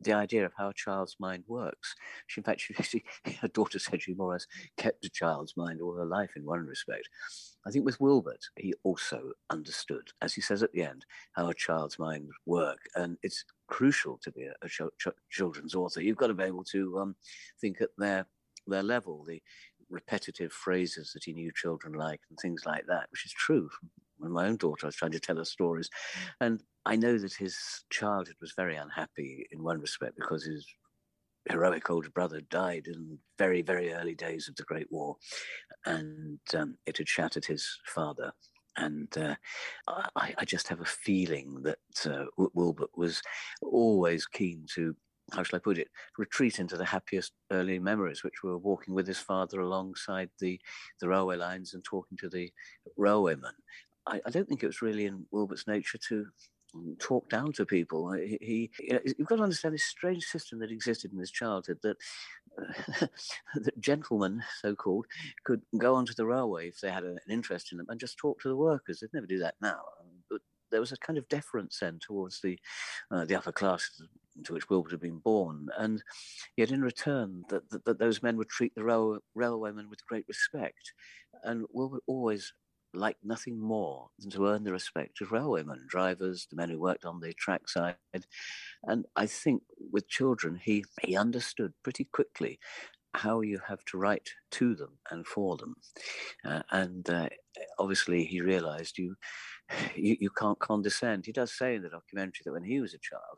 [0.03, 1.95] the idea of how a child's mind works.
[2.27, 3.03] She, in fact, she, she,
[3.41, 4.47] her daughter said she more or less
[4.77, 7.09] kept a child's mind all her life in one respect.
[7.65, 11.53] I think with Wilbert, he also understood, as he says at the end, how a
[11.53, 16.01] child's mind work, and it's crucial to be a, a ch- ch- children's author.
[16.01, 17.15] You've got to be able to um,
[17.61, 18.25] think at their
[18.67, 19.25] their level.
[19.25, 19.41] The
[19.93, 23.69] repetitive phrases that he knew children like and things like that, which is true.
[24.17, 25.89] When my own daughter, I was trying to tell her stories.
[26.41, 27.57] And I know that his
[27.89, 30.65] childhood was very unhappy in one respect because his
[31.49, 35.15] heroic older brother died in very, very early days of the Great War.
[35.85, 38.31] And um, it had shattered his father.
[38.75, 39.35] And uh,
[39.87, 42.25] I, I, just have a feeling that uh,
[42.55, 43.21] Wilbert was
[43.61, 44.95] always keen to
[45.31, 49.07] how shall I put it, retreat into the happiest early memories, which were walking with
[49.07, 50.59] his father alongside the,
[50.99, 52.51] the railway lines and talking to the
[52.99, 53.53] railwaymen.
[54.05, 56.25] I, I don't think it was really in Wilbert's nature to
[56.99, 58.11] talk down to people.
[58.13, 61.31] He, he you know, you've got to understand this strange system that existed in his
[61.31, 61.97] childhood that,
[63.55, 65.05] that gentlemen, so called,
[65.45, 68.41] could go onto the railway if they had an interest in them and just talk
[68.41, 68.99] to the workers.
[68.99, 69.81] They'd never do that now.
[70.29, 70.41] But
[70.71, 72.57] there was a kind of deference then towards the
[73.11, 76.03] uh, the upper classes into which Wilbert had been born, and
[76.57, 80.25] yet in return that, that, that those men would treat the rail, railwaymen with great
[80.27, 80.93] respect,
[81.43, 82.53] and Wilbert always
[82.95, 87.05] liked nothing more than to earn the respect of railwaymen, drivers, the men who worked
[87.05, 87.95] on the track side,
[88.83, 92.59] and I think with children he he understood pretty quickly
[93.15, 95.75] how you have to write to them and for them.
[96.43, 97.29] Uh, and uh,
[97.79, 99.15] obviously, he realized you,
[99.95, 101.25] you, you can't condescend.
[101.25, 103.37] He does say in the documentary that when he was a child,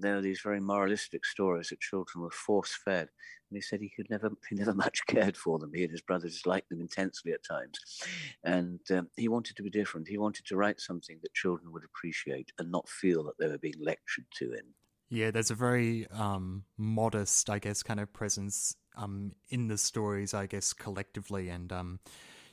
[0.00, 3.08] there were these very moralistic stories that children were force fed.
[3.50, 5.72] And he said he could never, he never much cared for them.
[5.74, 7.78] He and his brother disliked them intensely at times.
[8.42, 10.08] And um, he wanted to be different.
[10.08, 13.58] He wanted to write something that children would appreciate and not feel that they were
[13.58, 14.64] being lectured to in.
[15.10, 20.34] Yeah, there's a very um, modest, I guess, kind of presence um, in the stories,
[20.34, 21.50] I guess, collectively.
[21.50, 22.00] And um,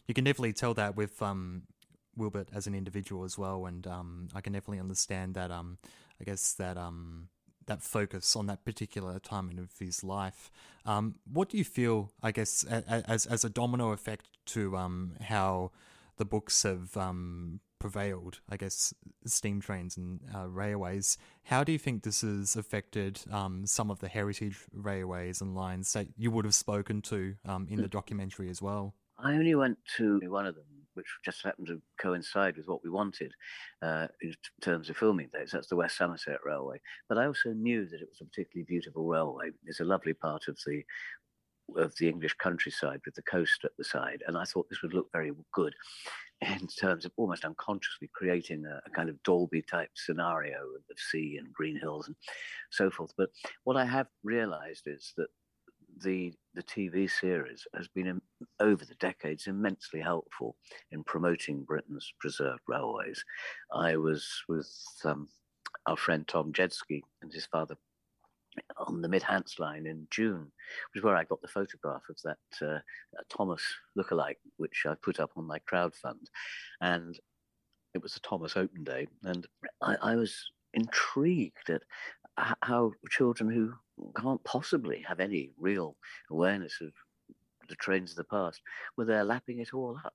[0.07, 1.63] you can definitely tell that with um,
[2.15, 5.51] Wilbert as an individual as well, and um, I can definitely understand that.
[6.21, 7.29] I guess that um,
[7.65, 10.51] that focus on that particular time in of his life.
[10.85, 12.11] Um, what do you feel?
[12.21, 15.71] I guess as as a domino effect to um, how
[16.17, 18.39] the books have um, prevailed.
[18.47, 18.93] I guess
[19.25, 21.17] steam trains and uh, railways.
[21.43, 25.91] How do you think this has affected um, some of the heritage railways and lines
[25.93, 28.93] that you would have spoken to um, in the documentary as well?
[29.17, 32.89] I only went to one of them which just happened to coincide with what we
[32.89, 33.31] wanted
[33.81, 35.51] uh, in terms of filming dates.
[35.51, 36.79] That's the West Somerset Railway.
[37.09, 39.51] But I also knew that it was a particularly beautiful railway.
[39.65, 40.83] It's a lovely part of the
[41.77, 44.93] of the English countryside with the coast at the side, and I thought this would
[44.93, 45.73] look very good
[46.41, 51.37] in terms of almost unconsciously creating a, a kind of Dalby type scenario of sea
[51.37, 52.15] and green hills and
[52.71, 53.13] so forth.
[53.17, 53.29] But
[53.63, 55.27] what I have realised is that
[56.03, 58.21] the the TV series has been
[58.59, 60.55] over the decades immensely helpful
[60.91, 63.23] in promoting Britain's preserved railways.
[63.73, 64.69] I was with
[65.05, 65.27] um,
[65.85, 67.75] our friend Tom Jedsky and his father
[68.77, 70.51] on the Mid Hants line in June,
[70.93, 72.79] which is where I got the photograph of that, uh,
[73.29, 73.63] Thomas
[73.97, 76.27] lookalike, which I put up on my crowdfund.
[76.81, 77.17] and
[77.93, 79.45] it was a Thomas Open Day, and
[79.81, 80.33] I, I was
[80.73, 81.81] intrigued at
[82.61, 83.73] how children who
[84.15, 85.97] can't possibly have any real
[86.29, 86.91] awareness of
[87.71, 88.61] the trains of the past
[88.95, 90.13] were there lapping it all up,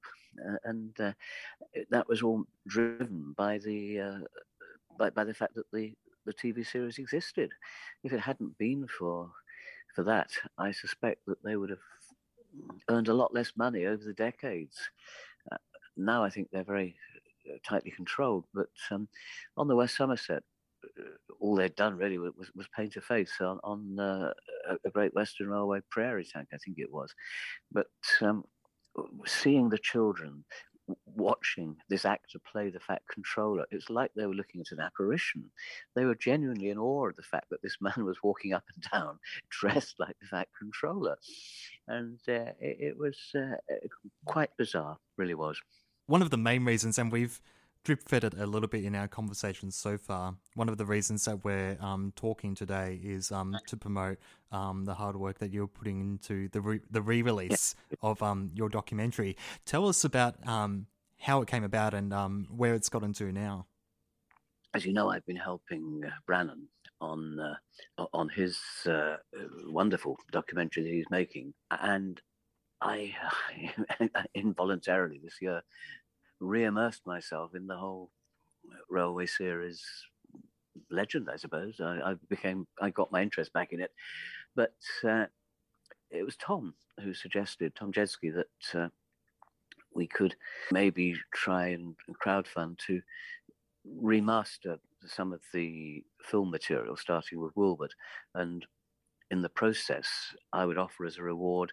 [0.48, 1.12] uh, and uh,
[1.90, 4.18] that was all driven by the uh,
[4.98, 5.92] by, by the fact that the
[6.26, 7.50] the TV series existed.
[8.04, 9.30] If it hadn't been for
[9.94, 11.86] for that, I suspect that they would have
[12.88, 14.76] earned a lot less money over the decades.
[15.50, 15.56] Uh,
[15.96, 16.96] now I think they're very
[17.48, 19.08] uh, tightly controlled, but um,
[19.56, 20.42] on the West Somerset,
[21.46, 24.32] all they'd done really was, was paint a face on, on uh,
[24.84, 27.14] a Great Western Railway prairie tank, I think it was.
[27.70, 27.86] But
[28.20, 28.44] um,
[29.26, 30.44] seeing the children
[31.16, 35.44] watching this actor play the Fat Controller, it's like they were looking at an apparition.
[35.94, 38.84] They were genuinely in awe of the fact that this man was walking up and
[38.92, 39.18] down
[39.50, 41.16] dressed like the Fat Controller.
[41.86, 43.56] And uh, it, it, was uh,
[44.24, 45.60] quite bizarre, really was.
[46.06, 47.40] One of the main reasons, and we've
[47.86, 50.34] drip fed it a little bit in our conversations so far.
[50.54, 54.18] One of the reasons that we're um, talking today is um, to promote
[54.50, 58.50] um, the hard work that you're putting into the re- the re release of um,
[58.54, 59.36] your documentary.
[59.66, 60.86] Tell us about um,
[61.20, 63.66] how it came about and um, where it's gotten to now.
[64.74, 66.66] As you know, I've been helping uh, Brannon
[67.00, 69.18] on uh, on his uh,
[69.64, 72.20] wonderful documentary that he's making, and
[72.82, 73.14] I
[74.34, 75.62] involuntarily this year
[76.40, 78.10] re-immersed myself in the whole
[78.90, 79.82] railway series
[80.90, 81.80] legend, I suppose.
[81.80, 83.90] I, I became, I got my interest back in it,
[84.54, 85.26] but uh,
[86.10, 88.88] it was Tom who suggested, Tom Jedsky, that uh,
[89.94, 90.34] we could
[90.70, 91.94] maybe try and
[92.24, 93.00] crowdfund to
[94.02, 97.94] remaster some of the film material, starting with Wilbert,
[98.34, 98.66] and
[99.30, 100.08] in the process,
[100.52, 101.72] I would offer as a reward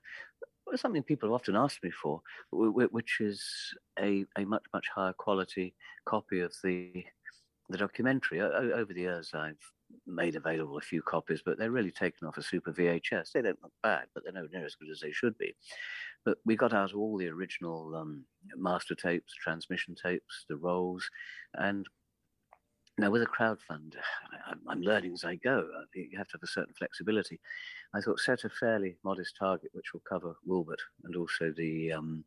[0.78, 2.22] something people have often asked me for,
[2.52, 3.44] which is
[4.00, 5.76] a, a much much higher quality
[6.06, 7.06] copy of the
[7.70, 8.41] the documentary.
[8.41, 9.58] over the years, I've
[10.06, 13.32] made available a few copies, but they're really taken off a super VHS.
[13.32, 15.56] They don't look bad, but they're nowhere near as good as they should be.
[16.26, 18.26] But we got out all the original um,
[18.56, 21.10] master tapes, transmission tapes, the rolls,
[21.56, 21.88] and
[22.98, 23.95] now, with a crowdfund,
[24.68, 25.68] I'm learning as I go.
[25.94, 27.40] You have to have a certain flexibility.
[27.94, 32.24] I thought set a fairly modest target, which will cover Wilbert and also the um,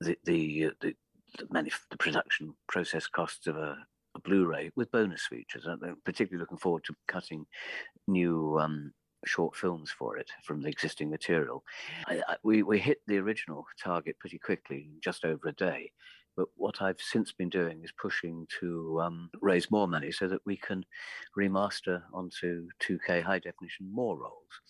[0.00, 0.94] the the, the,
[1.38, 3.76] the, manuf- the, production process costs of a,
[4.14, 5.66] a, Blu-ray with bonus features.
[5.66, 7.46] I'm particularly looking forward to cutting
[8.06, 8.92] new um,
[9.26, 11.62] short films for it from the existing material.
[12.06, 15.92] I, I, we we hit the original target pretty quickly, just over a day.
[16.36, 20.40] But what I've since been doing is pushing to um, raise more money so that
[20.44, 20.84] we can
[21.36, 24.60] remaster onto 2K high definition more rolls.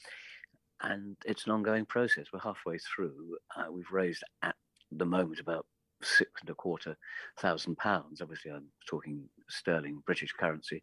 [0.83, 2.27] And it's an ongoing process.
[2.33, 3.37] We're halfway through.
[3.57, 4.55] Uh, we've raised at
[4.93, 5.67] the moment about
[6.03, 6.97] six and a quarter
[7.41, 8.21] thousand pounds.
[8.21, 10.83] Obviously, I'm talking sterling British currency,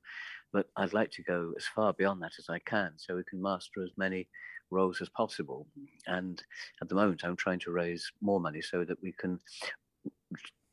[0.52, 3.42] but I'd like to go as far beyond that as I can so we can
[3.42, 4.28] master as many
[4.72, 5.68] roles as possible.
[6.08, 6.42] And
[6.82, 9.40] at the moment, I'm trying to raise more money so that we can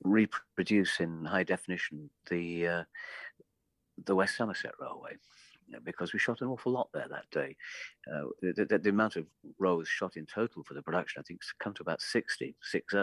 [0.03, 2.85] reproduce in high definition the uh,
[4.07, 5.13] the West Somerset Railway
[5.85, 7.57] because we shot an awful lot there that day.
[8.13, 9.27] Uh, the, the, the, amount of
[9.59, 12.97] rolls shot in total for the production, I think, has come to about 60, 60.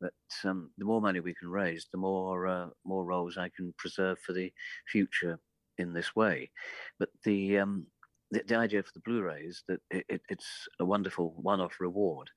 [0.00, 0.12] But
[0.44, 4.18] um, the more money we can raise, the more uh, more rolls I can preserve
[4.18, 4.52] for the
[4.88, 5.38] future
[5.78, 6.50] in this way.
[6.98, 7.86] But the um,
[8.30, 12.28] the, the, idea for the Blu-ray is that it, it, it's a wonderful one-off reward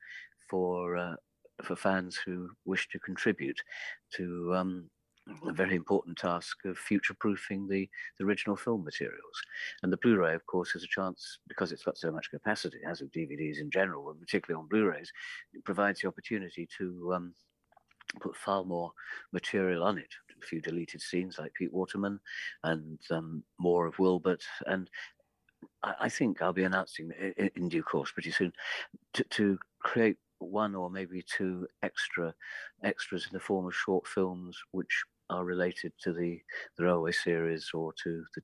[0.50, 1.16] for uh,
[1.64, 3.60] for fans who wish to contribute
[4.16, 4.90] to um,
[5.48, 9.42] a very important task of future proofing the, the original film materials.
[9.84, 12.80] And the Blu ray, of course, has a chance, because it's got so much capacity,
[12.88, 15.12] as with DVDs in general, and particularly on Blu rays,
[15.54, 17.14] it provides the opportunity to.
[17.14, 17.34] Um,
[18.22, 18.90] put far more
[19.34, 20.08] material on it.
[20.42, 22.22] A few deleted scenes like Pete Waterman
[22.64, 24.42] and um, more of Wilbert.
[24.66, 24.90] And
[25.84, 28.54] I, think I'll be announcing in, in due course pretty soon
[29.14, 32.34] to, to create one or maybe two extra
[32.84, 36.40] extras in the form of short films which are related to the,
[36.78, 38.42] the railway series or to the,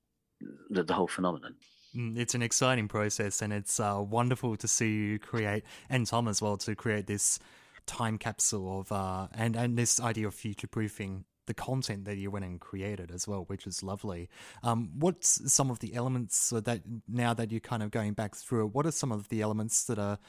[0.70, 1.56] the, the whole phenomenon.
[1.96, 6.28] Mm, it's an exciting process, and it's uh, wonderful to see you create, and Tom
[6.28, 7.40] as well, to create this
[7.86, 12.32] time capsule of uh, and and this idea of future proofing the content that you
[12.32, 14.30] went and created as well, which is lovely.
[14.64, 18.66] Um, what's some of the elements that now that you're kind of going back through
[18.66, 18.74] it?
[18.74, 20.20] What are some of the elements that are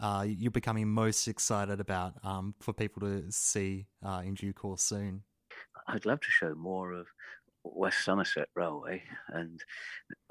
[0.00, 4.82] uh, you're becoming most excited about um, for people to see uh, in due course
[4.82, 5.22] soon?
[5.88, 7.06] I'd love to show more of
[7.64, 9.60] West Somerset Railway and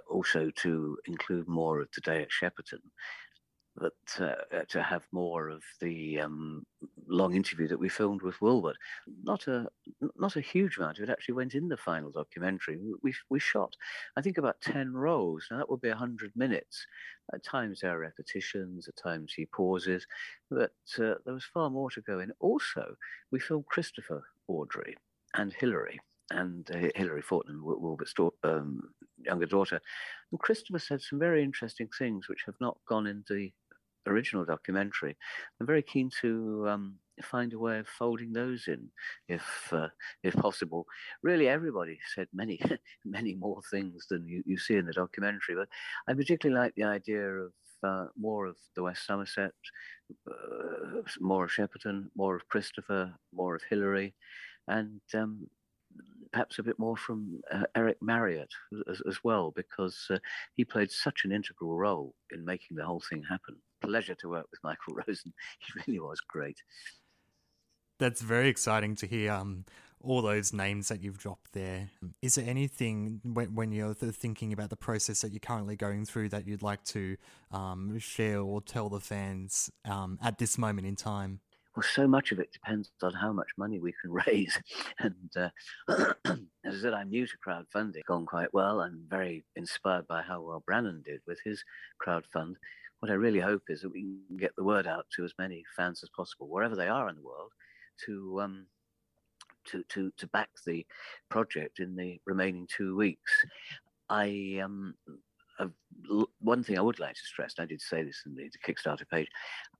[0.09, 2.81] also to include more of the day at Shepperton.
[3.75, 6.63] But uh, to have more of the um,
[7.07, 8.77] long interview that we filmed with Wilbert,
[9.23, 9.67] not a
[10.15, 12.79] not a huge amount it actually went in the final documentary.
[13.01, 13.75] We we shot,
[14.15, 15.47] I think, about ten rows.
[15.49, 16.85] Now that would be hundred minutes.
[17.33, 20.05] At times there are repetitions, at times he pauses,
[20.51, 22.31] but uh, there was far more to go in.
[22.41, 22.95] Also,
[23.31, 24.93] we filmed Christopher Awdry
[25.35, 28.13] and Hilary, and uh, Hilary Fortnum, Wilbert's
[28.43, 28.81] um,
[29.25, 29.81] younger daughter.
[30.31, 33.53] And Christopher said some very interesting things which have not gone into the
[34.07, 35.15] original documentary.
[35.59, 38.89] I'm very keen to um, find a way of folding those in,
[39.27, 39.87] if uh,
[40.23, 40.85] if possible.
[41.21, 42.59] Really, everybody said many
[43.05, 45.67] many more things than you, you see in the documentary, but
[46.07, 47.51] I particularly like the idea of
[47.83, 49.51] uh, more of the West Somerset,
[50.29, 54.15] uh, more of Shepperton, more of Christopher, more of Hilary,
[54.67, 55.47] and um,
[56.31, 58.51] perhaps a bit more from uh, Eric Marriott
[58.89, 60.17] as, as well, because uh,
[60.55, 63.55] he played such an integral role in making the whole thing happen.
[63.83, 65.33] Pleasure to work with Michael Rosen.
[65.59, 66.57] He really was great.
[67.99, 69.31] That's very exciting to hear.
[69.31, 69.65] Um,
[70.03, 71.89] all those names that you've dropped there.
[72.21, 76.29] Is there anything when, when you're thinking about the process that you're currently going through
[76.29, 77.15] that you'd like to
[77.51, 81.39] um, share or tell the fans um, at this moment in time?
[81.75, 84.59] Well, so much of it depends on how much money we can raise.
[84.99, 85.49] And uh,
[86.65, 88.03] as I said, I'm new to crowdfunding.
[88.07, 88.81] Gone quite well.
[88.81, 91.63] I'm very inspired by how well Brannon did with his
[92.05, 92.55] crowdfund.
[93.03, 95.65] What I really hope is that we can get the word out to as many
[95.75, 97.51] fans as possible, wherever they are in the world,
[98.05, 98.65] to um,
[99.65, 100.85] to to to back the
[101.27, 103.29] project in the remaining two weeks.
[104.07, 104.93] I um,
[106.39, 108.73] one thing I would like to stress, and I did say this in the, the,
[108.73, 109.27] Kickstarter page,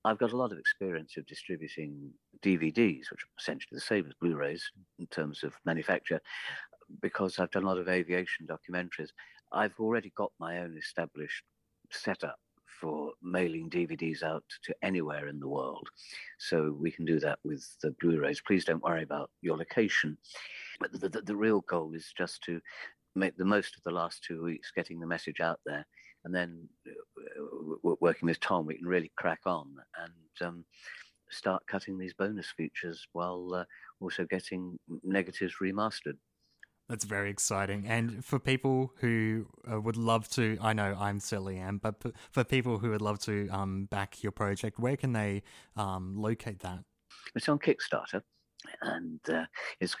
[0.04, 2.10] I've got a lot of experience of distributing
[2.42, 6.20] DVDs, which are essentially the same as Blu-rays in terms of manufacture,
[7.00, 9.08] because I've done a lot of aviation documentaries.
[9.50, 11.42] I've already got my own established
[11.90, 12.36] setup
[12.84, 15.88] for mailing DVDs out to anywhere in the world.
[16.38, 18.42] So we can do that with the Blu-rays.
[18.46, 20.18] Please don't worry about your location.
[20.80, 22.60] But the, the, the real goal is just to
[23.14, 25.86] make the most of the last two weeks getting the message out there
[26.26, 29.68] and then uh, working with tom we can really crack on
[30.02, 30.64] and um,
[31.30, 33.64] start cutting these bonus features while uh,
[34.00, 36.16] also getting negatives remastered
[36.94, 37.84] that's very exciting.
[37.88, 41.96] And for people who uh, would love to, I know I'm silly am, but
[42.30, 45.42] for people who would love to um, back your project, where can they
[45.76, 46.84] um, locate that?
[47.34, 48.22] It's on Kickstarter,
[48.82, 49.46] and uh,
[49.80, 49.96] it's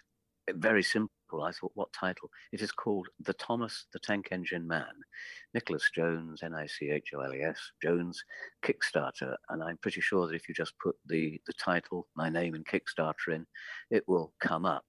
[0.52, 1.10] very simple.
[1.42, 2.30] I thought, what title?
[2.52, 4.94] It is called The Thomas the Tank Engine Man.
[5.52, 8.22] Nicholas Jones, N I C H O L E S, Jones,
[8.64, 9.34] Kickstarter.
[9.48, 12.64] And I'm pretty sure that if you just put the, the title, my name, and
[12.64, 13.46] Kickstarter in,
[13.90, 14.84] it will come up.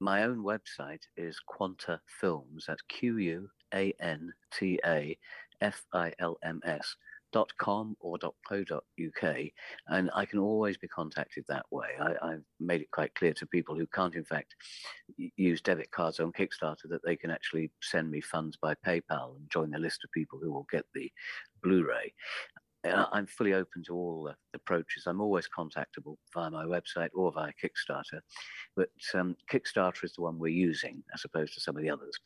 [0.00, 2.64] My own website is Quanta Films.
[2.68, 5.16] That's Q U A N T A
[5.60, 6.96] F I L M S
[7.32, 9.36] dot .com or dot co dot uk,
[9.88, 11.88] and I can always be contacted that way.
[12.00, 14.54] I, have made it quite clear to people who can't, in fact,
[15.16, 19.50] use debit cards on Kickstarter that they can actually send me funds by PayPal and
[19.50, 21.10] join the list of people who will get the
[21.62, 22.12] Blu-ray.
[23.12, 25.04] I'm fully open to all approaches.
[25.06, 28.20] I'm always contactable via my website or via Kickstarter.
[28.74, 32.18] But um, Kickstarter is the one we're using as opposed to some of the others.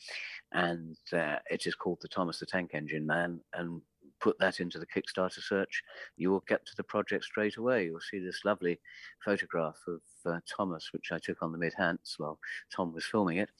[0.52, 3.40] And uh, it is called the Thomas the Tank Engine Man.
[3.54, 3.82] And
[4.20, 5.82] put that into the Kickstarter search,
[6.16, 7.86] you will get to the project straight away.
[7.86, 8.78] You'll see this lovely
[9.24, 12.38] photograph of uh, Thomas, which I took on the mid Hants while
[12.74, 13.50] Tom was filming it.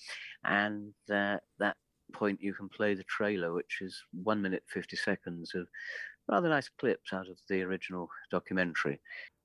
[0.45, 1.77] And uh, that
[2.11, 5.67] point, you can play the trailer, which is one minute, 50 seconds of
[6.29, 9.01] rather nice clips out of the original documentary.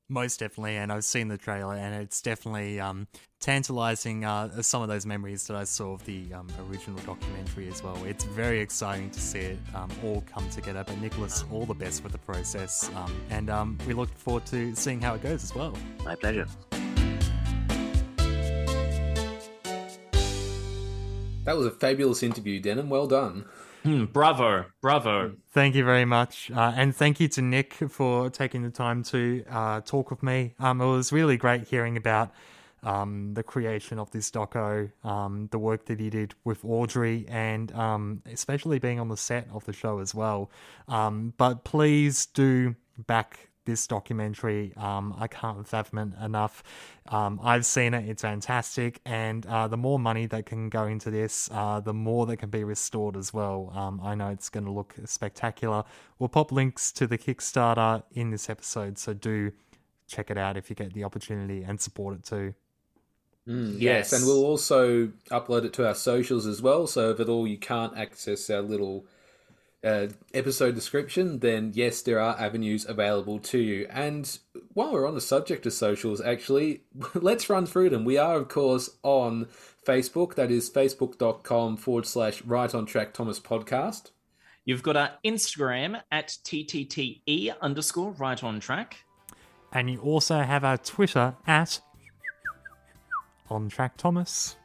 [0.07, 3.07] Most definitely, and I've seen the trailer, and it's definitely um,
[3.41, 4.23] tantalizing.
[4.23, 7.97] Uh, some of those memories that I saw of the um, original documentary as well.
[8.05, 10.83] It's very exciting to see it um, all come together.
[10.85, 14.75] But Nicholas, all the best with the process, um, and um, we look forward to
[14.75, 15.73] seeing how it goes as well.
[16.03, 16.45] My pleasure.
[21.45, 22.89] That was a fabulous interview, Denham.
[22.89, 23.45] Well done.
[23.85, 25.33] Hmm, bravo, bravo.
[25.51, 29.45] Thank you very much, uh, and thank you to Nick for taking the time to
[29.47, 30.55] uh, talk with me.
[30.57, 32.31] Um, it was really great hearing about
[32.81, 37.71] um, the creation of this doco, um, the work that he did with Awdry, and
[37.73, 40.49] um, especially being on the set of the show as well.
[40.87, 44.73] Um, but please do back this documentary.
[44.77, 46.63] Um, I can't fathom it enough.
[47.07, 51.11] Um, I've seen it; it's fantastic, and uh, the more money that can go into
[51.11, 53.71] this, uh, the more that can be restored as well.
[53.75, 55.83] Um, I know it's going to look spectacular.
[56.19, 59.51] We'll pop links to the Kickstarter in this episode, so do
[60.07, 62.53] check it out if you get the opportunity and support it too.
[63.47, 64.11] Mm, yes.
[64.11, 66.87] yes, and we'll also upload it to our socials as well.
[66.87, 69.05] So if at all you can't access our little
[69.85, 73.87] uh, episode description, then yes, there are avenues available to you.
[73.89, 74.37] And
[74.73, 76.81] while we're on the subject of socials, actually,
[77.13, 78.03] let's run through them.
[78.03, 79.47] We are, of course, on
[79.85, 80.35] Facebook.
[80.35, 84.11] That is facebook.com forward slash right on track Thomas podcast.
[84.65, 88.97] You've got our Instagram at TTTE underscore right on track.
[89.71, 91.79] And you also have our Twitter at
[93.51, 94.55] on track Thomas.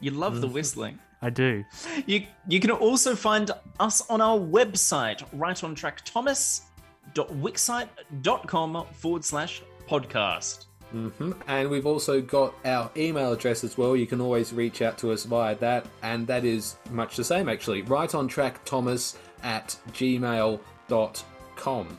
[0.00, 0.98] You love the whistling.
[1.22, 1.64] I do.
[2.06, 9.62] You you can also find us on our website, right on track thomas.wixsite.com forward slash
[9.88, 10.66] podcast.
[10.94, 11.32] Mm-hmm.
[11.46, 13.96] And we've also got our email address as well.
[13.96, 17.48] You can always reach out to us via that, and that is much the same
[17.48, 17.82] actually.
[17.82, 21.98] Right on track Thomas at gmail.com.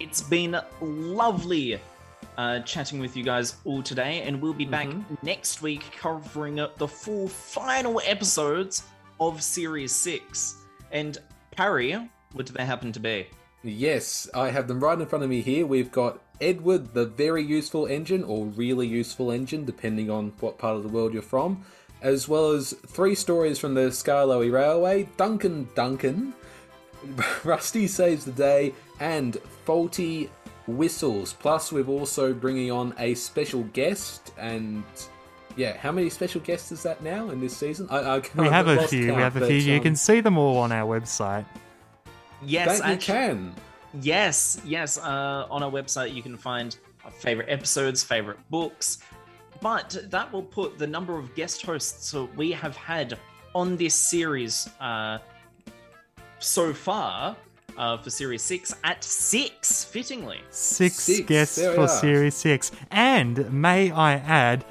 [0.00, 1.78] It's been lovely
[2.40, 5.14] uh, chatting with you guys all today, and we'll be back mm-hmm.
[5.22, 8.82] next week covering the four final episodes
[9.20, 10.56] of Series 6.
[10.90, 11.18] And
[11.50, 11.92] Parry,
[12.32, 13.26] what do they happen to be?
[13.62, 15.66] Yes, I have them right in front of me here.
[15.66, 20.76] We've got Edward, the very useful engine, or really useful engine, depending on what part
[20.76, 21.62] of the world you're from,
[22.00, 26.32] as well as three stories from the Skarloey Railway, Duncan Duncan,
[27.44, 29.36] Rusty Saves the Day, and
[29.66, 30.30] Faulty
[30.70, 31.32] whistles.
[31.32, 34.84] Plus, we're also bringing on a special guest, and
[35.56, 37.86] yeah, how many special guests is that now in this season?
[37.90, 39.06] I, I we have a few.
[39.06, 39.56] Count, we have a few.
[39.56, 41.44] You um, can see them all on our website.
[42.42, 43.54] Yes, that you can.
[44.00, 44.98] Yes, yes.
[44.98, 48.98] Uh, on our website, you can find our favorite episodes, favorite books,
[49.60, 53.18] but that will put the number of guest hosts we have had
[53.54, 55.18] on this series uh,
[56.38, 57.36] so far
[57.80, 60.38] uh, for Series 6 at 6, fittingly.
[60.50, 61.20] Six, six.
[61.26, 62.72] guests there for Series 6.
[62.90, 64.66] And may I add,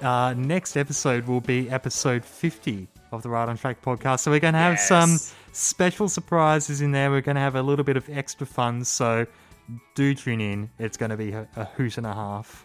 [0.00, 4.20] uh, next episode will be episode 50 of the Right on Track podcast.
[4.20, 4.88] So we're going to have yes.
[4.88, 5.18] some
[5.52, 7.10] special surprises in there.
[7.10, 8.82] We're going to have a little bit of extra fun.
[8.82, 9.26] So
[9.94, 10.70] do tune in.
[10.78, 12.64] It's going to be a, a hoot and a half.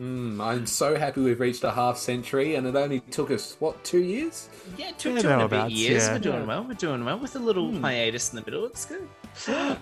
[0.00, 3.82] Mm, I'm so happy we've reached a half century, and it only took us what
[3.84, 4.48] two years?
[4.78, 6.06] Yeah, two, yeah, two and a bit years.
[6.06, 6.12] Yeah.
[6.14, 6.64] We're doing well.
[6.64, 7.82] We're doing well with a little mm.
[7.82, 8.64] hiatus in the middle.
[8.64, 9.06] It's good.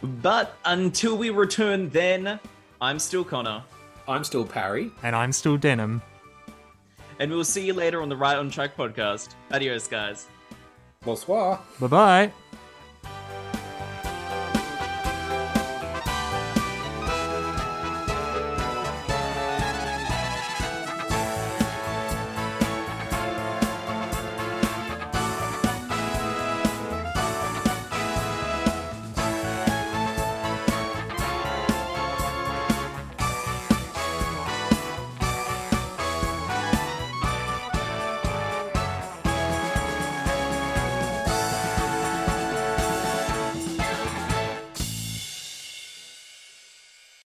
[0.23, 2.41] but until we return, then
[2.81, 3.63] I'm still Connor.
[4.09, 6.03] I'm still Parry, and I'm still Denham.
[7.21, 9.35] And we'll see you later on the Right on Track podcast.
[9.53, 10.27] Adios, guys.
[11.05, 11.61] Bonsoir.
[11.79, 12.33] Bye bye.